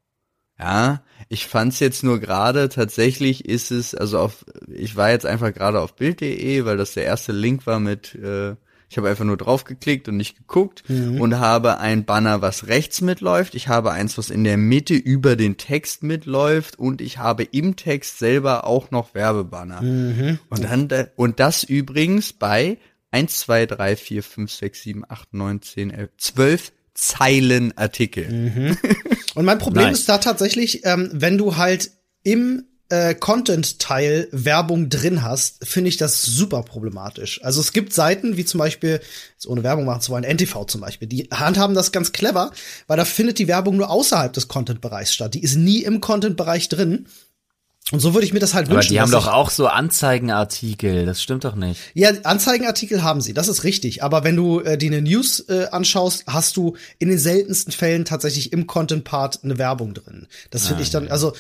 Ja, 0.60 1.04
ich 1.34 1.48
fand's 1.48 1.80
jetzt 1.80 2.04
nur 2.04 2.20
gerade, 2.20 2.70
tatsächlich 2.70 3.46
ist 3.46 3.72
es, 3.72 3.96
also 3.96 4.20
auf, 4.20 4.46
ich 4.68 4.96
war 4.96 5.10
jetzt 5.10 5.26
einfach 5.26 5.52
gerade 5.52 5.82
auf 5.82 5.96
Bild.de, 5.96 6.64
weil 6.64 6.78
das 6.78 6.94
der 6.94 7.06
erste 7.06 7.32
Link 7.32 7.66
war 7.66 7.80
mit, 7.80 8.14
äh, 8.14 8.52
ich 8.88 8.98
habe 8.98 9.10
einfach 9.10 9.26
nur 9.26 9.38
draufgeklickt 9.38 10.08
und 10.08 10.18
nicht 10.18 10.38
geguckt 10.38 10.84
mhm. 10.88 11.20
und 11.20 11.40
habe 11.40 11.80
ein 11.80 12.06
Banner, 12.06 12.44
was 12.44 12.68
rechts 12.68 13.02
mitläuft. 13.02 13.56
Ich 13.56 13.68
habe 13.68 13.92
eins, 13.92 14.16
was 14.20 14.30
in 14.30 14.44
der 14.44 14.58
Mitte 14.58 14.94
über 14.94 15.36
den 15.36 15.58
Text 15.58 16.04
mitläuft 16.04 16.78
und 16.78 17.02
ich 17.02 17.18
habe 17.18 17.42
im 17.42 17.76
Text 17.76 18.20
selber 18.20 18.68
auch 18.68 18.92
noch 18.92 19.16
Werbebanner. 19.16 19.82
Mhm. 19.82 20.40
Und 20.50 20.64
dann, 20.64 21.08
und 21.16 21.40
das 21.40 21.64
übrigens 21.64 22.32
bei 22.32 22.78
1, 23.10 23.40
2, 23.40 23.66
3, 23.66 23.96
4, 23.96 24.24
5, 24.24 24.52
6, 24.52 24.82
7, 24.84 25.04
8, 25.10 25.34
9, 25.34 25.62
10, 25.64 25.90
11, 25.90 26.10
12 26.18 26.72
Zeilen 26.94 27.78
Artikel. 27.78 28.30
Mhm. 28.30 28.78
Und 29.36 29.46
mein 29.46 29.60
Problem 29.60 29.88
nice. 29.88 30.00
ist 30.00 30.10
da 30.10 30.20
tatsächlich, 30.20 30.86
ähm, 30.86 31.10
wenn 31.12 31.38
du 31.38 31.58
halt 31.58 31.91
im 32.24 32.66
äh, 32.89 33.16
Content-Teil 33.16 34.28
Werbung 34.32 34.89
drin 34.89 35.24
hast, 35.24 35.66
finde 35.68 35.89
ich 35.89 35.98
das 35.98 36.22
super 36.22 36.62
problematisch. 36.62 37.44
Also 37.44 37.60
es 37.60 37.74
gibt 37.74 37.94
Seiten, 37.94 38.38
wie 38.38 38.46
zum 38.46 38.60
Beispiel, 38.60 39.02
jetzt 39.32 39.48
ohne 39.48 39.64
Werbung 39.64 39.86
machen 39.86 40.02
zu 40.02 40.12
wollen, 40.12 40.24
NTV 40.24 40.66
zum 40.66 40.82
Beispiel, 40.82 41.08
die 41.08 41.28
handhaben 41.32 41.76
das 41.76 41.91
ganz 41.91 42.12
clever, 42.12 42.52
weil 42.88 42.98
da 42.98 43.06
findet 43.06 43.39
die 43.39 43.48
Werbung 43.48 43.78
nur 43.78 43.89
außerhalb 43.89 44.32
des 44.32 44.48
Content-Bereichs 44.48 45.14
statt. 45.14 45.34
Die 45.34 45.41
ist 45.41 45.56
nie 45.56 45.82
im 45.82 46.02
Content-Bereich 46.02 46.70
drin. 46.70 47.08
Und 47.94 48.00
so 48.00 48.16
würde 48.16 48.26
ich 48.26 48.34
mir 48.34 48.39
das 48.39 48.56
halt 48.56 48.66
Aber 48.66 48.78
wünschen. 48.78 48.98
Aber 48.98 49.08
die 49.08 49.14
haben 49.16 49.24
doch 49.24 49.32
auch 49.32 49.52
so 49.52 49.68
Anzeigenartikel, 49.68 51.06
das 51.06 51.22
stimmt 51.22 51.44
doch 51.44 51.54
nicht. 51.54 51.80
Ja, 51.94 52.10
Anzeigenartikel 52.24 53.04
haben 53.04 53.22
sie, 53.22 53.36
das 53.36 53.48
ist 53.48 53.64
richtig. 53.64 54.02
Aber 54.02 54.24
wenn 54.24 54.36
du 54.36 54.62
äh, 54.62 54.80
dir 54.80 54.91
eine 54.91 55.04
News 55.04 55.41
äh, 55.41 55.68
anschaust, 55.72 56.24
hast 56.26 56.58
du 56.58 56.76
in 56.98 57.10
den 57.10 57.20
seltensten 57.20 57.72
Fällen 57.72 58.04
tatsächlich 58.04 58.52
im 58.52 58.66
Content-Part 58.66 59.44
eine 59.44 59.60
Werbung 59.60 59.94
drin. 59.94 60.26
Das 60.50 60.66
finde 60.66 60.80
ah, 60.80 60.84
ich 60.84 60.89
dann, 60.89 61.08
also 61.10 61.34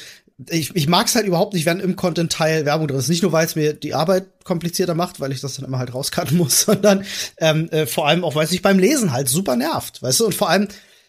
ich, 0.47 0.75
ich 0.75 0.87
mag 0.87 1.07
es 1.07 1.15
halt 1.15 1.25
überhaupt 1.25 1.55
nicht, 1.55 1.65
wenn 1.65 1.79
im 1.79 1.95
Content-Teil 1.95 2.67
Werbung 2.67 2.87
drin 2.87 2.99
ist. 2.99 3.09
Nicht 3.09 3.23
nur, 3.23 3.31
weil 3.31 3.47
es 3.47 3.55
mir 3.55 3.73
die 3.73 3.95
Arbeit 3.95 4.27
komplizierter 4.43 4.93
macht, 4.93 5.19
weil 5.19 5.31
ich 5.31 5.41
das 5.41 5.55
dann 5.55 5.65
immer 5.65 5.79
halt 5.79 5.95
rauscutten 5.95 6.37
muss, 6.37 6.61
sondern 6.61 7.03
ähm, 7.37 7.67
äh, 7.69 7.87
vor 7.87 8.07
allem 8.07 8.23
auch, 8.23 8.35
weil 8.35 8.45
es 8.45 8.51
mich 8.51 8.61
beim 8.61 8.77
Lesen 8.77 9.11
halt 9.11 9.27
super 9.27 9.55
nervt, 9.55 10.03
weißt 10.03 10.19
du? 10.19 10.25
Und 10.27 10.35
vor 10.35 10.51
allem, 10.51 10.67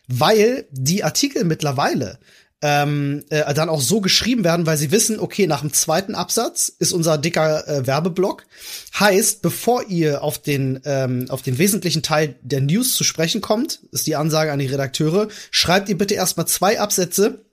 weil 0.09 0.65
die 0.71 1.05
Artikel 1.05 1.45
mittlerweile 1.45 2.19
ähm, 2.65 3.25
äh, 3.29 3.53
dann 3.53 3.69
auch 3.69 3.83
so 3.83 4.01
geschrieben 4.01 4.43
werden, 4.43 4.65
weil 4.65 4.79
sie 4.79 4.91
wissen, 4.91 5.21
okay, 5.21 5.47
nach 5.47 5.61
dem 5.61 5.75
zweiten 5.75 6.15
Absatz 6.15 6.73
ist 6.79 6.95
unser 6.95 7.19
dicker 7.19 7.69
äh, 7.69 7.87
Werbeblock. 7.87 8.47
Heißt, 8.99 9.43
bevor 9.43 9.85
ihr 9.91 10.23
auf 10.23 10.39
den, 10.39 10.81
ähm, 10.87 11.27
auf 11.29 11.43
den 11.43 11.59
wesentlichen 11.59 12.03
Teil 12.03 12.37
der 12.41 12.63
News 12.63 12.95
zu 12.95 13.05
sprechen 13.05 13.43
kommt, 13.43 13.81
ist 13.93 14.07
die 14.07 14.17
Ansage 14.17 14.51
an 14.51 14.61
die 14.61 14.67
Redakteure, 14.67 15.29
schreibt 15.51 15.91
ihr 15.91 15.99
bitte 15.99 16.15
erstmal 16.15 16.47
zwei 16.47 16.81
Absätze 16.81 17.45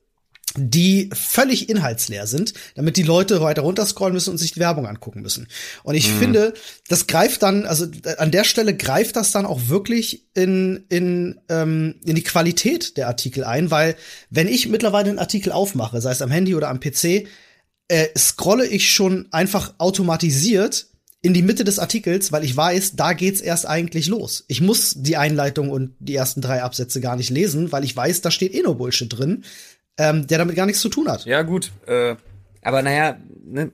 die 0.55 1.09
völlig 1.13 1.69
inhaltsleer 1.69 2.27
sind, 2.27 2.53
damit 2.75 2.97
die 2.97 3.03
Leute 3.03 3.41
weiter 3.41 3.61
runterscrollen 3.61 4.13
müssen 4.13 4.31
und 4.31 4.37
sich 4.37 4.51
die 4.51 4.59
Werbung 4.59 4.87
angucken 4.87 5.21
müssen. 5.21 5.47
Und 5.83 5.95
ich 5.95 6.09
mhm. 6.09 6.19
finde, 6.19 6.53
das 6.87 7.07
greift 7.07 7.43
dann, 7.43 7.65
also 7.65 7.87
an 8.17 8.31
der 8.31 8.43
Stelle 8.43 8.75
greift 8.75 9.15
das 9.15 9.31
dann 9.31 9.45
auch 9.45 9.69
wirklich 9.69 10.27
in, 10.33 10.85
in, 10.89 11.39
ähm, 11.49 11.95
in 12.05 12.15
die 12.15 12.23
Qualität 12.23 12.97
der 12.97 13.07
Artikel 13.07 13.43
ein, 13.43 13.71
weil 13.71 13.95
wenn 14.29 14.47
ich 14.47 14.67
mittlerweile 14.67 15.09
einen 15.09 15.19
Artikel 15.19 15.51
aufmache, 15.51 16.01
sei 16.01 16.11
es 16.11 16.21
am 16.21 16.31
Handy 16.31 16.55
oder 16.55 16.69
am 16.69 16.79
PC, 16.79 17.27
äh, 17.87 18.07
scrolle 18.17 18.65
ich 18.65 18.91
schon 18.91 19.27
einfach 19.31 19.73
automatisiert 19.77 20.87
in 21.21 21.33
die 21.33 21.43
Mitte 21.43 21.63
des 21.63 21.77
Artikels, 21.77 22.31
weil 22.31 22.43
ich 22.43 22.55
weiß, 22.57 22.95
da 22.95 23.13
geht's 23.13 23.41
erst 23.41 23.67
eigentlich 23.67 24.07
los. 24.07 24.43
Ich 24.47 24.59
muss 24.59 24.95
die 24.97 25.17
Einleitung 25.17 25.69
und 25.69 25.93
die 25.99 26.15
ersten 26.15 26.41
drei 26.41 26.63
Absätze 26.63 26.99
gar 26.99 27.15
nicht 27.15 27.29
lesen, 27.29 27.71
weil 27.71 27.83
ich 27.83 27.95
weiß, 27.95 28.21
da 28.21 28.31
steht 28.31 28.55
eh 28.55 28.63
nur 28.63 28.75
Bullshit 28.75 29.11
drin 29.11 29.43
ähm, 30.01 30.27
der 30.27 30.39
damit 30.39 30.55
gar 30.55 30.65
nichts 30.65 30.81
zu 30.81 30.89
tun 30.89 31.07
hat. 31.07 31.25
Ja, 31.25 31.43
gut. 31.43 31.71
Äh, 31.85 32.15
aber 32.63 32.81
naja, 32.81 33.17
ne, 33.43 33.71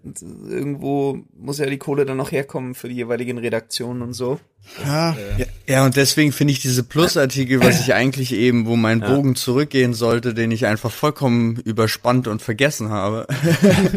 irgendwo 0.49 1.19
muss 1.37 1.57
ja 1.57 1.65
die 1.65 1.77
Kohle 1.77 2.05
dann 2.05 2.17
noch 2.17 2.31
herkommen 2.31 2.75
für 2.75 2.89
die 2.89 2.95
jeweiligen 2.95 3.37
Redaktionen 3.37 4.01
und 4.01 4.13
so. 4.13 4.39
Ja, 4.83 5.11
äh, 5.11 5.41
ja, 5.41 5.45
ja, 5.67 5.85
und 5.85 5.95
deswegen 5.95 6.31
finde 6.31 6.53
ich 6.53 6.61
diese 6.61 6.83
Plusartikel, 6.83 7.61
was 7.61 7.81
ich 7.81 7.93
eigentlich 7.93 8.33
eben, 8.33 8.65
wo 8.65 8.75
mein 8.75 8.99
Bogen 8.99 9.29
ja. 9.29 9.35
zurückgehen 9.35 9.93
sollte, 9.93 10.33
den 10.33 10.51
ich 10.51 10.65
einfach 10.65 10.91
vollkommen 10.91 11.57
überspannt 11.57 12.27
und 12.27 12.41
vergessen 12.41 12.89
habe, 12.89 13.27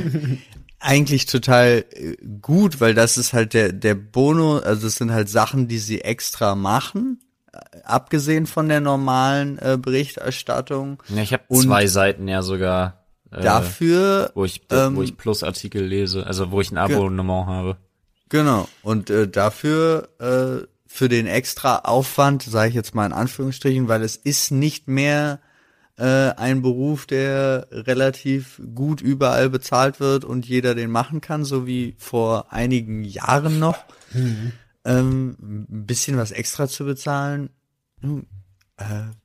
eigentlich 0.80 1.26
total 1.26 1.84
äh, 1.92 2.16
gut, 2.40 2.80
weil 2.80 2.94
das 2.94 3.18
ist 3.18 3.32
halt 3.32 3.54
der, 3.54 3.72
der 3.72 3.94
Bonus, 3.94 4.62
also 4.62 4.86
es 4.86 4.96
sind 4.96 5.12
halt 5.12 5.28
Sachen, 5.28 5.68
die 5.68 5.78
sie 5.78 6.00
extra 6.00 6.54
machen, 6.54 7.20
abgesehen 7.84 8.46
von 8.46 8.68
der 8.68 8.80
normalen 8.80 9.58
äh, 9.58 9.78
Berichterstattung. 9.80 11.02
Ja, 11.08 11.22
ich 11.22 11.32
habe 11.32 11.44
zwei 11.52 11.86
Seiten 11.86 12.28
ja 12.28 12.42
sogar. 12.42 13.04
Äh, 13.32 13.42
dafür, 13.42 14.32
wo 14.34 14.44
ich, 14.44 14.62
ähm, 14.70 14.96
wo 14.96 15.02
ich 15.02 15.16
Plusartikel 15.16 15.84
lese, 15.84 16.26
also 16.26 16.50
wo 16.50 16.60
ich 16.60 16.72
ein 16.72 16.78
Abonnement 16.78 17.46
habe. 17.46 17.76
Genau. 18.28 18.68
Und 18.82 19.10
äh, 19.10 19.28
dafür 19.28 20.08
äh, 20.18 20.66
für 20.86 21.08
den 21.08 21.26
extra 21.26 21.80
Aufwand, 21.80 22.42
sage 22.42 22.70
ich 22.70 22.74
jetzt 22.74 22.94
mal 22.94 23.06
in 23.06 23.12
Anführungsstrichen, 23.12 23.86
weil 23.86 24.02
es 24.02 24.16
ist 24.16 24.50
nicht 24.50 24.88
mehr 24.88 25.38
äh, 25.96 26.30
ein 26.30 26.62
Beruf, 26.62 27.06
der 27.06 27.68
relativ 27.70 28.60
gut 28.74 29.00
überall 29.00 29.48
bezahlt 29.48 30.00
wird 30.00 30.24
und 30.24 30.46
jeder 30.46 30.74
den 30.74 30.90
machen 30.90 31.20
kann, 31.20 31.44
so 31.44 31.66
wie 31.68 31.94
vor 31.98 32.52
einigen 32.52 33.04
Jahren 33.04 33.60
noch. 33.60 33.78
Mhm 34.12 34.52
ähm, 34.84 35.36
ein 35.40 35.86
bisschen 35.86 36.16
was 36.16 36.30
extra 36.30 36.68
zu 36.68 36.84
bezahlen, 36.84 37.50
äh, 38.76 38.84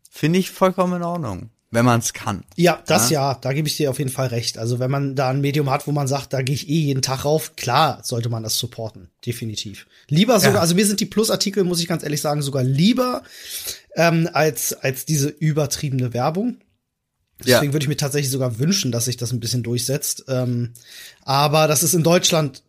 finde 0.10 0.39
ich 0.39 0.51
vollkommen 0.51 0.97
in 0.97 1.03
Ordnung, 1.03 1.49
wenn 1.72 1.86
man 1.86 1.99
es 1.99 2.14
kann. 2.14 2.43
Ja, 2.56 2.82
das 2.86 3.10
ja? 3.10 3.32
ja, 3.32 3.39
da 3.39 3.53
gebe 3.53 3.68
ich 3.68 3.78
dir 3.78 3.89
auf 3.89 3.99
jeden 3.99 4.12
Fall 4.12 4.28
recht. 4.28 4.58
Also 4.58 4.80
wenn 4.80 4.91
man 4.91 5.16
da 5.16 5.30
ein 5.30 5.41
Medium 5.41 5.70
hat, 5.70 5.88
wo 5.88 5.91
man 5.91 6.08
sagt, 6.08 6.34
da 6.34 6.41
gehe 6.41 6.56
ich 6.56 6.70
eh 6.70 6.80
jeden 6.80 7.01
Tag 7.01 7.26
rauf, 7.26 7.56
klar 7.56 8.01
sollte 8.03 8.30
man 8.30 8.43
das 8.43 8.58
supporten, 8.58 9.10
definitiv. 9.26 9.88
Lieber 10.10 10.39
sogar, 10.39 10.56
ja. 10.56 10.62
also 10.62 10.76
mir 10.76 10.86
sind 10.86 10.99
die 10.99 11.06
Plusartikel, 11.06 11.64
muss 11.64 11.80
ich 11.80 11.88
ganz 11.88 12.03
ehrlich 12.03 12.22
sagen, 12.22 12.41
sogar 12.41 12.64
lieber 12.64 13.24
ähm, 13.95 14.30
als 14.34 14.74
als 14.74 15.06
diese 15.06 15.30
übertriebene 15.30 16.14
Werbung. 16.14 16.58
Deswegen 17.39 17.66
ja. 17.66 17.74
würde 17.74 17.84
ich 17.84 17.89
mir 17.89 17.97
tatsächlich 17.97 18.32
sogar 18.32 18.60
wünschen, 18.60 18.93
dass 18.93 19.06
sich 19.06 19.18
das 19.18 19.34
ein 19.34 19.41
bisschen 19.41 19.62
durchsetzt. 19.62 20.24
Ähm, 20.30 20.72
aber 21.24 21.68
das 21.68 21.84
ist 21.84 21.93
in 21.93 22.03
Deutschland 22.03 22.64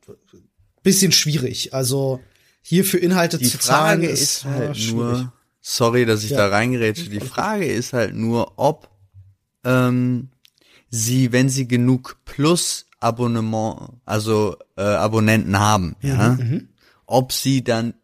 bisschen 0.83 1.13
schwierig. 1.13 1.75
Also 1.75 2.21
hier 2.69 2.85
für 2.85 2.99
Inhalte 2.99 3.39
die 3.39 3.49
zu 3.49 3.61
zahlen 3.61 4.01
Frage 4.01 4.13
ist, 4.13 4.23
ist 4.23 4.45
halt 4.45 4.77
schwierig. 4.77 4.93
nur, 4.93 5.33
sorry, 5.61 6.05
dass 6.05 6.25
ich 6.25 6.31
ja. 6.31 6.39
da 6.39 6.49
reingerätsche, 6.49 7.09
die 7.09 7.21
Frage 7.21 7.65
ist 7.65 7.93
halt 7.93 8.17
nur, 8.17 8.55
ob 8.59 8.91
ähm, 9.63 10.31
sie, 10.91 11.31
wenn 11.31 11.49
sie 11.49 11.69
genug 11.69 12.17
Plus 12.25 12.87
Abonnement, 12.99 14.01
also 14.05 14.57
äh, 14.77 14.83
Abonnenten 14.83 15.61
haben, 15.61 15.95
mhm, 16.01 16.09
ja, 16.09 16.29
mhm. 16.31 16.69
ob 17.07 17.31
sie 17.31 17.63
dann 17.63 17.95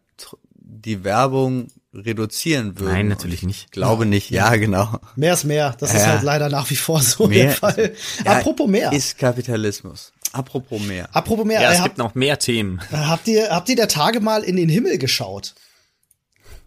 die 0.53 1.03
Werbung 1.03 1.67
reduzieren 1.93 2.79
würden. 2.79 2.93
Nein, 2.93 3.07
natürlich 3.07 3.43
nicht. 3.43 3.71
Glaube 3.71 4.03
ja. 4.03 4.09
nicht, 4.09 4.29
ja, 4.29 4.55
genau. 4.55 4.99
Mehr 5.15 5.33
ist 5.33 5.43
mehr. 5.43 5.75
Das 5.79 5.93
ja. 5.93 5.99
ist 5.99 6.07
halt 6.07 6.23
leider 6.23 6.49
nach 6.49 6.69
wie 6.69 6.75
vor 6.75 7.01
so 7.01 7.27
mehr, 7.27 7.45
der 7.45 7.51
Fall. 7.53 7.93
Ja, 8.25 8.31
Apropos 8.37 8.67
mehr. 8.67 8.91
Ist 8.91 9.17
Kapitalismus. 9.17 10.11
Apropos 10.31 10.81
mehr. 10.81 11.07
Apropos 11.15 11.45
mehr. 11.45 11.61
Ja, 11.61 11.71
es 11.71 11.79
äh, 11.79 11.83
gibt 11.83 11.97
noch 11.97 12.15
mehr 12.15 12.39
Themen. 12.39 12.81
Habt 12.91 13.27
ihr, 13.27 13.49
habt 13.49 13.69
ihr 13.69 13.75
der 13.75 13.87
Tage 13.87 14.19
mal 14.19 14.43
in 14.43 14.55
den 14.55 14.69
Himmel 14.69 14.97
geschaut? 14.97 15.53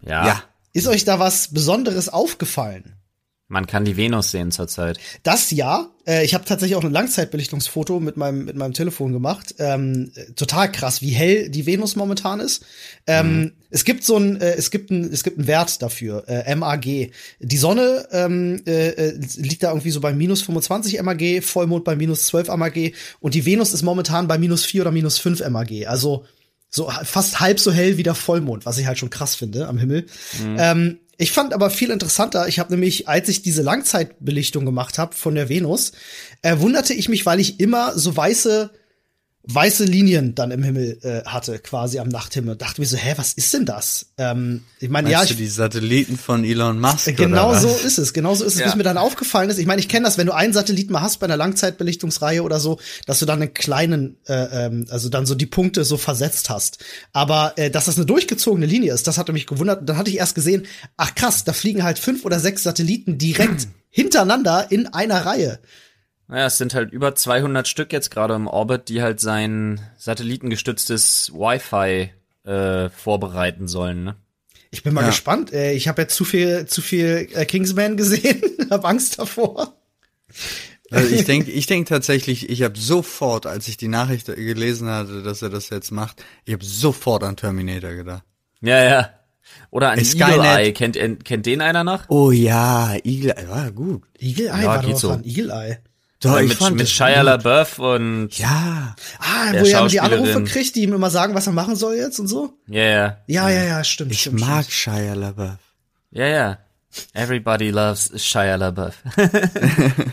Ja. 0.01 0.25
ja. 0.25 0.43
Ist 0.73 0.87
euch 0.87 1.03
da 1.03 1.19
was 1.19 1.49
Besonderes 1.49 2.07
aufgefallen? 2.09 2.96
Man 3.49 3.65
kann 3.65 3.85
die 3.85 3.95
Venus 3.95 4.31
sehen 4.31 4.51
zurzeit. 4.51 4.99
Das 5.23 5.51
ja. 5.51 5.89
Äh, 6.05 6.25
ich 6.25 6.33
habe 6.33 6.43
tatsächlich 6.43 6.75
auch 6.75 6.83
ein 6.83 6.91
Langzeitbelichtungsfoto 6.91 8.01
mit 8.01 8.17
meinem 8.17 8.43
mit 8.43 8.57
meinem 8.57 8.73
Telefon 8.73 9.13
gemacht. 9.13 9.55
Ähm, 9.57 10.11
total 10.35 10.69
krass, 10.69 11.01
wie 11.01 11.11
hell 11.11 11.49
die 11.49 11.65
Venus 11.65 11.95
momentan 11.95 12.41
ist. 12.41 12.65
Ähm, 13.05 13.39
mhm. 13.39 13.51
Es 13.69 13.85
gibt 13.85 14.03
so 14.03 14.17
ein 14.17 14.41
äh, 14.41 14.55
es 14.55 14.69
gibt 14.69 14.91
ein 14.91 15.13
es 15.13 15.23
gibt 15.23 15.37
einen 15.37 15.47
Wert 15.47 15.81
dafür 15.81 16.25
äh, 16.27 16.53
MAG. 16.55 16.83
Die 17.39 17.57
Sonne 17.57 18.09
ähm, 18.11 18.63
äh, 18.67 18.89
äh, 18.89 19.19
liegt 19.37 19.63
da 19.63 19.69
irgendwie 19.69 19.91
so 19.91 20.01
bei 20.01 20.11
minus 20.11 20.41
25 20.41 21.01
MAG, 21.01 21.41
Vollmond 21.41 21.85
bei 21.85 21.95
minus 21.95 22.27
12 22.27 22.49
MAG 22.49 22.93
und 23.21 23.33
die 23.33 23.45
Venus 23.45 23.73
ist 23.73 23.83
momentan 23.83 24.27
bei 24.27 24.37
minus 24.37 24.65
4 24.65 24.81
oder 24.81 24.91
minus 24.91 25.19
5 25.19 25.47
MAG. 25.49 25.87
Also 25.87 26.25
so 26.69 26.91
fast 27.03 27.39
halb 27.39 27.61
so 27.61 27.71
hell 27.71 27.95
wie 27.95 28.03
der 28.03 28.13
Vollmond, 28.13 28.65
was 28.65 28.77
ich 28.77 28.87
halt 28.87 28.97
schon 28.97 29.09
krass 29.09 29.35
finde 29.35 29.69
am 29.69 29.77
Himmel. 29.77 30.05
Mhm. 30.37 30.99
Ich 31.17 31.31
fand 31.31 31.53
aber 31.53 31.71
viel 31.71 31.89
interessanter, 31.89 32.47
ich 32.47 32.59
habe 32.59 32.71
nämlich, 32.71 33.07
als 33.07 33.27
ich 33.27 33.41
diese 33.41 33.63
Langzeitbelichtung 33.63 34.65
gemacht 34.65 34.99
habe 34.99 35.15
von 35.15 35.33
der 35.33 35.49
Venus, 35.49 35.93
äh, 36.43 36.59
wunderte 36.59 36.93
ich 36.93 37.09
mich, 37.09 37.25
weil 37.25 37.39
ich 37.39 37.59
immer 37.59 37.97
so 37.97 38.15
weiße 38.15 38.69
weiße 39.49 39.85
Linien 39.85 40.35
dann 40.35 40.51
im 40.51 40.61
Himmel 40.61 40.99
äh, 41.03 41.23
hatte, 41.25 41.57
quasi 41.59 41.99
am 41.99 42.09
Nachthimmel. 42.09 42.57
Dachte 42.57 42.81
mir 42.81 42.87
so, 42.87 42.97
hä, 42.97 43.13
was 43.15 43.33
ist 43.33 43.53
denn 43.53 43.65
das? 43.65 44.07
Ähm, 44.17 44.63
ich 44.79 44.89
meine, 44.89 45.09
ja, 45.09 45.23
ich, 45.23 45.35
die 45.37 45.47
Satelliten 45.47 46.17
von 46.17 46.43
Elon 46.43 46.79
Musk. 46.79 47.15
Genau 47.15 47.55
so 47.55 47.69
ist 47.69 47.97
es, 47.97 48.11
genau 48.11 48.35
so 48.35 48.43
ist 48.43 48.55
es, 48.55 48.59
ja. 48.59 48.65
bis 48.65 48.75
mir 48.75 48.83
dann 48.83 48.97
aufgefallen 48.97 49.49
ist. 49.49 49.57
Ich 49.57 49.65
meine, 49.65 49.79
ich 49.79 49.87
kenne 49.87 50.05
das, 50.05 50.17
wenn 50.17 50.27
du 50.27 50.33
einen 50.33 50.51
Satelliten 50.51 50.91
mal 50.91 51.01
hast 51.01 51.19
bei 51.19 51.25
einer 51.25 51.37
Langzeitbelichtungsreihe 51.37 52.43
oder 52.43 52.59
so, 52.59 52.79
dass 53.05 53.19
du 53.19 53.25
dann 53.25 53.41
einen 53.41 53.53
kleinen, 53.53 54.17
äh, 54.27 54.65
ähm, 54.65 54.85
also 54.89 55.07
dann 55.07 55.25
so 55.25 55.33
die 55.33 55.45
Punkte 55.45 55.85
so 55.85 55.95
versetzt 55.95 56.49
hast. 56.49 56.83
Aber 57.13 57.53
äh, 57.55 57.71
dass 57.71 57.85
das 57.85 57.95
eine 57.95 58.05
durchgezogene 58.05 58.65
Linie 58.65 58.93
ist, 58.93 59.07
das 59.07 59.17
hatte 59.17 59.31
mich 59.31 59.47
gewundert. 59.47 59.87
Dann 59.87 59.97
hatte 59.97 60.09
ich 60.09 60.17
erst 60.17 60.35
gesehen, 60.35 60.65
ach 60.97 61.15
krass, 61.15 61.45
da 61.45 61.53
fliegen 61.53 61.83
halt 61.83 61.99
fünf 61.99 62.25
oder 62.25 62.39
sechs 62.41 62.63
Satelliten 62.63 63.17
direkt 63.17 63.69
hintereinander 63.89 64.67
in 64.71 64.87
einer 64.87 65.25
Reihe. 65.25 65.59
Naja, 66.27 66.47
es 66.47 66.57
sind 66.57 66.73
halt 66.73 66.91
über 66.91 67.15
200 67.15 67.67
Stück 67.67 67.93
jetzt 67.93 68.11
gerade 68.11 68.33
im 68.35 68.47
Orbit, 68.47 68.89
die 68.89 69.01
halt 69.01 69.19
sein 69.21 69.79
satellitengestütztes 69.97 71.31
Wi-Fi 71.33 72.11
äh, 72.49 72.89
vorbereiten 72.89 73.67
sollen. 73.67 74.03
Ne? 74.03 74.15
Ich 74.71 74.83
bin 74.83 74.93
mal 74.93 75.01
Ja. 75.01 75.07
gespannt. 75.07 75.53
Äh, 75.53 75.71
Ich 75.73 75.87
habe 75.87 76.01
jetzt 76.01 76.15
zu 76.15 76.25
viel, 76.25 76.65
zu 76.65 76.81
viel 76.81 77.29
äh, 77.33 77.45
Kingsman 77.45 77.95
gesehen, 77.97 78.41
hab 78.69 78.85
Angst 78.85 79.19
davor. 79.19 79.73
Also 80.91 81.13
ich 81.13 81.25
denke, 81.25 81.51
ich 81.51 81.65
denke 81.65 81.89
tatsächlich, 81.89 82.49
ich 82.49 82.63
habe 82.63 82.77
sofort, 82.79 83.45
als 83.45 83.67
ich 83.67 83.75
die 83.77 83.87
Nachricht 83.89 84.27
gelesen 84.27 84.87
hatte, 84.89 85.21
dass 85.23 85.41
er 85.41 85.49
das 85.49 85.69
jetzt 85.69 85.91
macht, 85.91 86.23
ich 86.45 86.53
habe 86.53 86.63
sofort 86.63 87.23
an 87.23 87.35
Terminator 87.35 87.91
gedacht. 87.93 88.23
Ja, 88.61 88.83
ja. 88.83 89.09
Oder 89.69 89.91
an 89.91 90.03
Skynet. 90.03 90.29
Eagle 90.37 90.45
Eye. 90.45 90.73
Kennt, 90.73 90.95
äh, 90.97 91.15
kennt 91.15 91.45
den 91.45 91.61
einer 91.61 91.83
noch? 91.83 92.03
Oh 92.09 92.31
ja, 92.31 92.95
Eagle, 93.03 93.33
war 93.47 93.71
gut. 93.71 94.03
Eagle 94.19 94.47
Eye 94.47 94.61
Ja, 94.63 94.65
war 94.67 94.81
doch 94.81 94.97
so. 94.97 95.11
an 95.11 95.23
Eagle 95.25 95.49
Eye. 95.51 95.77
Doch, 96.19 96.39
ich 96.39 96.59
mit 96.59 96.75
mit 96.75 96.89
Shia. 96.89 97.21
LaBeouf 97.21 97.77
und 97.79 98.29
Ja, 98.37 98.95
Ah, 99.19 99.51
wo 99.53 99.65
er 99.65 99.87
die 99.87 99.99
Anrufe 99.99 100.43
kriegt, 100.45 100.75
die 100.75 100.81
ihm 100.83 100.93
immer 100.93 101.09
sagen, 101.11 101.35
was 101.35 101.45
er 101.47 101.53
machen 101.53 101.75
soll 101.75 101.95
jetzt 101.95 102.19
und 102.19 102.27
so. 102.27 102.53
ja, 102.67 102.83
ja, 102.83 103.17
Ja, 103.27 103.49
ja, 103.49 103.63
ja, 103.65 103.83
stimmt. 103.83 104.11
ich 104.11 104.21
stimmt, 104.21 104.39
mag 104.39 104.65
Stimmt. 104.65 104.97
Shia 104.97 105.13
LaBeouf. 105.13 105.57
ja, 106.11 106.25
ja. 106.27 106.57
Everybody 107.13 107.69
loves 107.69 108.11
Shia 108.15 108.55
LaBeouf. 108.55 108.95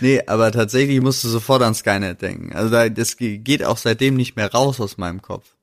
Nee, 0.00 0.20
aber 0.26 0.50
tatsächlich 0.50 1.00
musst 1.00 1.22
du 1.22 1.28
sofort 1.28 1.62
an 1.62 1.74
Skynet 1.74 2.20
denken. 2.22 2.52
Also 2.54 2.70
da, 2.70 2.88
das 2.88 3.16
ge- 3.16 3.38
geht 3.38 3.62
auch 3.64 3.76
seitdem 3.76 4.14
nicht 4.16 4.34
mehr 4.36 4.50
raus 4.52 4.80
aus 4.80 4.98
meinem 4.98 5.22
Kopf. 5.22 5.54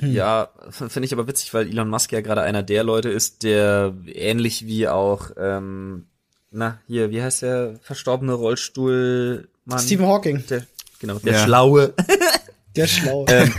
Ja, 0.00 0.48
finde 0.70 1.04
ich 1.04 1.12
aber 1.12 1.26
witzig, 1.26 1.52
weil 1.52 1.68
Elon 1.68 1.88
Musk 1.90 2.10
ja 2.12 2.20
gerade 2.22 2.40
einer 2.40 2.62
der 2.62 2.84
Leute 2.84 3.10
ist, 3.10 3.42
der 3.42 3.92
ähnlich 4.06 4.64
wie 4.66 4.88
auch, 4.88 5.30
ähm, 5.36 6.06
na, 6.52 6.78
hier, 6.86 7.10
wie 7.10 7.22
heißt 7.22 7.42
der 7.42 7.78
verstorbene 7.82 8.32
Rollstuhlmann? 8.34 9.78
Stephen 9.78 10.06
Hawking, 10.06 10.44
Der, 10.48 10.66
genau, 11.00 11.18
der 11.18 11.32
Ja. 11.34 11.44
Schlaue. 11.44 11.94
der 12.76 12.84
ist 12.84 12.92
schlau. 12.92 13.26
Ähm, 13.28 13.52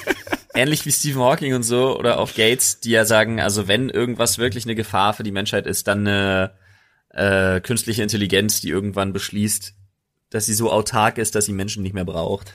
ähnlich 0.54 0.86
wie 0.86 0.92
Stephen 0.92 1.20
Hawking 1.22 1.54
und 1.54 1.62
so 1.62 1.98
oder 1.98 2.18
auch 2.18 2.32
Gates, 2.34 2.80
die 2.80 2.90
ja 2.90 3.04
sagen, 3.04 3.40
also 3.40 3.68
wenn 3.68 3.88
irgendwas 3.90 4.38
wirklich 4.38 4.64
eine 4.64 4.74
Gefahr 4.74 5.14
für 5.14 5.22
die 5.22 5.32
Menschheit 5.32 5.66
ist, 5.66 5.86
dann 5.86 6.06
eine 6.06 6.52
äh, 7.10 7.60
künstliche 7.60 8.02
Intelligenz, 8.02 8.60
die 8.60 8.68
irgendwann 8.70 9.12
beschließt, 9.12 9.72
dass 10.30 10.46
sie 10.46 10.54
so 10.54 10.70
autark 10.72 11.18
ist, 11.18 11.34
dass 11.34 11.46
sie 11.46 11.52
Menschen 11.52 11.82
nicht 11.82 11.94
mehr 11.94 12.04
braucht. 12.04 12.52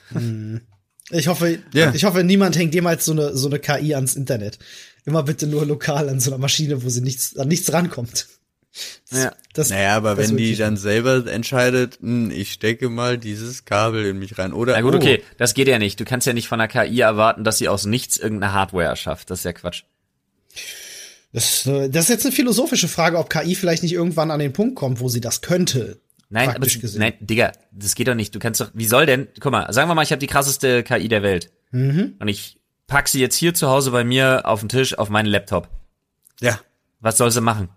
Ich 1.09 1.27
hoffe, 1.27 1.59
Ja. 1.73 1.93
ich 1.93 2.03
hoffe, 2.03 2.23
niemand 2.23 2.57
hängt 2.57 2.73
jemals 2.73 3.05
so 3.05 3.11
eine, 3.13 3.35
so 3.35 3.47
eine 3.47 3.59
KI 3.59 3.95
ans 3.95 4.15
Internet. 4.15 4.59
Immer 5.05 5.23
bitte 5.23 5.47
nur 5.47 5.65
lokal 5.65 6.09
an 6.09 6.19
so 6.19 6.29
einer 6.31 6.37
Maschine, 6.37 6.83
wo 6.83 6.89
sie 6.89 7.01
nichts, 7.01 7.37
an 7.37 7.47
nichts 7.47 7.71
rankommt. 7.73 8.27
Ja. 9.11 9.33
Das, 9.53 9.69
Naja, 9.69 9.97
aber 9.97 10.15
das 10.15 10.29
wenn 10.29 10.37
die 10.37 10.55
dann 10.55 10.77
selber 10.77 11.25
entscheidet, 11.27 11.99
hm, 11.99 12.31
ich 12.31 12.53
stecke 12.53 12.89
mal 12.89 13.17
dieses 13.17 13.65
Kabel 13.65 14.05
in 14.05 14.19
mich 14.19 14.37
rein. 14.37 14.53
Oder 14.53 14.73
Na 14.73 14.81
gut, 14.81 14.93
oh, 14.93 14.97
okay, 14.97 15.21
das 15.37 15.53
geht 15.53 15.67
ja 15.67 15.77
nicht. 15.77 15.99
Du 15.99 16.05
kannst 16.05 16.25
ja 16.25 16.33
nicht 16.33 16.47
von 16.47 16.61
einer 16.61 16.69
KI 16.69 17.01
erwarten, 17.01 17.43
dass 17.43 17.57
sie 17.57 17.67
aus 17.67 17.85
nichts 17.85 18.17
irgendeine 18.17 18.53
Hardware 18.53 18.85
erschafft. 18.85 19.29
Das 19.29 19.39
ist 19.39 19.45
ja 19.45 19.53
Quatsch. 19.53 19.83
Das, 21.33 21.65
äh, 21.65 21.89
das 21.89 22.05
ist 22.05 22.09
jetzt 22.09 22.25
eine 22.25 22.35
philosophische 22.35 22.87
Frage, 22.87 23.17
ob 23.17 23.29
KI 23.29 23.55
vielleicht 23.55 23.83
nicht 23.83 23.93
irgendwann 23.93 24.31
an 24.31 24.39
den 24.39 24.53
Punkt 24.53 24.75
kommt, 24.75 24.99
wo 24.99 25.09
sie 25.09 25.21
das 25.21 25.41
könnte. 25.41 25.99
Nein, 26.29 26.49
aber 26.49 26.65
gesehen. 26.65 26.99
nein, 26.99 27.13
Digga, 27.19 27.51
das 27.71 27.93
geht 27.95 28.07
doch 28.07 28.15
nicht. 28.15 28.33
Du 28.33 28.39
kannst 28.39 28.61
doch, 28.61 28.71
wie 28.73 28.85
soll 28.85 29.05
denn, 29.05 29.27
guck 29.41 29.51
mal, 29.51 29.71
sagen 29.73 29.89
wir 29.89 29.95
mal, 29.95 30.03
ich 30.03 30.11
habe 30.11 30.19
die 30.19 30.27
krasseste 30.27 30.81
KI 30.83 31.09
der 31.09 31.23
Welt. 31.23 31.51
Mhm. 31.71 32.15
Und 32.19 32.27
ich 32.29 32.57
pack 32.87 33.09
sie 33.09 33.19
jetzt 33.19 33.35
hier 33.35 33.53
zu 33.53 33.69
Hause 33.69 33.91
bei 33.91 34.05
mir 34.05 34.45
auf 34.45 34.61
den 34.61 34.69
Tisch 34.69 34.97
auf 34.97 35.09
meinen 35.09 35.25
Laptop. 35.25 35.67
Ja. 36.39 36.59
Was 37.01 37.17
soll 37.17 37.31
sie 37.31 37.41
machen? 37.41 37.69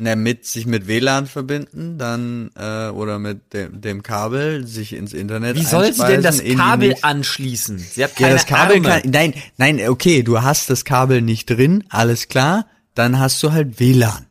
Na, 0.00 0.16
mit 0.16 0.46
sich 0.46 0.66
mit 0.66 0.86
WLAN 0.86 1.26
verbinden, 1.26 1.98
dann 1.98 2.50
äh, 2.58 2.88
oder 2.88 3.18
mit 3.18 3.52
dem, 3.52 3.80
dem 3.80 4.02
Kabel 4.02 4.66
sich 4.66 4.94
ins 4.94 5.12
Internet 5.12 5.56
Wie 5.56 5.64
soll 5.64 5.92
sie 5.92 6.04
denn 6.06 6.22
das 6.22 6.42
Kabel 6.42 6.96
anschließen? 7.02 7.78
Sie 7.78 8.02
hat 8.02 8.18
Ja, 8.18 8.26
keine 8.28 8.34
das 8.36 8.46
Kabel 8.46 8.76
Arme. 8.76 8.88
kann, 8.88 9.10
nein, 9.10 9.34
nein, 9.58 9.88
okay, 9.88 10.22
du 10.22 10.42
hast 10.42 10.70
das 10.70 10.84
Kabel 10.84 11.20
nicht 11.20 11.46
drin, 11.50 11.84
alles 11.90 12.28
klar, 12.28 12.66
dann 12.94 13.18
hast 13.18 13.42
du 13.42 13.52
halt 13.52 13.78
WLAN. 13.78 14.26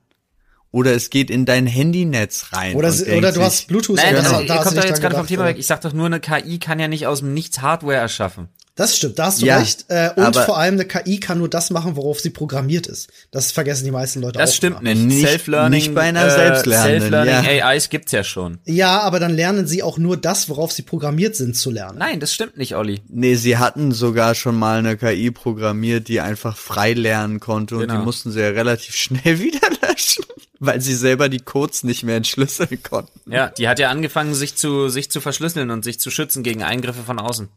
Oder 0.71 0.93
es 0.93 1.09
geht 1.09 1.29
in 1.31 1.45
dein 1.45 1.65
Handynetz 1.65 2.47
rein. 2.51 2.75
Oder, 2.75 2.91
denkt 2.91 3.11
oder 3.17 3.29
du 3.29 3.35
sich, 3.35 3.43
hast 3.43 3.67
Bluetooth. 3.67 3.95
Nein, 3.97 4.13
ja, 4.15 4.21
das, 4.21 4.31
da- 4.31 4.41
ihr 4.41 4.47
da 4.47 4.55
hast 4.57 4.63
kommt 4.65 4.77
doch 4.77 4.85
jetzt 4.85 5.01
gerade 5.01 5.15
vom 5.15 5.25
Thema 5.27 5.43
ja. 5.43 5.49
weg. 5.49 5.57
Ich 5.59 5.65
sag 5.67 5.81
doch 5.81 5.93
nur, 5.93 6.05
eine 6.05 6.19
KI 6.19 6.59
kann 6.59 6.79
ja 6.79 6.87
nicht 6.87 7.07
aus 7.07 7.19
dem 7.19 7.33
Nichts 7.33 7.61
Hardware 7.61 7.97
erschaffen. 7.97 8.49
Das 8.75 8.95
stimmt, 8.95 9.19
da 9.19 9.25
hast 9.25 9.41
du 9.41 9.45
Ja, 9.45 9.57
recht. 9.57 9.85
Äh, 9.89 10.11
und 10.15 10.33
vor 10.37 10.57
allem 10.57 10.75
eine 10.75 10.85
KI 10.85 11.19
kann 11.19 11.37
nur 11.39 11.49
das 11.49 11.69
machen, 11.69 11.97
worauf 11.97 12.21
sie 12.21 12.29
programmiert 12.29 12.87
ist. 12.87 13.09
Das 13.29 13.51
vergessen 13.51 13.83
die 13.83 13.91
meisten 13.91 14.21
Leute 14.21 14.39
Das 14.39 14.51
auch. 14.51 14.55
stimmt 14.55 14.79
immer. 14.79 14.93
nicht. 14.93 15.05
Nicht- 15.05 15.27
Self-Learning, 15.27 15.71
nicht 15.71 15.93
bei 15.93 16.03
einer 16.03 16.25
äh, 16.25 16.29
Selbstlernenden, 16.31 17.01
Self-Learning 17.11 17.57
ja. 17.57 17.65
AIs 17.67 17.89
gibt's 17.89 18.13
ja 18.13 18.23
schon. 18.23 18.59
Ja, 18.63 19.01
aber 19.01 19.19
dann 19.19 19.33
lernen 19.33 19.67
sie 19.67 19.83
auch 19.83 19.97
nur 19.97 20.15
das, 20.15 20.47
worauf 20.47 20.71
sie 20.71 20.83
programmiert 20.83 21.35
sind 21.35 21.57
zu 21.57 21.71
lernen. 21.71 21.97
Nein, 21.97 22.21
das 22.21 22.33
stimmt 22.33 22.55
nicht, 22.57 22.75
Olli. 22.75 23.01
Nee, 23.09 23.35
sie 23.35 23.57
hatten 23.57 23.91
sogar 23.91 24.33
schon 24.33 24.55
mal 24.57 24.79
eine 24.79 24.95
KI 24.95 25.29
programmiert, 25.31 26.07
die 26.07 26.21
einfach 26.21 26.55
frei 26.55 26.93
lernen 26.93 27.41
konnte 27.41 27.75
und 27.75 27.81
Genau. 27.81 27.97
die 27.99 28.05
mussten 28.05 28.31
sie 28.31 28.39
ja 28.39 28.47
relativ 28.49 28.95
schnell 28.95 29.39
wieder 29.39 29.67
löschen, 29.81 30.23
weil 30.59 30.79
sie 30.79 30.95
selber 30.95 31.27
die 31.27 31.39
Codes 31.39 31.83
nicht 31.83 32.03
mehr 32.03 32.15
entschlüsseln 32.15 32.81
konnten. 32.81 33.29
Ja, 33.29 33.49
die 33.49 33.67
hat 33.67 33.79
ja 33.79 33.89
angefangen, 33.89 34.33
sich 34.35 34.55
zu, 34.55 34.87
sich 34.87 35.11
zu 35.11 35.19
verschlüsseln 35.19 35.69
und 35.69 35.83
sich 35.83 35.99
zu 35.99 36.11
schützen 36.11 36.43
gegen 36.43 36.63
Eingriffe 36.63 37.03
von 37.03 37.19
außen. 37.19 37.49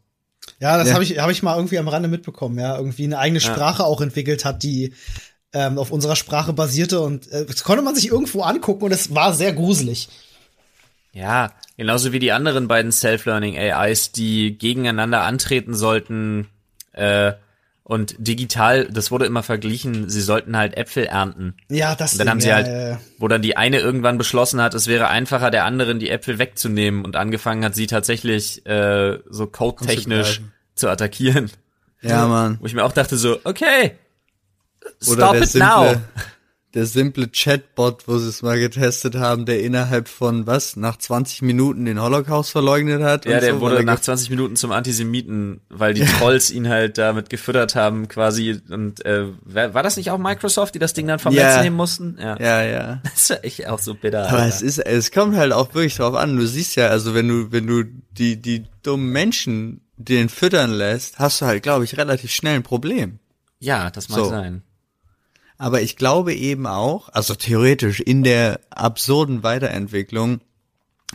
Ja, 0.61 0.77
das 0.77 0.89
Ja. 0.89 0.95
habe 0.95 1.05
ich, 1.05 1.19
hab 1.19 1.31
ich 1.31 1.43
mal 1.43 1.57
irgendwie 1.57 1.79
am 1.79 1.89
Rande 1.89 2.09
mitbekommen. 2.09 2.59
Ja, 2.59 2.77
irgendwie 2.77 3.05
eine 3.05 3.19
eigene 3.19 3.41
Sprache 3.41 3.85
auch 3.85 4.01
entwickelt 4.01 4.45
hat, 4.45 4.63
die 4.63 4.95
ähm, 5.53 5.79
auf 5.79 5.91
unserer 5.91 6.17
Sprache 6.17 6.53
basierte 6.53 7.01
und 7.01 7.31
äh, 7.31 7.45
das 7.45 7.63
konnte 7.65 7.83
man 7.83 7.95
sich 7.95 8.09
irgendwo 8.09 8.43
angucken 8.43 8.85
und 8.85 8.93
es 8.93 9.15
war 9.15 9.35
sehr 9.35 9.53
gruselig. 9.53 10.09
Ja, 11.13 11.53
genauso 11.77 12.13
wie 12.13 12.19
die 12.19 12.33
anderen 12.33 12.69
beiden 12.69 12.91
Self-Learning 12.91 13.59
AIs, 13.59 14.13
die 14.13 14.57
gegeneinander 14.57 15.23
antreten 15.23 15.75
sollten 15.75 16.49
äh, 16.93 17.33
und 17.85 18.15
digital, 18.19 18.87
das 18.87 19.11
wurde 19.11 19.27
immer 19.27 19.43
verglichen, 19.43 20.09
sie 20.09 20.21
sollten 20.21 20.57
halt 20.57 20.77
Äpfel 20.77 21.05
ernten. 21.05 21.55
Ja, 21.69 21.95
das 21.95 22.13
Und 22.13 22.21
dann 22.21 22.31
haben 22.31 22.41
sie 22.41 22.49
ja, 22.49 22.55
halt, 22.55 22.67
ja, 22.69 22.89
ja. 22.91 23.01
wo 23.19 23.27
dann 23.27 23.43
die 23.43 23.57
eine 23.57 23.81
irgendwann 23.81 24.19
beschlossen 24.19 24.61
hat, 24.61 24.75
es 24.75 24.87
wäre 24.87 25.09
einfacher, 25.09 25.51
der 25.51 25.65
anderen 25.65 25.99
die 25.99 26.11
Äpfel 26.11 26.39
wegzunehmen 26.39 27.05
und 27.05 27.17
angefangen 27.17 27.65
hat, 27.65 27.75
sie 27.75 27.89
tatsächlich 27.89 28.65
äh, 28.67 29.19
so 29.29 29.47
codetechnisch 29.47 30.43
zu 30.75 30.89
attackieren. 30.89 31.51
Ja, 32.03 32.27
Mann. 32.27 32.59
Wo 32.61 32.67
ich 32.67 32.75
mir 32.75 32.85
auch 32.85 32.93
dachte 32.93 33.17
so, 33.17 33.41
okay, 33.45 33.97
stop 35.01 35.37
it 35.37 35.49
simple, 35.49 35.69
now. 35.69 36.01
Der 36.75 36.87
simple 36.87 37.29
Chatbot, 37.29 38.09
wo 38.09 38.17
sie 38.19 38.29
es 38.29 38.41
mal 38.41 38.59
getestet 38.59 39.15
haben, 39.17 39.45
der 39.45 39.61
innerhalb 39.63 40.09
von 40.09 40.47
was, 40.47 40.77
nach 40.77 40.97
20 40.97 41.43
Minuten 41.43 41.85
den 41.85 42.01
Holocaust 42.01 42.51
verleugnet 42.51 43.03
hat. 43.03 43.27
Ja, 43.27 43.35
und 43.35 43.43
der 43.43 43.55
so, 43.55 43.61
wurde 43.61 43.85
nach 43.85 43.97
ge- 43.97 44.05
20 44.05 44.31
Minuten 44.31 44.57
zum 44.57 44.73
Antisemiten, 44.73 45.61
weil 45.69 45.93
die 45.95 46.05
Trolls 46.05 46.51
ihn 46.51 46.69
halt 46.69 46.97
damit 46.97 47.29
gefüttert 47.31 47.75
haben 47.75 48.09
quasi. 48.09 48.59
Und 48.71 49.05
äh, 49.05 49.27
war 49.43 49.75
war 49.75 49.83
das 49.83 49.97
nicht 49.97 50.11
auch 50.11 50.19
Microsoft, 50.19 50.75
die 50.75 50.79
das 50.79 50.95
Ding 50.95 51.07
dann 51.07 51.19
vom 51.19 51.35
Ja. 51.35 51.53
Netz 51.57 51.63
nehmen 51.65 51.77
mussten? 51.77 52.17
Ja. 52.19 52.39
Ja, 52.41 52.63
ja. 52.63 53.03
Das 53.13 53.31
ist 53.31 53.45
echt 53.45 53.67
auch 53.69 53.79
so 53.79 53.95
bitter. 53.95 54.29
Aber 54.29 54.39
Alter. 54.39 54.49
es 54.57 54.63
ist, 54.63 54.79
es 54.79 55.11
kommt 55.11 55.37
halt 55.37 55.53
auch 55.53 55.75
wirklich 55.75 55.97
drauf 55.97 56.15
an. 56.15 56.37
Du 56.37 56.47
siehst 56.47 56.77
ja, 56.77 56.89
also 56.89 57.15
wenn 57.15 57.29
du, 57.29 57.53
wenn 57.53 57.67
du 57.67 57.85
die, 58.13 58.41
die 58.41 58.65
dummen 58.83 59.11
Menschen 59.11 59.81
den 59.99 60.29
füttern 60.31 60.73
lässt, 60.73 61.19
hast 61.19 61.41
du 61.43 61.47
halt, 61.47 61.63
glaube 61.63 61.85
ich, 61.85 61.97
relativ 61.99 62.31
schnell 62.33 62.57
ein 62.57 62.63
Problem. 62.63 63.19
ja, 63.61 63.91
das 63.91 64.09
mag 64.09 64.19
So. 64.19 64.25
sein. 64.31 64.63
Aber 65.63 65.81
ich 65.81 65.95
glaube 65.95 66.35
eben 66.35 66.67
auch, 66.67 67.09
also 67.11 67.37
theoretisch 67.37 68.01
in 68.01 68.25
der 68.25 68.59
absurden 68.71 69.45
Weiterentwicklung 69.45 70.41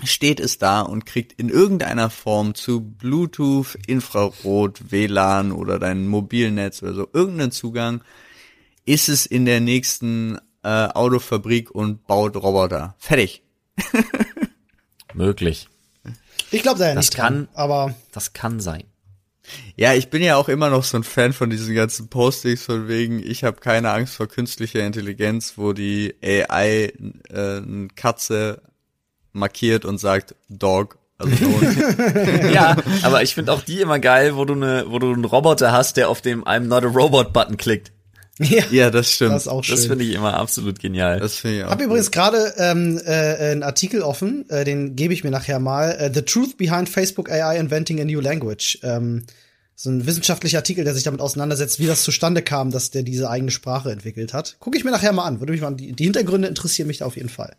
steht 0.05 0.39
es 0.39 0.57
da 0.57 0.79
und 0.79 1.05
kriegt 1.05 1.33
in 1.33 1.49
irgendeiner 1.49 2.09
Form 2.09 2.55
zu 2.55 2.79
Bluetooth, 2.79 3.77
Infrarot, 3.87 4.89
WLAN 4.89 5.51
oder 5.51 5.79
dein 5.79 6.07
Mobilnetz 6.07 6.81
oder 6.81 6.93
so 6.93 7.09
irgendeinen 7.11 7.51
Zugang, 7.51 8.01
ist 8.85 9.09
es 9.09 9.25
in 9.25 9.43
der 9.43 9.59
nächsten 9.59 10.37
äh, 10.63 10.69
Autofabrik 10.69 11.69
und 11.69 12.07
baut 12.07 12.37
Roboter. 12.37 12.95
Fertig. 12.99 13.43
Möglich. 15.13 15.67
Ich 16.51 16.61
glaube 16.61 16.79
da 16.79 16.87
ja 16.87 16.95
Das 16.95 17.07
nicht 17.07 17.17
dran, 17.17 17.49
aber 17.53 17.93
Das 18.13 18.31
kann 18.31 18.61
sein. 18.61 18.85
Ja, 19.75 19.93
ich 19.93 20.09
bin 20.09 20.21
ja 20.21 20.35
auch 20.35 20.49
immer 20.49 20.69
noch 20.69 20.83
so 20.83 20.97
ein 20.97 21.03
Fan 21.03 21.33
von 21.33 21.49
diesen 21.49 21.75
ganzen 21.75 22.09
Postings 22.09 22.63
von 22.63 22.87
wegen, 22.87 23.19
ich 23.19 23.43
habe 23.43 23.59
keine 23.59 23.91
Angst 23.91 24.15
vor 24.15 24.27
künstlicher 24.27 24.85
Intelligenz, 24.85 25.53
wo 25.55 25.73
die 25.73 26.15
AI 26.21 26.91
äh, 27.29 27.57
eine 27.57 27.87
Katze 27.95 28.61
markiert 29.33 29.85
und 29.85 29.99
sagt 29.99 30.35
Dog, 30.49 30.97
also. 31.17 31.35
Ja, 32.51 32.75
aber 33.01 33.23
ich 33.23 33.35
finde 33.35 33.51
auch 33.51 33.61
die 33.61 33.81
immer 33.81 33.99
geil, 33.99 34.35
wo 34.35 34.45
du 34.45 34.55
ne, 34.55 34.85
wo 34.87 34.99
du 34.99 35.11
einen 35.11 35.25
Roboter 35.25 35.71
hast, 35.71 35.97
der 35.97 36.09
auf 36.09 36.21
dem 36.21 36.43
I'm 36.43 36.61
not 36.61 36.83
a 36.83 36.87
robot 36.87 37.33
Button 37.33 37.57
klickt. 37.57 37.91
Ja, 38.39 38.63
ja, 38.71 38.91
das 38.91 39.11
stimmt. 39.11 39.33
das 39.33 39.45
Das 39.45 39.85
finde 39.85 40.03
ich 40.03 40.13
immer 40.13 40.35
absolut 40.35 40.79
genial. 40.79 41.19
Das 41.19 41.35
finde 41.35 41.57
ich 41.57 41.63
auch. 41.63 41.71
Habe 41.71 41.83
übrigens 41.83 42.11
gerade 42.11 42.53
ähm, 42.57 42.99
äh, 43.03 43.11
einen 43.51 43.63
Artikel 43.63 44.01
offen, 44.01 44.49
äh, 44.49 44.63
den 44.63 44.95
gebe 44.95 45.13
ich 45.13 45.23
mir 45.23 45.31
nachher 45.31 45.59
mal. 45.59 45.91
Äh, 45.91 46.11
The 46.13 46.21
Truth 46.21 46.57
Behind 46.57 46.87
Facebook 46.87 47.31
AI 47.31 47.57
Inventing 47.57 47.99
a 47.99 48.05
New 48.05 48.19
Language. 48.19 48.79
Ähm, 48.83 49.23
so 49.75 49.91
ein 49.91 50.07
wissenschaftlicher 50.07 50.57
Artikel, 50.57 50.83
der 50.83 50.95
sich 50.95 51.03
damit 51.03 51.21
auseinandersetzt, 51.21 51.79
wie 51.79 51.85
das 51.85 52.03
zustande 52.03 52.41
kam, 52.41 52.71
dass 52.71 52.89
der 52.89 53.03
diese 53.03 53.29
eigene 53.29 53.51
Sprache 53.51 53.91
entwickelt 53.91 54.33
hat. 54.33 54.57
Gucke 54.59 54.77
ich 54.77 54.83
mir 54.83 54.91
nachher 54.91 55.13
mal 55.13 55.25
an. 55.25 55.39
Würde 55.39 55.53
mich 55.53 55.61
mal 55.61 55.75
die, 55.75 55.93
die 55.93 56.03
Hintergründe 56.03 56.47
interessieren 56.47 56.87
mich 56.87 56.97
da 56.99 57.05
auf 57.05 57.15
jeden 57.15 57.29
Fall. 57.29 57.55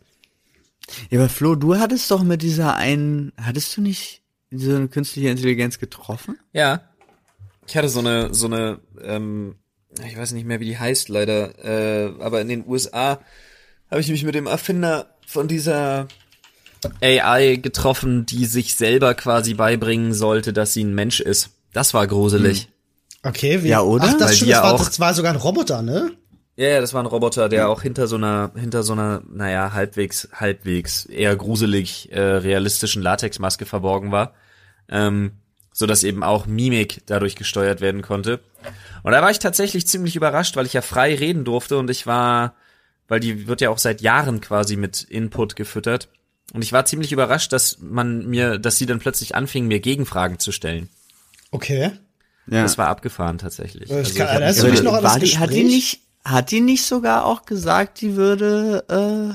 Ja, 1.10 1.20
aber 1.20 1.28
Flo, 1.28 1.54
du 1.54 1.76
hattest 1.76 2.10
doch 2.10 2.22
mit 2.22 2.42
dieser 2.42 2.74
einen, 2.74 3.32
hattest 3.36 3.76
du 3.76 3.82
nicht 3.82 4.22
diese 4.50 4.88
künstliche 4.88 5.28
Intelligenz 5.28 5.78
getroffen? 5.78 6.38
Ja. 6.52 6.82
Ich 7.66 7.76
hatte 7.76 7.88
so 7.88 8.00
eine, 8.00 8.34
so 8.34 8.46
eine, 8.46 8.80
ähm, 9.02 9.56
ich 10.06 10.16
weiß 10.16 10.32
nicht 10.32 10.46
mehr, 10.46 10.60
wie 10.60 10.66
die 10.66 10.78
heißt 10.78 11.08
leider, 11.08 11.52
äh, 11.64 12.12
aber 12.20 12.40
in 12.40 12.48
den 12.48 12.66
USA 12.66 13.20
habe 13.90 14.00
ich 14.00 14.08
mich 14.08 14.24
mit 14.24 14.34
dem 14.34 14.46
Erfinder 14.46 15.14
von 15.26 15.48
dieser 15.48 16.08
AI 17.00 17.56
getroffen, 17.56 18.26
die 18.26 18.44
sich 18.46 18.76
selber 18.76 19.14
quasi 19.14 19.54
beibringen 19.54 20.12
sollte, 20.14 20.52
dass 20.52 20.72
sie 20.72 20.84
ein 20.84 20.94
Mensch 20.94 21.20
ist. 21.20 21.50
Das 21.72 21.94
war 21.94 22.06
gruselig. 22.06 22.68
Okay, 23.22 23.62
wie, 23.62 23.68
Ja, 23.68 23.80
oder? 23.82 24.04
Ach, 24.08 24.18
das, 24.18 24.36
stimmt, 24.36 24.52
das, 24.52 24.62
war, 24.62 24.74
auch- 24.74 24.84
das 24.84 25.00
war 25.00 25.14
sogar 25.14 25.32
ein 25.32 25.38
Roboter, 25.38 25.82
ne? 25.82 26.12
Ja, 26.56 26.68
ja, 26.68 26.80
das 26.80 26.92
war 26.92 27.02
ein 27.02 27.06
Roboter, 27.06 27.48
der 27.48 27.68
auch 27.68 27.82
hinter 27.82 28.08
so 28.08 28.16
einer, 28.16 28.50
hinter 28.56 28.82
so 28.82 28.92
einer, 28.92 29.22
naja, 29.30 29.72
halbwegs, 29.72 30.28
halbwegs 30.32 31.04
eher 31.06 31.36
gruselig 31.36 32.10
äh, 32.10 32.20
realistischen 32.20 33.00
Latexmaske 33.00 33.64
verborgen 33.64 34.10
war, 34.10 34.34
ähm, 34.88 35.32
so 35.72 35.86
dass 35.86 36.02
eben 36.02 36.24
auch 36.24 36.46
Mimik 36.46 37.02
dadurch 37.06 37.36
gesteuert 37.36 37.80
werden 37.80 38.02
konnte. 38.02 38.40
Und 39.02 39.12
da 39.12 39.22
war 39.22 39.30
ich 39.30 39.38
tatsächlich 39.38 39.86
ziemlich 39.86 40.16
überrascht, 40.16 40.56
weil 40.56 40.66
ich 40.66 40.72
ja 40.72 40.82
frei 40.82 41.14
reden 41.14 41.44
durfte 41.44 41.78
und 41.78 41.88
ich 41.90 42.06
war, 42.06 42.54
weil 43.06 43.20
die 43.20 43.46
wird 43.46 43.60
ja 43.60 43.70
auch 43.70 43.78
seit 43.78 44.00
Jahren 44.00 44.40
quasi 44.40 44.76
mit 44.76 45.02
Input 45.02 45.56
gefüttert. 45.56 46.08
Und 46.52 46.62
ich 46.62 46.72
war 46.72 46.84
ziemlich 46.86 47.12
überrascht, 47.12 47.52
dass 47.52 47.78
man 47.80 48.26
mir, 48.26 48.58
dass 48.58 48.76
sie 48.78 48.86
dann 48.86 48.98
plötzlich 48.98 49.34
anfing, 49.34 49.66
mir 49.66 49.80
Gegenfragen 49.80 50.38
zu 50.38 50.50
stellen. 50.52 50.88
Okay. 51.50 51.92
Ja. 52.46 52.62
Das 52.62 52.78
war 52.78 52.88
abgefahren 52.88 53.38
tatsächlich. 53.38 53.88
Das 53.88 53.98
Also 54.08 54.14
kann- 54.18 54.42
ich 54.42 54.48
ist 54.48 54.62
mich 54.64 54.82
noch 54.82 54.94
an 54.94 55.04
war 55.04 55.18
das 55.18 55.38
hat 55.38 55.50
die 55.52 55.64
nicht, 55.64 56.00
hat 56.24 56.50
die 56.50 56.60
nicht 56.60 56.84
sogar 56.84 57.26
auch 57.26 57.44
gesagt, 57.44 58.00
die 58.00 58.16
würde 58.16 58.84
äh, 58.88 59.34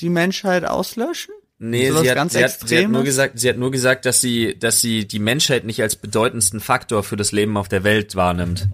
die 0.00 0.10
Menschheit 0.10 0.64
auslöschen? 0.64 1.34
Nee, 1.60 1.90
So 1.90 2.02
sie 2.02 2.10
hat, 2.12 2.30
sie, 2.30 2.44
hat, 2.44 2.68
sie 2.68 2.78
hat 2.84 2.88
nur 2.90 3.02
gesagt, 3.02 3.38
sie 3.38 3.48
hat 3.48 3.56
nur 3.56 3.70
gesagt, 3.72 4.06
dass 4.06 4.20
sie, 4.20 4.56
dass 4.58 4.80
sie 4.80 5.08
die 5.08 5.18
Menschheit 5.18 5.64
nicht 5.64 5.82
als 5.82 5.96
bedeutendsten 5.96 6.60
Faktor 6.60 7.02
für 7.02 7.16
das 7.16 7.32
Leben 7.32 7.56
auf 7.56 7.68
der 7.68 7.82
Welt 7.82 8.14
wahrnimmt. 8.14 8.68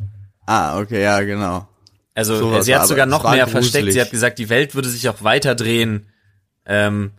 Ah, 0.47 0.79
okay, 0.79 1.03
ja, 1.03 1.21
genau. 1.23 1.67
Also 2.15 2.37
Sowas 2.37 2.67
sie 2.67 2.77
hat 2.77 2.87
sogar 2.87 3.07
noch 3.07 3.25
mehr 3.25 3.45
gruselig. 3.45 3.71
versteckt. 3.71 3.93
Sie 3.93 4.01
hat 4.01 4.11
gesagt, 4.11 4.39
die 4.39 4.51
Welt 4.51 4.75
würde 4.75 4.89
sich 4.89 5.09
auch 5.09 5.23
weiter 5.25 5.55
drehen. 5.55 6.07
Ähm, 6.67 7.13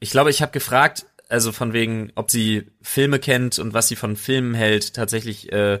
ich 0.00 0.10
glaube, 0.10 0.30
ich 0.30 0.42
habe 0.42 0.52
gefragt, 0.52 1.06
also 1.28 1.52
von 1.52 1.72
wegen, 1.72 2.12
ob 2.14 2.30
sie 2.30 2.66
Filme 2.82 3.18
kennt 3.20 3.58
und 3.58 3.72
was 3.72 3.88
sie 3.88 3.96
von 3.96 4.16
Filmen 4.16 4.54
hält, 4.54 4.94
tatsächlich, 4.94 5.52
äh, 5.52 5.80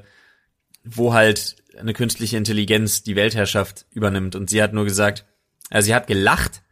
wo 0.84 1.12
halt 1.12 1.56
eine 1.78 1.92
künstliche 1.92 2.36
Intelligenz 2.36 3.02
die 3.02 3.16
Weltherrschaft 3.16 3.84
übernimmt. 3.90 4.34
Und 4.36 4.48
sie 4.48 4.62
hat 4.62 4.72
nur 4.72 4.84
gesagt, 4.84 5.24
also 5.70 5.86
sie 5.86 5.94
hat 5.94 6.06
gelacht, 6.06 6.62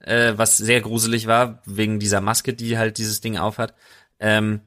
äh, 0.00 0.34
was 0.36 0.56
sehr 0.56 0.80
gruselig 0.80 1.26
war, 1.26 1.62
wegen 1.66 1.98
dieser 1.98 2.20
Maske, 2.20 2.54
die 2.54 2.78
halt 2.78 2.98
dieses 2.98 3.20
Ding 3.20 3.36
aufhat. 3.36 3.74
Ähm, 4.18 4.60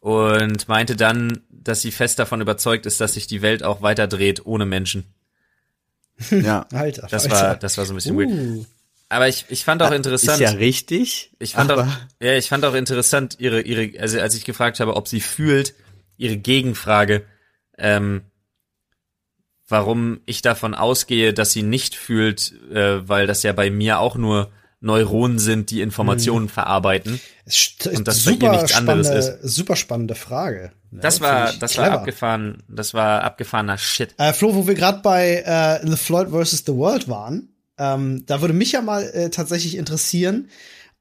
und 0.00 0.66
meinte 0.68 0.96
dann, 0.96 1.42
dass 1.50 1.82
sie 1.82 1.92
fest 1.92 2.18
davon 2.18 2.40
überzeugt 2.40 2.86
ist, 2.86 3.00
dass 3.00 3.14
sich 3.14 3.26
die 3.26 3.42
Welt 3.42 3.62
auch 3.62 3.82
weiter 3.82 4.06
dreht 4.06 4.44
ohne 4.46 4.66
Menschen. 4.66 5.04
Ja. 6.30 6.66
Alter. 6.72 7.08
Das 7.10 7.24
Alter. 7.24 7.34
war, 7.34 7.56
das 7.56 7.78
war 7.78 7.86
so 7.86 7.94
ein 7.94 7.96
bisschen 7.96 8.18
weird. 8.18 8.28
uh. 8.30 8.66
Aber 9.08 9.26
ich, 9.26 9.46
ich 9.48 9.64
fand 9.64 9.82
auch 9.82 9.90
interessant. 9.90 10.40
Ist 10.40 10.52
ja 10.52 10.56
richtig. 10.56 11.32
Ich 11.40 11.54
fand 11.54 11.72
auch, 11.72 11.84
ja, 12.20 12.34
ich 12.34 12.48
fand 12.48 12.64
auch 12.64 12.74
interessant 12.74 13.36
ihre, 13.40 13.60
ihre, 13.62 13.98
also 14.00 14.20
als 14.20 14.36
ich 14.36 14.44
gefragt 14.44 14.78
habe, 14.78 14.94
ob 14.94 15.08
sie 15.08 15.20
fühlt, 15.20 15.74
ihre 16.16 16.36
Gegenfrage, 16.36 17.24
ähm, 17.76 18.22
warum 19.66 20.20
ich 20.26 20.42
davon 20.42 20.74
ausgehe, 20.74 21.34
dass 21.34 21.52
sie 21.52 21.62
nicht 21.62 21.96
fühlt, 21.96 22.52
äh, 22.70 23.08
weil 23.08 23.26
das 23.26 23.42
ja 23.42 23.52
bei 23.52 23.70
mir 23.70 23.98
auch 23.98 24.14
nur 24.14 24.52
Neuronen 24.80 25.38
sind, 25.38 25.70
die 25.70 25.82
Informationen 25.82 26.48
verarbeiten. 26.48 27.20
Ist 27.44 27.86
Und 27.86 28.08
das 28.08 28.24
bei 28.24 28.30
ihr 28.32 28.36
super 28.36 28.50
nichts 28.52 28.74
anderes 28.74 29.06
spannende, 29.08 29.48
super 29.48 29.76
spannende 29.76 30.14
Frage. 30.14 30.72
Ne? 30.90 31.00
Das 31.00 31.20
war, 31.20 31.52
das 31.52 31.76
war 31.76 31.90
abgefahren, 31.90 32.62
das 32.68 32.94
war 32.94 33.22
abgefahrener 33.22 33.76
Shit. 33.76 34.14
Äh, 34.16 34.32
Flo, 34.32 34.54
wo 34.54 34.66
wir 34.66 34.74
gerade 34.74 35.00
bei 35.02 35.42
äh, 35.44 35.86
The 35.86 35.96
Floyd 35.96 36.28
vs. 36.30 36.64
The 36.66 36.74
World 36.74 37.08
waren, 37.08 37.54
ähm, 37.78 38.24
da 38.26 38.40
würde 38.40 38.54
mich 38.54 38.72
ja 38.72 38.80
mal 38.80 39.04
äh, 39.04 39.30
tatsächlich 39.30 39.76
interessieren, 39.76 40.48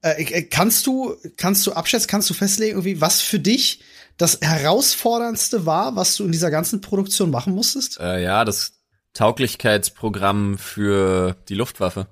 äh, 0.01 0.21
äh, 0.23 0.43
kannst 0.43 0.85
du, 0.85 1.15
kannst 1.37 1.65
du 1.65 1.73
abschätzen, 1.73 2.09
kannst 2.09 2.29
du 2.29 2.33
festlegen, 2.33 2.71
irgendwie, 2.71 3.01
was 3.01 3.21
für 3.21 3.39
dich 3.39 3.81
das 4.17 4.39
herausforderndste 4.41 5.65
war, 5.65 5.95
was 5.95 6.15
du 6.17 6.25
in 6.25 6.31
dieser 6.31 6.51
ganzen 6.51 6.81
Produktion 6.81 7.31
machen 7.31 7.55
musstest? 7.55 7.99
Äh, 7.99 8.23
ja, 8.23 8.43
das 8.43 8.73
Tauglichkeitsprogramm 9.13 10.57
für 10.57 11.35
die 11.47 11.55
Luftwaffe. 11.55 12.07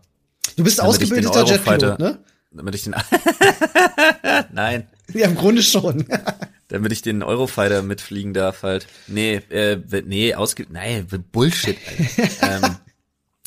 Du 0.56 0.64
bist 0.64 0.80
damit 0.80 0.90
ausgebildeter 0.90 1.46
Jetpilot, 1.46 1.84
Eurofighter- 1.84 2.00
ne? 2.02 2.20
Damit 2.52 2.76
ich 2.76 2.84
den, 2.84 2.96
nein, 4.52 4.88
Ja, 5.14 5.28
im 5.28 5.36
Grunde 5.36 5.62
schon. 5.62 6.06
damit 6.70 6.92
ich 6.92 7.02
den 7.02 7.24
Eurofighter 7.24 7.82
mitfliegen 7.82 8.34
darf 8.34 8.64
halt. 8.64 8.88
Nee, 9.08 9.36
äh, 9.50 9.78
nee, 10.06 10.34
ausge, 10.34 10.66
nein, 10.70 11.08
Bullshit. 11.32 11.78
Alter. 11.88 12.66
ähm, 12.68 12.76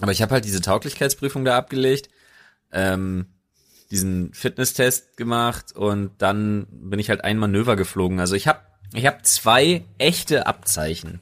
aber 0.00 0.12
ich 0.12 0.22
habe 0.22 0.32
halt 0.32 0.44
diese 0.44 0.60
Tauglichkeitsprüfung 0.60 1.44
da 1.44 1.56
abgelegt, 1.58 2.08
ähm, 2.72 3.26
diesen 3.90 4.32
Fitnesstest 4.32 5.16
gemacht 5.16 5.72
und 5.74 6.12
dann 6.18 6.66
bin 6.70 6.98
ich 7.00 7.10
halt 7.10 7.24
ein 7.24 7.38
Manöver 7.38 7.76
geflogen. 7.76 8.20
Also 8.20 8.34
ich 8.36 8.46
habe 8.46 8.60
ich 8.94 9.06
hab 9.06 9.26
zwei 9.26 9.84
echte 9.98 10.46
Abzeichen. 10.46 11.20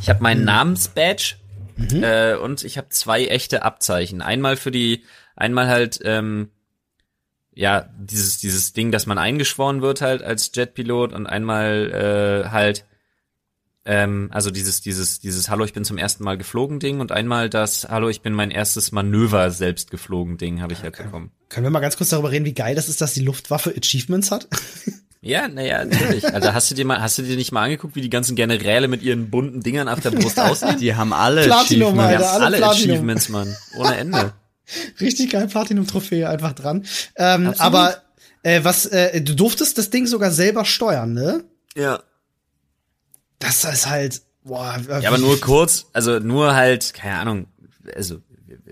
Ich 0.00 0.08
habe 0.08 0.22
meinen 0.22 0.44
Namensbadge 0.44 1.36
äh, 1.78 2.36
und 2.36 2.64
ich 2.64 2.78
habe 2.78 2.88
zwei 2.90 3.26
echte 3.26 3.62
Abzeichen. 3.62 4.22
Einmal 4.22 4.56
für 4.56 4.70
die, 4.70 5.04
einmal 5.36 5.68
halt 5.68 6.00
ähm, 6.04 6.50
ja 7.54 7.88
dieses 7.98 8.38
dieses 8.38 8.72
Ding, 8.72 8.92
dass 8.92 9.06
man 9.06 9.18
eingeschworen 9.18 9.82
wird 9.82 10.00
halt 10.00 10.22
als 10.22 10.52
Jetpilot 10.54 11.12
und 11.12 11.26
einmal 11.26 12.44
äh, 12.46 12.48
halt 12.50 12.84
ähm, 13.84 14.28
also 14.32 14.50
dieses 14.50 14.80
dieses 14.80 15.18
dieses 15.18 15.48
Hallo, 15.48 15.64
ich 15.64 15.72
bin 15.72 15.84
zum 15.84 15.98
ersten 15.98 16.22
Mal 16.22 16.38
geflogen 16.38 16.78
Ding 16.78 17.00
und 17.00 17.10
einmal 17.10 17.50
das 17.50 17.88
Hallo, 17.88 18.08
ich 18.08 18.20
bin 18.20 18.32
mein 18.32 18.50
erstes 18.50 18.92
Manöver 18.92 19.50
selbst 19.50 19.90
geflogen 19.90 20.38
Ding 20.38 20.60
habe 20.60 20.72
ich 20.72 20.82
halt 20.82 20.96
bekommen. 20.96 21.32
Können 21.48 21.66
wir 21.66 21.70
mal 21.70 21.80
ganz 21.80 21.96
kurz 21.96 22.10
darüber 22.10 22.30
reden, 22.30 22.44
wie 22.44 22.54
geil 22.54 22.74
das 22.76 22.88
ist, 22.88 23.00
dass 23.00 23.14
die 23.14 23.24
Luftwaffe 23.24 23.74
Achievements 23.76 24.30
hat? 24.30 24.46
Ja, 25.20 25.48
naja, 25.48 25.84
natürlich. 25.84 26.32
Also 26.32 26.52
hast 26.52 26.70
du 26.70 26.74
dir 26.74 26.84
mal, 26.84 27.00
hast 27.00 27.18
du 27.18 27.22
dir 27.22 27.36
nicht 27.36 27.50
mal 27.50 27.64
angeguckt, 27.64 27.96
wie 27.96 28.00
die 28.00 28.10
ganzen 28.10 28.36
Generäle 28.36 28.86
mit 28.86 29.02
ihren 29.02 29.30
bunten 29.30 29.62
Dingern 29.62 29.88
auf 29.88 30.00
der 30.00 30.10
Brust 30.10 30.38
aussehen? 30.38 30.78
die 30.78 30.94
haben 30.94 31.12
alle 31.12 31.44
Platinum, 31.44 31.98
Achievements. 31.98 32.24
Alter. 32.24 32.32
alle 32.32 32.44
alle 32.44 32.56
Platinum. 32.58 32.90
Achievements, 32.90 33.28
Mann. 33.28 33.56
Ohne 33.76 33.96
Ende. 33.96 34.32
Richtig 35.00 35.30
geil, 35.30 35.48
Platinum-Trophäe 35.48 36.28
einfach 36.28 36.52
dran. 36.52 36.84
Ähm, 37.16 37.54
aber 37.58 38.02
äh, 38.42 38.62
was, 38.62 38.86
äh, 38.86 39.20
du 39.20 39.34
durftest 39.34 39.78
das 39.78 39.90
Ding 39.90 40.06
sogar 40.06 40.30
selber 40.30 40.64
steuern, 40.64 41.14
ne? 41.14 41.44
Ja. 41.74 42.00
Das 43.38 43.64
ist 43.64 43.88
halt, 43.88 44.22
boah. 44.44 44.78
Ja, 45.00 45.08
aber 45.08 45.18
nur 45.18 45.40
kurz, 45.40 45.86
also 45.92 46.18
nur 46.18 46.54
halt, 46.54 46.94
keine 46.94 47.18
Ahnung, 47.18 47.46
also 47.94 48.18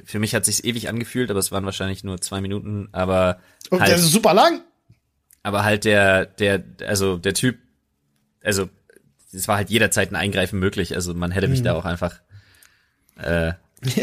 für 0.05 0.19
mich 0.19 0.35
hat 0.35 0.45
sich's 0.45 0.63
ewig 0.63 0.89
angefühlt, 0.89 1.31
aber 1.31 1.41
es 1.41 1.51
waren 1.51 1.65
wahrscheinlich 1.65 2.05
nur 2.05 2.21
zwei 2.21 2.41
Minuten, 2.41 2.89
aber 2.93 3.39
Und 3.71 3.81
das 3.81 3.89
halt, 3.91 3.99
ist 3.99 4.13
super 4.13 4.35
lang. 4.35 4.63
Aber 5.47 5.63
halt 5.63 5.85
der, 5.85 6.27
der, 6.27 6.65
also 6.89 7.19
der 7.19 7.33
Typ, 7.33 7.57
also 8.43 8.69
es 9.33 9.47
war 9.47 9.57
halt 9.57 9.71
jederzeit 9.71 10.11
ein 10.11 10.17
Eingreifen 10.17 10.59
möglich, 10.59 10.95
also 10.97 11.15
man 11.15 11.31
hätte 11.31 11.47
mich 11.47 11.63
da 11.63 11.75
auch 11.75 11.85
einfach 11.85 12.17
äh, 13.17 13.53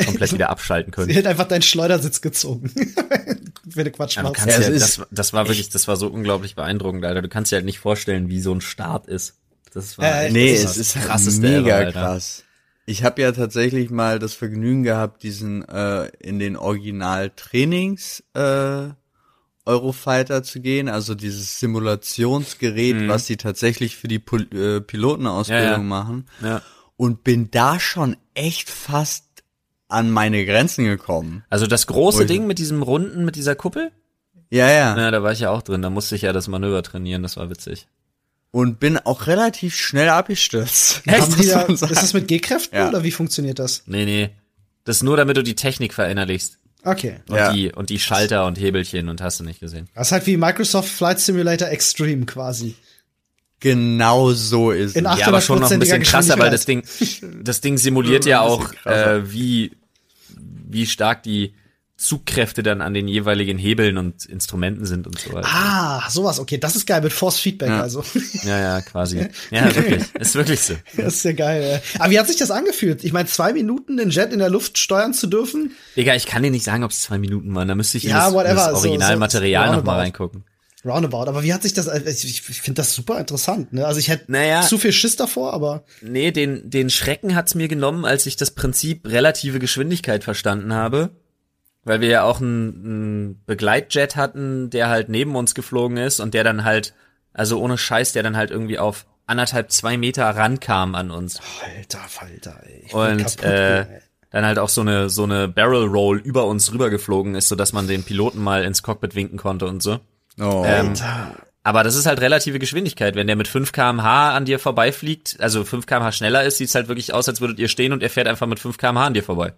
komplett 0.06 0.32
wieder 0.34 0.50
abschalten 0.50 0.92
Sie 0.92 0.96
können. 0.96 1.10
hätte 1.14 1.28
einfach 1.28 1.48
deinen 1.48 1.62
Schleudersitz 1.62 2.22
gezogen. 2.22 2.72
Wenn 3.66 3.86
du 3.86 3.92
Quatsch 3.92 4.18
machst. 4.22 4.36
kannst 4.36 4.58
Ja, 4.58 4.64
ja, 4.64 4.70
das, 4.70 5.02
das 5.12 5.34
war 5.34 5.48
wirklich, 5.50 5.68
das 5.70 5.88
war 5.90 5.98
so 5.98 6.08
unglaublich 6.08 6.56
beeindruckend, 6.56 7.04
Alter. 7.04 7.22
Du 7.22 7.28
kannst 7.30 7.52
dir 7.52 7.58
halt 7.58 7.66
nicht 7.66 7.80
vorstellen, 7.80 8.30
wie 8.30 8.40
so 8.40 8.54
ein 8.54 8.62
Start 8.62 9.08
ist. 9.08 9.36
Das 9.74 9.98
war 9.98 10.06
Äh, 10.24 10.32
Nee, 10.32 10.54
das 10.62 10.72
es 10.72 10.78
ist 10.78 10.96
halt 10.96 11.06
krasseste 11.08 11.42
mega 11.42 11.76
Alter. 11.76 11.92
krass. 11.92 12.44
Ich 12.86 13.04
habe 13.04 13.22
ja 13.22 13.32
tatsächlich 13.34 13.90
mal 13.90 14.20
das 14.20 14.34
Vergnügen 14.34 14.84
gehabt, 14.84 15.24
diesen 15.24 15.68
äh, 15.68 16.08
in 16.20 16.40
den 16.40 16.56
Original-Trainings 16.58 18.24
äh, 18.34 18.90
Eurofighter 19.66 20.44
zu 20.44 20.60
gehen, 20.62 20.90
also 20.90 21.16
dieses 21.16 21.60
Simulationsgerät, 21.60 23.08
was 23.08 23.26
sie 23.28 23.38
tatsächlich 23.38 23.96
für 23.96 24.08
die 24.08 24.20
Pol 24.20 24.42
äh, 24.54 24.82
Pilotenausbildung 24.82 25.64
Mhm. 25.66 25.70
Ja, 25.70 25.78
ja. 25.78 25.78
machen. 26.04 26.26
Ja. 26.44 26.62
Und 26.98 27.24
bin 27.24 27.50
da 27.52 27.80
schon 27.80 28.16
echt 28.34 28.70
fast 28.70 29.26
an 29.88 30.12
meine 30.12 30.46
Grenzen 30.46 30.86
gekommen. 30.86 31.44
Also 31.50 31.68
das 31.68 31.88
große. 31.88 32.26
Ding 32.26 32.48
mit 32.48 32.60
diesem 32.60 32.82
runden, 32.82 33.26
mit 33.26 33.36
dieser 33.36 33.56
Kuppel? 33.56 33.92
Ja, 34.50 34.70
ja. 34.70 34.98
Ja, 34.98 35.12
da 35.12 35.24
war 35.24 35.32
ich 35.32 35.40
ja 35.40 35.50
auch 35.50 35.62
drin. 35.62 35.82
Da 35.82 35.90
musste 35.90 36.16
ich 36.16 36.22
ja 36.24 36.34
das 36.34 36.48
Manöver 36.48 36.84
trainieren. 36.84 37.24
Das 37.24 37.38
war 37.38 37.50
witzig. 37.50 37.88
Und 38.52 38.80
bin 38.80 38.98
auch 39.00 39.26
relativ 39.28 39.76
schnell 39.76 40.10
abgestürzt. 40.10 41.02
Haben 41.08 41.32
die 41.36 41.38
muss 41.68 41.80
da, 41.80 41.88
ist 41.88 42.02
das 42.04 42.14
mit 42.14 42.28
G-Kräften 42.28 42.76
Ja. 42.78 42.90
oder 42.90 43.04
wie 43.04 43.12
funktioniert 43.12 43.58
das? 43.60 43.84
Nee, 43.88 44.06
nee. 44.06 44.30
Das 44.84 44.98
ist 44.98 45.04
nur, 45.04 45.18
damit 45.18 45.38
du 45.38 45.44
die 45.44 45.56
Technik 45.56 45.94
verinnerlichst. 45.94 46.60
Okay. 46.84 47.16
Und 47.30 47.36
Ja. 47.38 47.54
die, 47.54 47.72
und 47.72 47.90
die 47.90 48.00
Schalter 48.00 48.46
und 48.46 48.60
Hebelchen 48.60 49.10
und 49.10 49.22
hast 49.22 49.40
du 49.40 49.44
nicht 49.44 49.60
gesehen. 49.60 49.88
Das 49.96 50.08
ist 50.08 50.12
halt 50.12 50.28
wie 50.28 50.38
Microsoft 50.38 50.90
Flight 50.90 51.20
Simulator 51.20 51.70
Extreme 51.70 52.26
quasi. 52.26 52.76
Genau 53.60 54.32
so 54.34 54.72
ist 54.72 54.98
In 54.98 55.06
es. 55.06 55.20
Ja, 55.20 55.28
aber 55.28 55.40
schon 55.40 55.60
noch 55.62 55.72
ein 55.72 55.80
bisschen 55.80 56.04
krasser, 56.04 56.38
weil 56.38 56.52
das. 56.52 56.66
Ding, 56.66 56.84
das 57.42 57.62
Ding 57.62 57.78
simuliert 57.78 58.26
ja 58.26 58.42
auch, 58.42 58.74
äh, 58.86 59.32
wie, 59.32 59.72
wie 60.68 60.86
stark 60.86 61.24
die 61.24 61.54
Zugkräfte 61.96 62.64
dann 62.64 62.82
an 62.82 62.94
den 62.94 63.08
jeweiligen 63.08 63.58
Hebeln 63.58 63.98
und 63.98 64.26
Instrumenten 64.26 64.86
sind 64.86 65.06
und 65.08 65.20
so 65.20 65.32
weiter. 65.34 65.48
Ah, 65.50 66.10
sowas, 66.10 66.40
okay. 66.40 66.58
Das 66.58 66.76
ist 66.76 66.88
geil 66.88 67.02
mit 67.02 67.14
Force 67.14 67.40
Feedback, 67.40 67.70
Ja. 67.70 67.82
also. 67.82 68.04
Ja, 68.44 68.60
ja, 68.60 68.82
quasi. 68.82 69.28
Ja, 69.52 69.74
wirklich. 69.76 70.04
Ist 70.20 70.36
wirklich 70.36 70.60
so. 70.60 70.74
Das 70.98 71.16
ist 71.16 71.24
ja 71.24 71.34
geil. 71.34 71.64
ey. 71.64 72.00
Aber 72.00 72.12
wie 72.12 72.20
hat 72.20 72.28
sich 72.28 72.38
das 72.38 72.52
angefühlt? 72.52 73.04
Ich 73.04 73.14
meine, 73.14 73.28
zwei 73.30 73.54
Minuten 73.54 73.96
den 73.98 74.10
Jet 74.10 74.34
in 74.34 74.40
der 74.40 74.50
Luft 74.50 74.78
steuern 74.80 75.14
zu 75.14 75.28
dürfen? 75.28 75.72
Digga, 75.96 76.16
ich 76.16 76.26
kann 76.26 76.42
dir 76.44 76.52
nicht 76.52 76.66
sagen, 76.66 76.84
ob 76.84 76.92
es 76.92 77.02
zwei 77.02 77.20
Minuten 77.20 77.54
waren. 77.56 77.68
Da 77.68 77.76
müsste 77.76 77.98
ich 77.98 78.06
in 78.06 78.10
Ja, 78.10 78.26
das, 78.26 78.34
whatever, 78.34 78.56
das 78.56 78.82
so- 78.82 78.88
Originalmaterial 78.88 79.68
so 79.70 79.76
noch 79.76 79.84
mal 79.84 79.92
roundabout. 79.92 80.02
reingucken. 80.02 80.44
Roundabout. 80.86 81.30
Aber 81.30 81.44
wie 81.44 81.54
hat 81.54 81.62
sich 81.64 81.74
das, 81.74 81.88
also 81.88 82.06
ich, 82.06 82.26
ich 82.50 82.62
finde 82.62 82.82
das 82.82 82.94
super 82.94 83.18
interessant, 83.18 83.72
ne? 83.72 83.86
Also 83.86 84.00
ich 84.00 84.10
hätte 84.10 84.30
Naja. 84.32 84.64
zu 84.64 84.78
viel 84.78 84.92
Schiss 84.92 85.16
davor, 85.16 85.54
aber 85.54 85.86
Nee, 86.02 86.32
den, 86.32 86.70
den 86.70 86.90
Schrecken 86.90 87.36
hat's 87.36 87.56
mir 87.56 87.70
genommen, 87.70 88.04
als 88.04 88.26
ich 88.26 88.36
das 88.36 88.52
Prinzip 88.52 89.08
relative 89.08 89.60
Geschwindigkeit 89.60 90.26
verstanden 90.26 90.74
habe. 90.74 91.12
Weil 91.86 92.02
wir 92.02 92.08
ja 92.08 92.24
auch 92.24 92.40
einen, 92.40 92.86
einen 92.86 93.44
Begleitjet 93.46 94.16
hatten, 94.16 94.70
der 94.70 94.90
halt 94.90 95.10
neben 95.10 95.36
uns 95.36 95.54
geflogen 95.54 95.98
ist 95.98 96.20
und 96.20 96.34
der 96.34 96.44
dann 96.44 96.64
halt, 96.64 96.94
also 97.34 97.60
ohne 97.60 97.78
Scheiß, 97.78 98.14
der 98.14 98.24
dann 98.24 98.38
halt 98.38 98.52
irgendwie 98.52 98.80
auf 98.80 99.06
anderthalb, 99.26 99.72
zwei 99.72 99.98
Meter 99.98 100.30
rankam 100.30 100.96
an 100.96 101.12
uns. 101.12 101.40
alter 101.76 102.00
Falter, 102.00 102.62
ey. 102.66 102.84
Ich 102.86 102.92
bin 102.92 103.02
Und 103.02 103.18
kaputt, 103.18 103.44
äh, 103.44 103.80
ey. 103.82 104.02
dann 104.32 104.46
halt 104.46 104.60
auch 104.60 104.70
so 104.70 104.82
eine, 104.82 105.10
so 105.10 105.24
eine 105.24 105.48
Barrel 105.48 105.88
Roll 105.88 106.20
über 106.20 106.46
uns 106.46 106.72
rübergeflogen 106.72 107.36
ist, 107.36 107.50
sodass 107.50 107.74
man 107.74 107.88
den 107.88 108.04
Piloten 108.04 108.42
mal 108.42 108.64
ins 108.64 108.84
Cockpit 108.84 109.16
winken 109.16 109.38
konnte 109.38 109.66
und 109.66 109.84
so. 109.84 110.00
Oh. 110.40 110.64
Ähm, 110.66 110.94
aber 111.64 111.84
das 111.84 111.96
ist 111.96 112.06
halt 112.06 112.20
relative 112.20 112.60
Geschwindigkeit. 112.60 113.16
Wenn 113.16 113.28
der 113.28 113.38
mit 113.38 113.48
5 113.48 113.72
kmh 113.72 114.36
an 114.36 114.46
dir 114.46 114.60
vorbeifliegt, 114.60 115.38
also 115.40 115.64
5 115.64 115.86
kmh 115.86 116.12
schneller 116.12 116.44
ist, 116.44 116.58
sieht's 116.58 116.76
halt 116.76 116.90
wirklich 116.90 117.14
aus, 117.14 117.30
als 117.30 117.40
würdet 117.40 117.60
ihr 117.60 117.70
stehen 117.70 117.94
und 117.94 118.04
er 118.04 118.10
fährt 118.10 118.28
einfach 118.28 118.48
mit 118.48 118.60
5 118.60 118.78
kmh 118.78 119.06
an 119.06 119.14
dir 119.14 119.24
vorbei. 119.24 119.54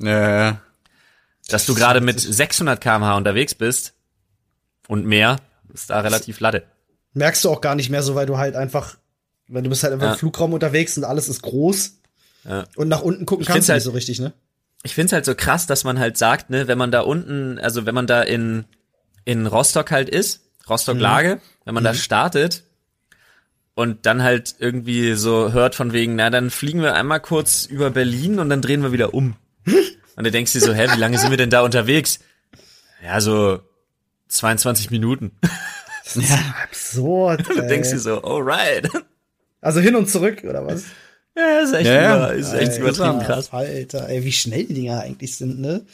ja, 0.00 0.38
ja. 0.38 0.60
Dass 1.48 1.66
du 1.66 1.74
gerade 1.74 2.00
mit 2.00 2.18
600 2.20 2.80
kmh 2.80 3.16
unterwegs 3.16 3.54
bist 3.54 3.94
und 4.88 5.06
mehr, 5.06 5.36
ist 5.72 5.90
da 5.90 6.00
relativ 6.00 6.40
latte. 6.40 6.64
Merkst 7.14 7.44
du 7.44 7.50
auch 7.50 7.60
gar 7.60 7.74
nicht 7.74 7.88
mehr 7.90 8.02
so, 8.02 8.14
weil 8.14 8.26
du 8.26 8.36
halt 8.36 8.56
einfach, 8.56 8.96
wenn 9.48 9.62
du 9.64 9.70
bist 9.70 9.82
halt 9.82 9.92
einfach 9.92 10.06
Ja. 10.06 10.12
im 10.12 10.18
Flugraum 10.18 10.52
unterwegs 10.52 10.96
und 10.98 11.04
alles 11.04 11.28
ist 11.28 11.42
groß. 11.42 11.98
Ja. 12.48 12.64
Und 12.76 12.88
nach 12.88 13.02
unten 13.02 13.26
gucken 13.26 13.42
Ich 13.42 13.48
kannst 13.48 13.68
du 13.68 13.72
halt- 13.72 13.78
nicht 13.80 13.84
so 13.84 13.90
richtig, 13.92 14.18
ne? 14.20 14.32
Ich 14.82 14.94
find's 14.94 15.12
halt 15.12 15.24
so 15.24 15.34
krass, 15.34 15.66
dass 15.66 15.82
man 15.84 15.98
halt 15.98 16.16
sagt, 16.16 16.50
ne, 16.50 16.68
wenn 16.68 16.78
man 16.78 16.90
da 16.92 17.00
unten, 17.00 17.58
also 17.58 17.86
wenn 17.86 17.94
man 17.94 18.06
da 18.06 18.22
in, 18.22 18.64
in 19.24 19.46
Rostock 19.46 19.90
halt 19.90 20.08
ist, 20.08 20.42
Rostock-Lage, 20.68 21.40
wenn 21.64 21.74
man 21.74 21.82
da 21.84 21.94
startet 21.94 22.62
und 23.74 24.06
dann 24.06 24.22
halt 24.22 24.54
irgendwie 24.58 25.14
so 25.14 25.52
hört 25.52 25.74
von 25.74 25.92
wegen, 25.92 26.16
na, 26.16 26.30
dann 26.30 26.50
fliegen 26.50 26.82
wir 26.82 26.94
einmal 26.94 27.20
kurz 27.20 27.64
über 27.66 27.90
Berlin 27.90 28.38
und 28.38 28.48
dann 28.50 28.62
drehen 28.62 28.82
wir 28.82 28.92
wieder 28.92 29.14
um. 29.14 29.36
Und 30.16 30.24
du 30.24 30.30
denkst 30.30 30.52
dir 30.52 30.60
so, 30.60 30.72
hä, 30.72 30.88
wie 30.94 30.98
lange 31.00 31.18
sind 31.18 31.30
wir 31.30 31.36
denn 31.36 31.50
da 31.50 31.60
unterwegs? 31.60 32.20
Ja, 33.04 33.20
so 33.20 33.60
22 34.28 34.90
Minuten. 34.90 35.32
Absurd. 36.62 37.46
Du 37.48 37.60
ey. 37.60 37.68
denkst 37.68 37.90
dir 37.90 37.98
so, 37.98 38.22
alright. 38.22 38.88
Also 39.60 39.80
hin 39.80 39.94
und 39.96 40.08
zurück, 40.08 40.42
oder 40.48 40.66
was? 40.66 40.84
Ja, 41.36 41.60
ist 41.60 41.72
echt, 41.74 41.86
Ja, 41.86 41.92
ja. 41.92 42.16
über, 42.16 42.34
ist 42.34 42.52
echt 42.54 42.72
Alter, 42.72 42.78
übertrieben 42.80 43.18
krass. 43.20 43.52
Alter, 43.52 44.08
ey, 44.08 44.24
wie 44.24 44.32
schnell 44.32 44.64
die 44.64 44.74
Dinger 44.74 45.00
eigentlich 45.00 45.36
sind, 45.36 45.60
ne? 45.60 45.84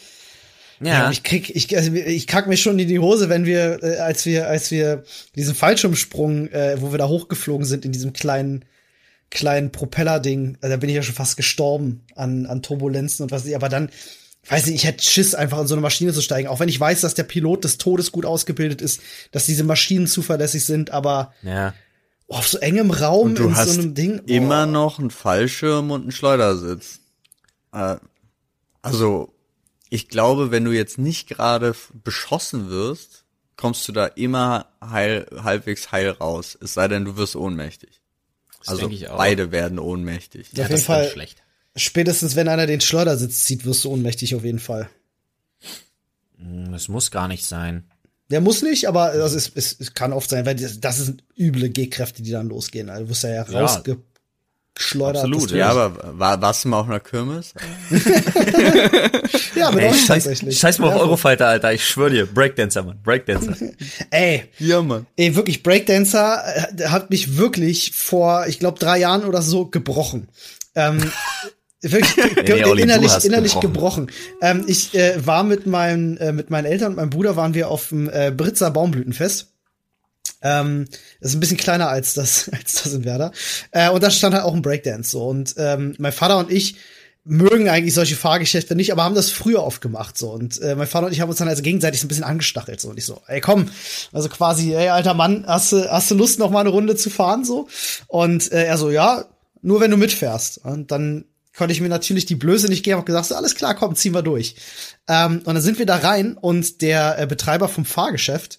Ja, 0.80 1.10
ich 1.10 1.22
krieg, 1.22 1.54
ich, 1.54 1.76
also 1.76 1.92
ich 1.92 2.26
kack 2.26 2.48
mir 2.48 2.56
schon 2.56 2.78
in 2.78 2.88
die 2.88 2.98
Hose, 2.98 3.28
wenn 3.28 3.44
wir, 3.46 3.82
äh, 3.84 3.98
als 3.98 4.26
wir, 4.26 4.48
als 4.48 4.72
wir 4.72 5.04
diesen 5.36 5.54
Fallschirmsprung, 5.54 6.48
äh, 6.48 6.76
wo 6.80 6.90
wir 6.90 6.98
da 6.98 7.06
hochgeflogen 7.06 7.64
sind 7.64 7.84
in 7.84 7.92
diesem 7.92 8.12
kleinen, 8.12 8.64
kleinen 9.32 9.72
Propeller-Ding, 9.72 10.58
äh, 10.60 10.68
da 10.68 10.76
bin 10.76 10.88
ich 10.88 10.96
ja 10.96 11.02
schon 11.02 11.14
fast 11.14 11.36
gestorben 11.36 12.04
an, 12.14 12.46
an 12.46 12.62
Turbulenzen 12.62 13.24
und 13.24 13.32
was 13.32 13.44
nicht, 13.44 13.56
aber 13.56 13.68
dann, 13.68 13.90
weiß 14.48 14.66
nicht, 14.66 14.76
ich 14.76 14.84
hätte 14.84 15.02
Schiss, 15.02 15.34
einfach 15.34 15.60
in 15.60 15.66
so 15.66 15.74
eine 15.74 15.80
Maschine 15.80 16.12
zu 16.12 16.20
steigen, 16.20 16.48
auch 16.48 16.60
wenn 16.60 16.68
ich 16.68 16.78
weiß, 16.78 17.00
dass 17.00 17.14
der 17.14 17.24
Pilot 17.24 17.64
des 17.64 17.78
Todes 17.78 18.12
gut 18.12 18.26
ausgebildet 18.26 18.82
ist, 18.82 19.00
dass 19.32 19.46
diese 19.46 19.64
Maschinen 19.64 20.06
zuverlässig 20.06 20.64
sind, 20.64 20.90
aber 20.90 21.32
ja. 21.42 21.74
oh, 22.26 22.36
auf 22.36 22.46
so 22.46 22.58
engem 22.58 22.90
Raum 22.90 23.28
Und 23.28 23.38
du 23.38 23.44
in 23.44 23.56
hast 23.56 23.70
so 23.70 23.80
einem 23.80 23.94
Ding. 23.94 24.20
oh. 24.20 24.24
immer 24.26 24.66
noch 24.66 24.98
einen 24.98 25.10
Fallschirm 25.10 25.90
und 25.90 26.02
einen 26.02 26.12
Schleudersitz. 26.12 27.00
Äh, 27.72 27.96
also, 28.82 29.32
ich 29.88 30.08
glaube, 30.08 30.50
wenn 30.50 30.64
du 30.64 30.72
jetzt 30.72 30.98
nicht 30.98 31.28
gerade 31.28 31.74
beschossen 32.04 32.68
wirst, 32.68 33.24
kommst 33.56 33.86
du 33.88 33.92
da 33.92 34.06
immer 34.06 34.66
heil, 34.82 35.26
halbwegs 35.42 35.90
heil 35.92 36.10
raus. 36.10 36.58
Es 36.60 36.74
sei 36.74 36.88
denn, 36.88 37.04
du 37.04 37.16
wirst 37.16 37.36
ohnmächtig. 37.36 38.01
Das 38.62 38.68
Also 38.68 38.80
denke 38.82 38.96
ich 38.96 39.08
auch. 39.08 39.16
beide 39.16 39.52
werden 39.52 39.78
ohnmächtig. 39.78 40.48
Ja, 40.54 40.64
auf 40.64 40.70
jeden 40.70 40.82
Fall. 40.82 41.08
schlecht. 41.10 41.42
Spätestens 41.76 42.36
wenn 42.36 42.48
einer 42.48 42.66
den 42.66 42.80
Schleudersitz 42.80 43.44
zieht, 43.44 43.64
wirst 43.64 43.84
du 43.84 43.90
ohnmächtig 43.92 44.34
auf 44.34 44.44
jeden 44.44 44.58
Fall. 44.58 44.88
Hm, 46.38 46.72
Das 46.72 46.88
muss 46.88 47.10
gar 47.10 47.28
nicht 47.28 47.44
sein. 47.46 47.84
Der 48.30 48.40
muss 48.40 48.62
nicht, 48.62 48.88
aber 48.88 49.12
das 49.12 49.34
ist, 49.34 49.52
es, 49.56 49.76
es 49.78 49.92
kann 49.94 50.12
oft 50.12 50.30
sein, 50.30 50.46
weil 50.46 50.54
das, 50.56 50.80
das 50.80 50.96
sind 50.98 51.22
üble 51.38 51.68
G-Kräfte, 51.68 52.22
die 52.22 52.30
dann 52.30 52.48
losgehen. 52.48 52.88
Also 52.88 53.04
du 53.04 53.10
wirst 53.10 53.24
ja, 53.24 53.30
ja 53.30 53.44
Ja. 53.52 53.82
Rausgeschleudert. 54.78 55.24
Absolut, 55.24 55.50
Ja, 55.52 55.70
aber 55.70 56.18
war, 56.18 56.40
warst 56.40 56.64
du 56.64 56.68
mal 56.68 56.80
auf 56.80 56.88
einer 56.88 57.00
Kirmes? 57.00 57.54
ja, 59.54 59.70
mit 59.70 59.82
Ey, 59.84 59.90
euch 59.90 59.96
scheiß, 60.00 60.24
tatsächlich. 60.24 60.58
scheiß 60.58 60.78
mal 60.78 60.88
auf 60.88 60.94
Ja, 60.94 61.00
Eurofighter, 61.00 61.46
Alter. 61.48 61.72
Ich 61.72 61.86
schwör 61.86 62.10
dir. 62.10 62.26
Breakdancer, 62.26 62.82
Mann. 62.82 62.98
Breakdancer. 63.02 63.54
Ey, 64.10 64.44
Ja, 64.58 64.82
Mann. 64.82 65.06
ey, 65.16 65.34
wirklich, 65.36 65.62
Breakdancer 65.62 66.42
äh, 66.78 66.84
hat 66.88 67.10
mich 67.10 67.36
wirklich 67.36 67.92
vor, 67.94 68.46
ich 68.48 68.58
glaube, 68.58 68.78
drei 68.78 68.98
Jahren 68.98 69.24
oder 69.24 69.42
so 69.42 69.66
gebrochen. 69.66 70.28
Ähm, 70.74 70.98
wirklich 71.82 72.14
ge 72.16 72.54
Nee, 72.56 72.64
Olli, 72.64 72.82
innerlich, 72.82 73.24
innerlich 73.24 73.58
gebrochen. 73.60 74.06
gebrochen. 74.06 74.26
Ähm, 74.40 74.64
ich 74.66 74.94
äh, 74.94 75.24
war 75.24 75.42
mit 75.44 75.66
meinen, 75.66 76.16
äh, 76.18 76.32
mit 76.32 76.50
meinen 76.50 76.64
Eltern 76.66 76.92
und 76.92 76.96
meinem 76.96 77.10
Bruder 77.10 77.36
waren 77.36 77.54
wir 77.54 77.68
auf 77.68 77.88
dem 77.88 78.08
äh, 78.08 78.30
Britzer 78.34 78.70
Baumblütenfest. 78.70 79.51
Ähm, 80.42 80.86
das 81.20 81.30
ist 81.30 81.36
ein 81.36 81.40
bisschen 81.40 81.56
kleiner 81.56 81.88
als 81.88 82.14
das, 82.14 82.48
als 82.52 82.82
das 82.82 82.92
in 82.92 83.04
Werder. 83.04 83.32
Äh, 83.70 83.90
und 83.90 84.02
da 84.02 84.10
stand 84.10 84.34
halt 84.34 84.44
auch 84.44 84.54
ein 84.54 84.62
Breakdance 84.62 85.10
so. 85.10 85.26
Und 85.26 85.54
ähm, 85.56 85.94
mein 85.98 86.12
Vater 86.12 86.38
und 86.38 86.50
ich 86.50 86.76
mögen 87.24 87.68
eigentlich 87.68 87.94
solche 87.94 88.16
Fahrgeschäfte 88.16 88.74
nicht, 88.74 88.90
aber 88.90 89.04
haben 89.04 89.14
das 89.14 89.30
früher 89.30 89.62
oft 89.62 89.80
gemacht 89.80 90.18
so. 90.18 90.30
Und 90.30 90.60
äh, 90.60 90.74
mein 90.74 90.88
Vater 90.88 91.06
und 91.06 91.12
ich 91.12 91.20
haben 91.20 91.28
uns 91.28 91.38
dann 91.38 91.48
also 91.48 91.62
gegenseitig 91.62 92.00
so 92.00 92.06
ein 92.06 92.08
bisschen 92.08 92.24
angestachelt 92.24 92.80
so. 92.80 92.90
Und 92.90 92.98
ich 92.98 93.04
so, 93.04 93.22
ey 93.28 93.40
komm, 93.40 93.70
also 94.12 94.28
quasi, 94.28 94.74
ey 94.74 94.88
alter 94.88 95.14
Mann, 95.14 95.44
hast 95.46 95.72
du, 95.72 95.90
hast 95.90 96.10
du 96.10 96.16
Lust 96.16 96.38
noch 96.38 96.50
mal 96.50 96.60
eine 96.60 96.70
Runde 96.70 96.96
zu 96.96 97.10
fahren 97.10 97.44
so? 97.44 97.68
Und 98.08 98.50
äh, 98.50 98.64
er 98.64 98.76
so, 98.76 98.90
ja, 98.90 99.26
nur 99.62 99.80
wenn 99.80 99.92
du 99.92 99.96
mitfährst. 99.96 100.58
Und 100.64 100.90
dann 100.90 101.24
konnte 101.56 101.72
ich 101.72 101.80
mir 101.80 101.88
natürlich 101.88 102.26
die 102.26 102.34
Blöße 102.34 102.66
nicht 102.66 102.82
geben, 102.82 102.98
hab 102.98 103.06
gesagt, 103.06 103.26
so, 103.26 103.36
alles 103.36 103.54
klar, 103.54 103.74
komm, 103.74 103.94
ziehen 103.94 104.14
wir 104.14 104.22
durch. 104.22 104.56
Ähm, 105.06 105.42
und 105.44 105.54
dann 105.54 105.62
sind 105.62 105.78
wir 105.78 105.86
da 105.86 105.96
rein 105.96 106.36
und 106.36 106.82
der 106.82 107.18
äh, 107.18 107.26
Betreiber 107.26 107.68
vom 107.68 107.84
Fahrgeschäft, 107.84 108.58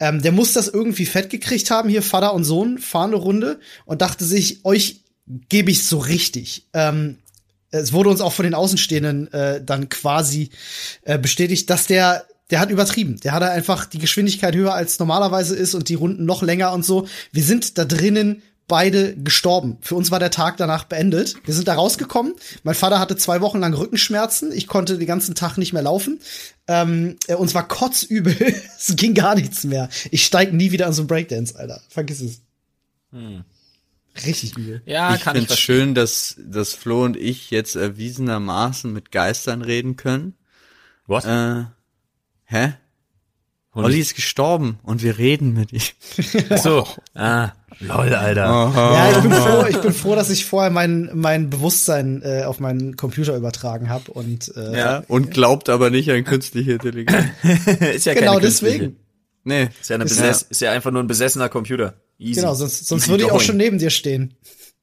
ähm, 0.00 0.22
der 0.22 0.32
muss 0.32 0.54
das 0.54 0.68
irgendwie 0.68 1.06
fett 1.06 1.30
gekriegt 1.30 1.70
haben, 1.70 1.88
hier 1.88 2.02
Vater 2.02 2.34
und 2.34 2.44
Sohn 2.44 2.78
fahren 2.78 3.10
eine 3.10 3.22
Runde 3.22 3.60
und 3.84 4.02
dachte 4.02 4.24
sich, 4.24 4.64
euch 4.64 5.02
gebe 5.48 5.70
ich 5.70 5.86
so 5.86 5.98
richtig. 5.98 6.66
Ähm, 6.72 7.18
es 7.70 7.92
wurde 7.92 8.10
uns 8.10 8.20
auch 8.20 8.32
von 8.32 8.44
den 8.44 8.54
Außenstehenden 8.54 9.32
äh, 9.32 9.62
dann 9.62 9.88
quasi 9.88 10.50
äh, 11.02 11.18
bestätigt, 11.18 11.70
dass 11.70 11.86
der 11.86 12.24
der 12.50 12.58
hat 12.58 12.70
übertrieben. 12.70 13.20
Der 13.20 13.30
hat 13.30 13.44
einfach 13.44 13.86
die 13.86 14.00
Geschwindigkeit 14.00 14.56
höher 14.56 14.74
als 14.74 14.98
normalerweise 14.98 15.54
ist 15.54 15.74
und 15.74 15.88
die 15.88 15.94
Runden 15.94 16.24
noch 16.24 16.42
länger 16.42 16.72
und 16.72 16.84
so. 16.84 17.06
Wir 17.30 17.44
sind 17.44 17.78
da 17.78 17.84
drinnen 17.84 18.42
beide 18.70 19.14
gestorben. 19.16 19.76
Für 19.82 19.96
uns 19.96 20.10
war 20.10 20.18
der 20.18 20.30
Tag 20.30 20.56
danach 20.56 20.84
beendet. 20.84 21.36
Wir 21.44 21.52
sind 21.52 21.68
da 21.68 21.74
rausgekommen. 21.74 22.34
Mein 22.62 22.74
Vater 22.74 22.98
hatte 22.98 23.16
zwei 23.16 23.42
Wochen 23.42 23.58
lang 23.58 23.74
Rückenschmerzen. 23.74 24.52
Ich 24.52 24.66
konnte 24.66 24.96
den 24.96 25.06
ganzen 25.06 25.34
Tag 25.34 25.58
nicht 25.58 25.74
mehr 25.74 25.82
laufen. 25.82 26.20
Ähm, 26.66 27.16
äh, 27.26 27.34
uns 27.34 27.54
war 27.54 27.68
kotzübel. 27.68 28.34
es 28.78 28.94
ging 28.96 29.12
gar 29.12 29.34
nichts 29.34 29.64
mehr. 29.64 29.90
Ich 30.10 30.24
steig 30.24 30.54
nie 30.54 30.72
wieder 30.72 30.86
an 30.86 30.94
so 30.94 31.02
einen 31.02 31.08
Breakdance, 31.08 31.58
Alter. 31.58 31.82
Vergiss 31.90 32.22
es. 32.22 32.40
Richtig 34.24 34.56
übel. 34.56 34.82
Ja, 34.86 35.14
ich 35.14 35.20
kann 35.20 35.36
ich 35.36 35.40
find's 35.40 35.54
verstehen. 35.54 35.76
schön, 35.76 35.94
dass, 35.94 36.36
dass 36.38 36.74
Flo 36.74 37.04
und 37.04 37.16
ich 37.16 37.50
jetzt 37.50 37.76
erwiesenermaßen 37.76 38.92
mit 38.92 39.10
Geistern 39.10 39.62
reden 39.62 39.96
können. 39.96 40.34
Was? 41.06 41.24
Äh, 41.24 41.64
hä? 42.44 42.74
Und- 43.72 43.84
Olli 43.84 44.00
ist 44.00 44.16
gestorben 44.16 44.78
und 44.82 45.02
wir 45.02 45.18
reden 45.18 45.54
mit 45.54 45.72
ihm. 45.72 45.80
so. 46.62 46.86
Ah, 47.14 47.52
lol, 47.78 48.12
Alter. 48.14 48.72
Ja, 48.74 49.10
ich 49.12 49.18
bin 49.22 49.32
froh, 49.32 49.64
ich 49.68 49.76
bin 49.78 49.92
froh, 49.92 50.14
dass 50.16 50.28
ich 50.30 50.44
vorher 50.44 50.70
mein, 50.70 51.08
mein 51.14 51.50
Bewusstsein 51.50 52.20
äh, 52.22 52.42
auf 52.42 52.58
meinen 52.58 52.96
Computer 52.96 53.36
übertragen 53.36 53.88
habe 53.88 54.10
und 54.10 54.52
äh, 54.56 54.76
Ja. 54.76 55.04
Und 55.06 55.30
glaubt 55.30 55.68
aber 55.68 55.90
nicht 55.90 56.10
an 56.10 56.24
künstliche 56.24 56.72
Intelligenz. 56.72 57.26
ist 57.94 58.06
ja 58.06 58.14
genau 58.14 58.32
keine 58.32 58.42
deswegen. 58.42 58.96
Nee. 59.44 59.68
Ist 59.80 59.88
ja, 59.88 59.94
eine 59.94 60.04
Ist 60.04 60.16
Besess 60.16 60.42
ist 60.42 60.60
ja 60.60 60.72
einfach 60.72 60.90
nur 60.90 61.02
ein 61.02 61.06
besessener 61.06 61.48
Computer. 61.48 61.94
Easy. 62.18 62.40
Genau, 62.40 62.54
sonst, 62.54 62.86
sonst 62.86 63.04
Easy 63.04 63.10
würde 63.12 63.24
ich 63.24 63.30
auch 63.30 63.40
schon 63.40 63.56
neben 63.56 63.78
dir 63.78 63.90
stehen. 63.90 64.34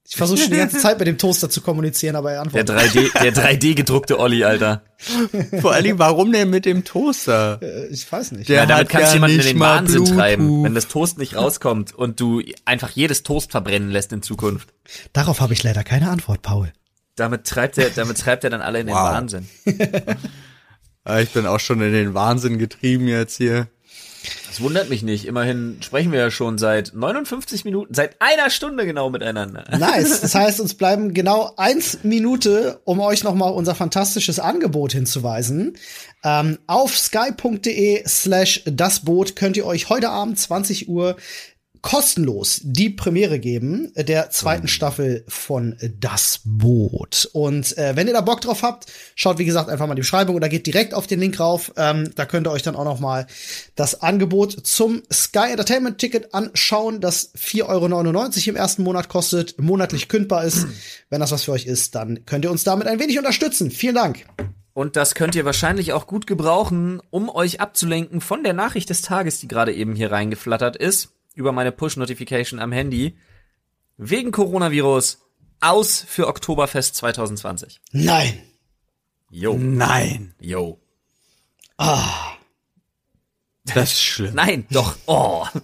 Ich 0.10 0.16
versuche 0.16 0.38
schon 0.40 0.52
die 0.52 0.58
ganze 0.58 0.78
Zeit 0.82 0.98
mit 1.00 1.08
dem 1.08 1.18
Toaster 1.18 1.50
zu 1.50 1.60
kommunizieren, 1.62 2.16
aber 2.16 2.32
er 2.32 2.46
Der 2.46 2.62
antwortet. 2.62 2.96
3D, 2.96 3.22
der 3.22 3.34
3D 3.34 3.76
gedruckte 3.76 4.20
Olli, 4.20 4.44
Alter. 4.46 4.84
Vor 5.62 5.74
allem, 5.74 6.00
warum 6.00 6.32
denn 6.32 6.50
mit 6.50 6.66
dem 6.66 6.86
Toaster? 6.86 7.60
Äh, 7.62 7.88
ich 7.88 8.10
weiß 8.10 8.32
nicht. 8.32 8.48
Der 8.50 8.56
Ja, 8.62 8.66
damit 8.66 8.88
kannst 8.90 9.12
du 9.12 9.16
jemanden 9.16 9.40
in 9.40 9.46
den 9.46 9.60
Wahnsinn 9.60 9.96
Bluetooth. 10.04 10.18
treiben, 10.18 10.64
wenn 10.64 10.76
das 10.76 10.88
Toast 10.88 11.18
nicht 11.18 11.36
rauskommt 11.36 11.94
und 11.94 12.20
du 12.22 12.42
einfach 12.66 12.92
jedes 12.92 13.24
Toast 13.24 13.52
verbrennen 13.52 13.92
lässt 13.92 14.14
in 14.14 14.22
Zukunft. 14.22 14.70
Darauf 15.14 15.42
habe 15.42 15.54
ich 15.54 15.62
leider 15.64 15.84
keine 15.84 16.10
Antwort, 16.10 16.42
Paul. 16.42 16.72
Damit 17.16 17.46
treibt 17.46 17.78
er, 17.78 17.90
damit 17.90 18.18
treibt 18.20 18.44
er 18.44 18.50
dann 18.50 18.62
alle 18.62 18.80
in 18.80 18.88
den 18.88 18.96
Wow. 18.96 19.12
Wahnsinn. 19.12 19.48
Aber 21.04 21.22
ich 21.22 21.30
bin 21.32 21.46
auch 21.48 21.60
schon 21.60 21.82
in 21.82 21.92
den 21.92 22.14
Wahnsinn 22.14 22.58
getrieben 22.60 23.08
jetzt 23.08 23.36
hier. 23.38 23.68
Das 24.48 24.62
wundert 24.62 24.90
mich 24.90 25.04
nicht. 25.04 25.26
Immerhin 25.26 25.78
sprechen 25.82 26.12
wir 26.12 26.20
ja 26.20 26.32
schon 26.32 26.58
seit 26.58 26.94
59 26.94 27.66
Minuten, 27.66 27.94
seit 27.94 28.22
einer 28.22 28.50
Stunde 28.50 28.86
genau 28.86 29.10
miteinander. 29.10 29.66
Nice. 29.78 30.22
Das 30.22 30.36
heißt, 30.36 30.60
uns 30.60 30.74
bleiben 30.74 31.14
genau 31.14 31.54
eins 31.58 32.00
Minute, 32.04 32.82
um 32.86 33.00
euch 33.00 33.24
nochmal 33.24 33.54
unser 33.54 33.76
fantastisches 33.76 34.40
Angebot 34.40 34.94
hinzuweisen. 34.94 35.78
Ähm, 36.24 36.58
auf 36.68 36.98
sky.de 36.98 38.04
slash 38.08 38.64
das 38.66 39.02
Boot 39.02 39.36
könnt 39.36 39.58
ihr 39.58 39.66
euch 39.66 39.90
heute 39.90 40.10
Abend 40.10 40.40
20 40.40 40.90
Uhr 40.90 41.18
kostenlos 41.82 42.62
die 42.64 42.90
Premiere 42.90 43.40
geben 43.40 43.92
der 43.96 44.30
zweiten 44.30 44.68
Staffel 44.68 45.24
von 45.28 45.76
Das 46.00 46.42
Boot. 46.44 47.30
Und 47.34 47.78
äh, 47.78 47.96
wenn 47.96 48.08
ihr 48.08 48.14
da 48.14 48.22
Bock 48.22 48.42
drauf 48.42 48.64
habt, 48.64 48.86
schaut 49.16 49.38
wie 49.38 49.46
gesagt 49.46 49.70
einfach 49.70 49.88
mal 49.88 49.96
die 49.96 50.02
Beschreibung 50.02 50.36
oder 50.36 50.50
geht 50.50 50.68
direkt 50.68 50.94
auf 50.94 51.08
den 51.08 51.20
Link 51.20 51.40
rauf. 51.40 51.74
Ähm, 51.78 52.12
da 52.16 52.26
könnt 52.26 52.48
ihr 52.48 52.52
euch 52.52 52.64
dann 52.64 52.76
auch 52.76 52.86
noch 52.86 53.00
mal 53.00 53.28
das 53.76 54.02
Angebot 54.02 54.66
zum 54.66 55.04
Sky 55.12 55.52
Entertainment 55.52 55.98
Ticket 55.98 56.34
anschauen, 56.34 57.02
das 57.02 57.34
4,99 57.36 57.66
Euro 57.68 58.50
im 58.50 58.56
ersten 58.56 58.84
Monat 58.84 59.10
kostet, 59.10 59.60
monatlich 59.60 60.08
kündbar 60.08 60.44
ist. 60.46 60.68
Wenn 61.10 61.20
das 61.20 61.32
was 61.32 61.44
für 61.44 61.52
euch 61.52 61.66
ist, 61.66 61.96
dann 61.96 62.26
könnt 62.26 62.46
ihr 62.46 62.52
uns 62.52 62.64
damit 62.64 62.88
ein 62.88 63.00
wenig 63.00 63.18
unterstützen. 63.18 63.72
Vielen 63.72 63.96
Dank. 63.96 64.26
Und 64.74 64.96
das 64.96 65.16
könnt 65.16 65.34
ihr 65.34 65.44
wahrscheinlich 65.44 65.92
auch 65.94 66.06
gut 66.06 66.28
gebrauchen, 66.28 67.02
um 67.10 67.30
euch 67.30 67.62
abzulenken 67.62 68.22
von 68.22 68.44
der 68.44 68.54
Nachricht 68.54 68.92
des 68.92 69.02
Tages, 69.02 69.40
die 69.40 69.48
gerade 69.48 69.74
eben 69.74 69.96
hier 69.96 70.12
reingeflattert 70.12 70.76
ist 70.76 71.17
über 71.38 71.52
meine 71.52 71.72
Push-Notification 71.72 72.60
am 72.60 72.72
Handy. 72.72 73.18
Wegen 73.98 74.32
Coronavirus 74.32 75.20
aus 75.62 76.04
für 76.08 76.28
Oktoberfest 76.28 76.96
2020. 76.96 77.80
Nein. 77.92 78.42
Jo. 79.30 79.58
Nein. 79.58 80.34
Jo. 80.40 80.80
Ah. 81.78 82.34
Das 83.66 83.92
ist 83.94 84.02
schlimm. 84.02 84.34
Nein, 84.36 84.66
doch. 84.72 84.96
Oh. 85.08 85.46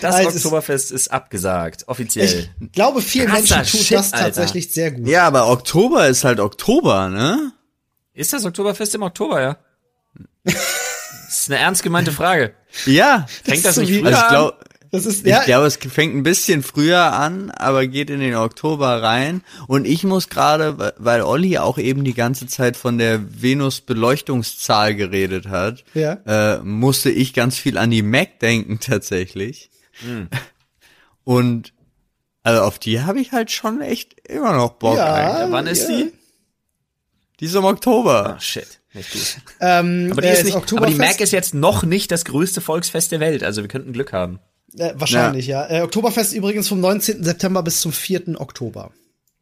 Das 0.00 0.14
Also 0.16 0.28
es- 0.30 0.36
Oktoberfest 0.36 0.92
ist 0.92 1.08
abgesagt, 1.10 1.88
offiziell. 1.88 2.50
Ich 2.60 2.72
glaube, 2.72 3.00
vielen 3.00 3.28
Krasser 3.28 3.56
Menschen 3.56 3.78
tut 3.78 3.86
Shit, 3.86 3.96
das 3.98 4.12
Alter. 4.12 4.24
tatsächlich 4.26 4.72
sehr 4.72 4.90
gut. 4.90 5.06
Ja, 5.06 5.26
aber 5.26 5.48
Oktober 5.48 6.06
ist 6.08 6.24
halt 6.24 6.38
Oktober, 6.40 7.08
ne? 7.08 7.52
Ist 8.12 8.32
das 8.32 8.44
Oktoberfest 8.44 8.94
im 8.94 9.02
Oktober, 9.02 9.40
ja? 9.40 9.56
Das 11.28 11.40
ist 11.40 11.50
eine 11.50 11.58
ernst 11.58 11.82
gemeinte 11.82 12.12
Frage. 12.12 12.54
Ja. 12.84 13.26
Fängt 13.44 13.64
das 13.64 13.76
so 13.76 13.80
nicht 13.80 14.00
früher 14.00 14.16
Also 14.28 14.50
ich 14.50 14.90
Das 14.92 15.06
ist 15.06 15.24
ich 15.26 15.30
ja, 15.32 15.42
glaube, 15.44 15.66
es 15.66 15.76
fängt 15.76 16.14
ein 16.14 16.22
bisschen 16.22 16.62
früher 16.62 17.12
an, 17.12 17.50
aber 17.50 17.86
geht 17.86 18.08
in 18.10 18.20
den 18.20 18.34
Oktober 18.36 19.02
rein. 19.02 19.42
Und 19.66 19.84
ich 19.86 20.04
muss 20.04 20.28
gerade, 20.28 20.92
weil- 20.98 21.22
Olli 21.22 21.58
auch 21.58 21.76
eben 21.78 22.04
die 22.04 22.14
ganze 22.14 22.46
Zeit 22.46 22.76
von 22.76 22.96
der 22.98 23.20
Venus-Beleuchtungszahl 23.42 24.94
geredet 24.94 25.48
hat, 25.48 25.84
Ja. 25.94 26.12
äh, 26.26 26.58
musste 26.62 27.10
ich 27.10 27.34
ganz 27.34 27.58
viel 27.58 27.78
an 27.78 27.90
die 27.90 28.02
Mac 28.02 28.38
denken 28.40 28.78
tatsächlich. 28.80 29.70
Hm. 30.04 30.28
Und 31.24 31.72
also 32.44 32.62
auf 32.62 32.78
die 32.78 33.02
habe 33.02 33.20
ich 33.20 33.32
halt 33.32 33.50
schon 33.50 33.80
echt 33.80 34.20
immer 34.28 34.52
noch 34.52 34.74
Bock 34.74 34.96
Ja. 34.96 35.48
Wann 35.50 35.66
ist 35.66 35.88
ja. 35.88 35.96
die? 35.96 36.12
Die 37.40 37.46
ist 37.46 37.54
im 37.56 37.64
Oktober. 37.64 38.36
Ah, 38.36 38.40
shit. 38.40 38.80
Nicht 38.96 39.12
gut. 39.12 39.36
ähm, 39.60 40.08
Aber 40.10 40.22
die, 40.22 40.28
äh, 40.28 40.32
ist 40.32 40.44
nicht, 40.44 40.72
aber 40.72 40.86
die 40.86 40.94
Mac 40.94 41.20
ist 41.20 41.32
jetzt 41.32 41.54
noch 41.54 41.84
nicht 41.84 42.10
das 42.10 42.24
größte 42.24 42.60
Volksfest 42.60 43.12
der 43.12 43.20
Welt, 43.20 43.44
also 43.44 43.62
wir 43.62 43.68
könnten 43.68 43.92
Glück 43.92 44.12
haben. 44.12 44.40
Äh, 44.76 44.92
wahrscheinlich, 44.96 45.46
ja. 45.46 45.68
Äh, 45.68 45.82
Oktoberfest 45.82 46.34
übrigens 46.34 46.68
vom 46.68 46.80
19. 46.80 47.22
September 47.22 47.62
bis 47.62 47.80
zum 47.80 47.92
4. 47.92 48.40
Oktober. 48.40 48.90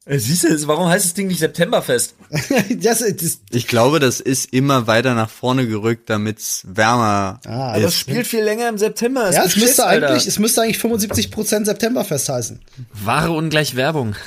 Siehst 0.07 0.45
du, 0.45 0.67
warum 0.67 0.89
heißt 0.89 1.07
das 1.07 1.15
Ding 1.15 1.29
nicht 1.29 1.39
Septemberfest? 1.39 2.15
das, 2.79 2.99
das, 2.99 3.41
Ich 3.51 3.67
glaube, 3.67 4.01
das 4.01 4.21
ist 4.21 4.53
immer 4.53 4.87
weiter 4.87 5.15
nach 5.15 5.31
vorne 5.31 5.67
gerückt, 5.67 6.11
damit's 6.11 6.63
wärmer 6.67 7.41
ah, 7.47 7.69
Aber 7.71 7.79
es 7.79 7.85
das, 7.85 7.99
spielt 8.01 8.27
viel 8.27 8.45
länger 8.45 8.69
im 8.69 8.77
September. 8.77 9.31
ist 9.31 9.37
ja, 9.37 9.45
es 9.45 9.57
müsste 9.57 9.87
Alter. 9.87 10.11
eigentlich, 10.11 10.27
es 10.27 10.39
müsste 10.39 10.61
eigentlich 10.61 10.77
75% 10.77 11.65
Septemberfest 11.65 12.29
heißen. 12.29 12.61
Ware 12.93 13.33
ungleich 13.33 13.77
Werbung. 13.77 14.15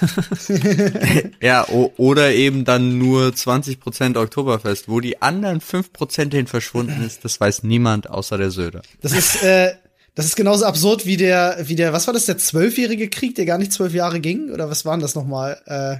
Ja, 1.42 1.68
o 1.70 1.94
oder 1.98 2.32
eben 2.34 2.66
dann 2.66 2.98
nur 2.98 3.28
20% 3.28 4.18
Oktoberfest. 4.18 4.90
Wo 4.90 5.00
die 5.00 5.22
anderen 5.22 5.62
5% 5.62 6.32
hin 6.32 6.48
verschwunden 6.48 7.06
ist, 7.06 7.24
das 7.24 7.40
weiß 7.40 7.64
niemand 7.64 8.10
außer 8.10 8.38
der 8.38 8.50
Söder. 8.50 8.82
Das 9.02 9.12
ist, 9.12 9.44
äh, 9.44 9.74
das 10.18 10.26
ist 10.26 10.36
genauso 10.36 10.66
absurd 10.66 11.06
wie 11.06 11.16
der, 11.16 11.58
wie 11.62 11.76
der, 11.76 11.94
was 11.94 12.06
war 12.08 12.14
das, 12.14 12.26
der 12.26 12.38
zwölfjährige 12.38 13.10
Krieg, 13.10 13.36
der 13.36 13.46
gar 13.46 13.58
nicht 13.58 13.72
zwölf 13.72 13.94
Jahre 13.94 14.20
ging? 14.20 14.52
Oder 14.52 14.70
was 14.70 14.84
waren 14.84 15.00
das 15.00 15.16
nochmal? 15.16 15.62
Äh, 15.66 15.98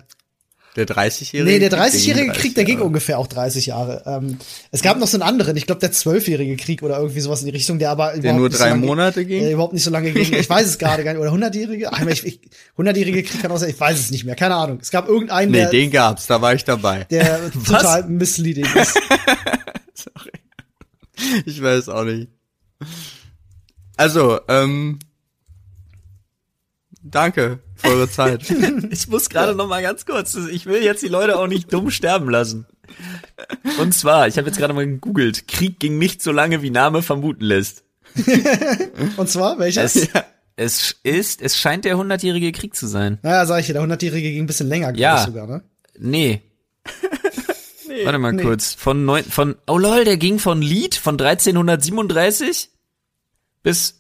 Der 0.76 0.86
30-jährige 0.86 1.44
nee, 1.50 1.58
der 1.60 1.70
Krieg, 1.70 1.80
30-jährige 1.80 2.26
ging 2.26 2.34
Krieg, 2.34 2.56
der 2.56 2.64
ging 2.66 2.76
30 2.78 2.86
ungefähr 2.88 3.18
auch 3.20 3.26
30 3.28 3.66
Jahre. 3.68 4.04
Ähm, 4.06 4.38
es 4.72 4.82
gab 4.84 5.00
noch 5.00 5.08
so 5.08 5.18
einen 5.18 5.24
anderen, 5.28 5.56
ich 5.58 5.66
glaube 5.66 5.80
der 5.82 5.92
zwölfjährige 5.92 6.56
Krieg 6.58 6.84
oder 6.84 6.98
irgendwie 7.00 7.20
sowas 7.20 7.40
in 7.40 7.46
die 7.48 7.52
Richtung, 7.52 7.80
der 7.80 7.90
aber 7.90 8.14
Der 8.18 8.34
nur 8.34 8.48
nicht 8.50 8.58
so 8.58 8.64
drei 8.64 8.70
lange- 8.72 8.86
Monate 8.86 9.26
ging? 9.26 9.42
Der 9.42 9.54
überhaupt 9.54 9.74
nicht 9.74 9.84
so 9.84 9.90
lange 9.92 10.12
ging. 10.12 10.34
Ich 10.34 10.50
weiß 10.50 10.68
es 10.68 10.78
gerade 10.78 11.04
gar 11.04 11.14
nicht. 11.16 11.22
Oder 11.22 11.32
100-jährige? 11.32 11.92
Ach, 11.94 12.06
ich, 12.06 12.26
ich, 12.26 12.40
100-jährige 12.78 13.24
Krieg 13.24 13.42
kann 13.42 13.52
auch 13.52 13.58
sein, 13.58 13.70
ich 13.72 13.80
weiß 13.80 13.98
es 14.00 14.12
nicht 14.12 14.26
mehr. 14.26 14.36
Keine 14.36 14.56
Ahnung. 14.56 14.80
Es 14.82 14.92
gab 14.92 15.08
irgendeinen, 15.08 15.52
Nee, 15.52 15.58
der, 15.60 15.70
den 15.70 15.90
gab's, 15.92 16.28
da 16.28 16.42
war 16.42 16.54
ich 16.54 16.64
dabei. 16.64 17.06
der 17.10 17.52
total 17.66 18.04
misleading 18.08 18.66
ist. 18.76 19.00
Ich 21.46 21.62
weiß 21.62 21.90
auch 21.90 22.04
nicht. 22.04 22.30
Also, 23.98 24.40
ähm, 24.48 25.00
danke 27.02 27.60
für 27.76 27.88
eure 27.90 28.10
Zeit. 28.10 28.44
Ich 28.90 29.08
muss 29.08 29.30
gerade 29.30 29.54
noch 29.56 29.68
mal 29.68 29.82
ganz 29.82 30.06
kurz, 30.06 30.36
ich 30.36 30.66
will 30.66 30.82
jetzt 30.84 31.04
die 31.04 31.08
Leute 31.08 31.38
auch 31.38 31.48
nicht 31.48 31.72
dumm 31.72 31.92
sterben 31.92 32.30
lassen. 32.30 32.66
Und 33.80 33.94
zwar, 33.94 34.28
ich 34.28 34.38
habe 34.38 34.48
jetzt 34.48 34.58
gerade 34.58 34.74
mal 34.74 34.86
gegoogelt, 34.88 35.48
Krieg 35.48 35.80
ging 35.80 35.98
nicht 35.98 36.22
so 36.22 36.32
lange, 36.32 36.62
wie 36.62 36.70
Name 36.70 37.02
vermuten 37.02 37.44
lässt. 37.44 37.84
Und 39.18 39.30
zwar, 39.30 39.60
welcher? 39.60 39.84
Es, 39.84 40.08
es 40.56 40.96
ist, 41.04 41.42
es 41.42 41.58
scheint 41.58 41.86
der 41.86 41.98
hundertjährige 41.98 42.52
Krieg 42.52 42.76
zu 42.76 42.88
sein. 42.88 43.20
naja, 43.22 43.46
sag 43.46 43.60
ich 43.60 43.68
dir, 43.68 43.74
der 43.74 43.84
100-jährige 43.84 44.32
ging 44.32 44.44
ein 44.44 44.48
bisschen 44.48 44.68
länger, 44.70 44.88
glaube 44.94 45.02
Ja. 45.02 45.20
ich 45.20 45.26
sogar, 45.28 45.46
ne? 45.48 45.64
Nee. 46.00 46.42
Warte 48.06 48.20
mal 48.20 48.36
kurz. 48.38 48.74
Von 48.74 49.06
neun, 49.06 49.24
von, 49.26 49.56
oh 49.68 49.78
lol, 49.78 50.06
der 50.06 50.18
ging 50.18 50.40
von 50.40 50.62
Lied 50.62 50.96
von 50.96 51.16
1337 51.20 52.70
bis, 53.68 53.96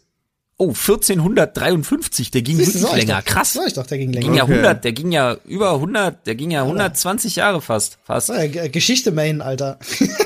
oh, 0.57 0.69
1453. 0.69 2.31
Der 2.31 2.41
ging 2.41 2.57
Siehst 2.57 2.81
wirklich 2.81 3.05
länger. 3.05 3.19
doch. 3.21 3.25
Krass. 3.25 3.53
Sag 3.53 3.67
ich 3.67 3.73
doch, 3.73 3.85
der 3.85 3.97
ging 3.97 4.11
Der 4.11 4.21
länger. 4.21 4.31
ging 4.31 4.37
ja 4.37 4.43
Okay. 4.43 4.53
100, 4.53 4.83
der 4.85 4.91
ging 4.93 5.11
ja 5.11 5.37
über 5.45 5.73
100, 5.73 6.25
der 6.25 6.35
ging 6.35 6.51
ja 6.51 6.61
120 6.63 7.35
Jahre 7.35 7.61
fast, 7.61 7.97
fast. 8.03 8.29
Ja, 8.29 8.67
Geschichte 8.67 9.11
Main, 9.11 9.41
Alter. 9.41 9.77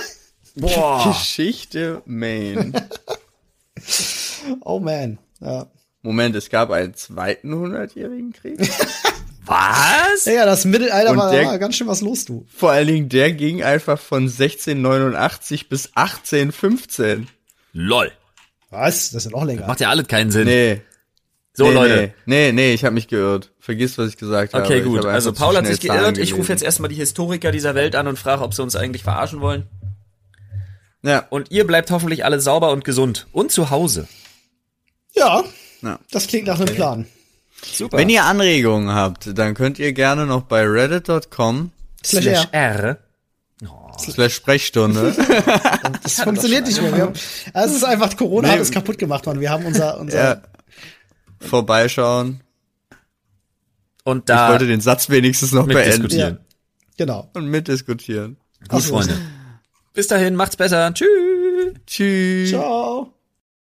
Boah. 0.56 1.08
Geschichte 1.18 2.02
Main. 2.06 2.74
Oh 4.62 4.80
man. 4.80 5.18
Ja. 5.40 5.68
Moment, 6.02 6.36
es 6.36 6.50
gab 6.50 6.72
einen 6.72 6.94
zweiten 6.96 7.54
hundertjährigen 7.54 8.34
Krieg? 8.34 8.60
Was? 9.46 10.26
Ja, 10.26 10.46
das 10.46 10.66
Mittelalter 10.66 11.12
Und 11.12 11.18
war, 11.18 11.32
der- 11.32 11.46
war 11.46 11.60
ganz 11.60 11.76
schön 11.76 11.88
was 11.88 12.02
los, 12.02 12.26
du. 12.26 12.46
Vor 12.54 12.72
allen 12.72 12.88
Dingen, 12.88 13.10
der 13.10 13.32
ging 13.34 13.62
einfach 13.64 14.00
von 14.00 14.24
1689 14.24 15.70
bis 15.70 15.92
1815. 15.96 17.28
Lol. 17.74 18.12
Was? 18.72 19.12
Das 19.12 19.26
ist 19.26 19.32
ja 19.32 19.38
noch 19.38 19.46
länger. 19.46 19.68
Macht 19.68 19.80
ja 19.82 19.90
alles 19.90 20.08
keinen 20.08 20.32
Sinn. 20.32 20.46
Nee. 20.46 20.82
so, 21.54 21.68
nee, 21.68 21.74
Leute. 21.74 22.14
Nee, 22.26 22.48
nee, 22.48 22.52
nee 22.54 22.74
ich 22.74 22.84
habe 22.84 22.94
mich 22.96 23.08
geirrt. 23.08 23.52
Vergiss, 23.60 23.98
was 23.98 24.10
ich 24.10 24.18
gesagt 24.18 24.54
habe. 24.54 24.64
Okay, 24.66 24.80
Ich 24.80 24.86
gut. 24.86 25.00
habe 25.00 25.12
Also 25.12 25.34
Paul 25.34 25.56
hat 25.56 25.68
sich 25.68 25.80
Zahlen 25.82 26.00
geirrt. 26.00 26.18
Ich 26.18 26.30
gelesen. 26.30 26.38
rufe 26.38 26.52
jetzt 26.54 26.64
erstmal 26.64 26.90
die 26.90 26.96
Historiker 26.96 27.52
dieser 27.52 27.76
Welt 27.76 27.96
an 27.96 28.08
und 28.08 28.18
frage, 28.18 28.42
ob 28.42 28.54
sie 28.54 28.64
uns 28.64 28.76
eigentlich 28.76 29.04
verarschen 29.04 29.42
wollen. 29.42 29.68
Ja, 31.04 31.26
Und 31.30 31.52
ihr 31.52 31.66
bleibt 31.68 31.92
hoffentlich 31.92 32.26
alle 32.26 32.40
sauber 32.40 32.72
und 32.72 32.84
gesund. 32.86 33.28
Und 33.32 33.52
zu 33.52 33.70
Hause. 33.72 34.08
Ja, 35.14 35.44
ja. 35.82 36.00
das 36.12 36.28
klingt 36.28 36.48
nach 36.48 36.60
einem 36.60 36.74
Plan. 36.74 37.08
Super. 37.74 37.98
Wenn 37.98 38.10
ihr 38.10 38.24
Anregungen 38.24 38.94
habt, 38.94 39.38
dann 39.38 39.54
könnt 39.54 39.80
ihr 39.80 39.94
gerne 39.94 40.26
noch 40.26 40.44
bei 40.44 40.64
reddit.com 40.64 41.72
Slash 42.04 42.48
R. 42.52 42.98
Slash 44.02 44.36
Sprechstunde. 44.36 45.14
Das 46.04 46.22
funktioniert 46.22 46.66
nicht 46.66 46.82
mehr. 46.82 46.92
Haben, 46.92 47.14
also 47.54 47.70
es 47.72 47.78
ist 47.78 47.84
einfach, 47.84 48.16
Corona 48.18 48.48
Nee. 48.48 48.54
hat 48.56 48.62
es 48.62 48.72
kaputt 48.72 48.98
gemacht, 48.98 49.26
Mann. 49.26 49.40
Wir 49.40 49.50
haben 49.52 49.66
unser, 49.66 49.98
unser, 50.00 50.18
ja, 50.24 50.42
vorbeischauen. 51.40 52.42
Und 54.04 54.20
Ich 54.20 54.26
da 54.26 54.50
wollte 54.50 54.66
den 54.68 54.82
Satz 54.82 55.10
wenigstens 55.10 55.52
noch 55.52 55.68
beenden. 55.68 55.84
mitdiskutieren. 56.04 56.40
genau. 56.98 57.30
Und 57.34 57.46
mitdiskutieren. 57.48 58.38
Gut, 58.68 58.84
Freunde. 58.84 59.16
Bis 59.94 60.08
dahin, 60.08 60.36
macht's 60.36 60.56
besser. 60.56 60.92
Tschüss. 60.94 61.08
Tschüss. 61.86 62.50
Ciao. 62.50 63.14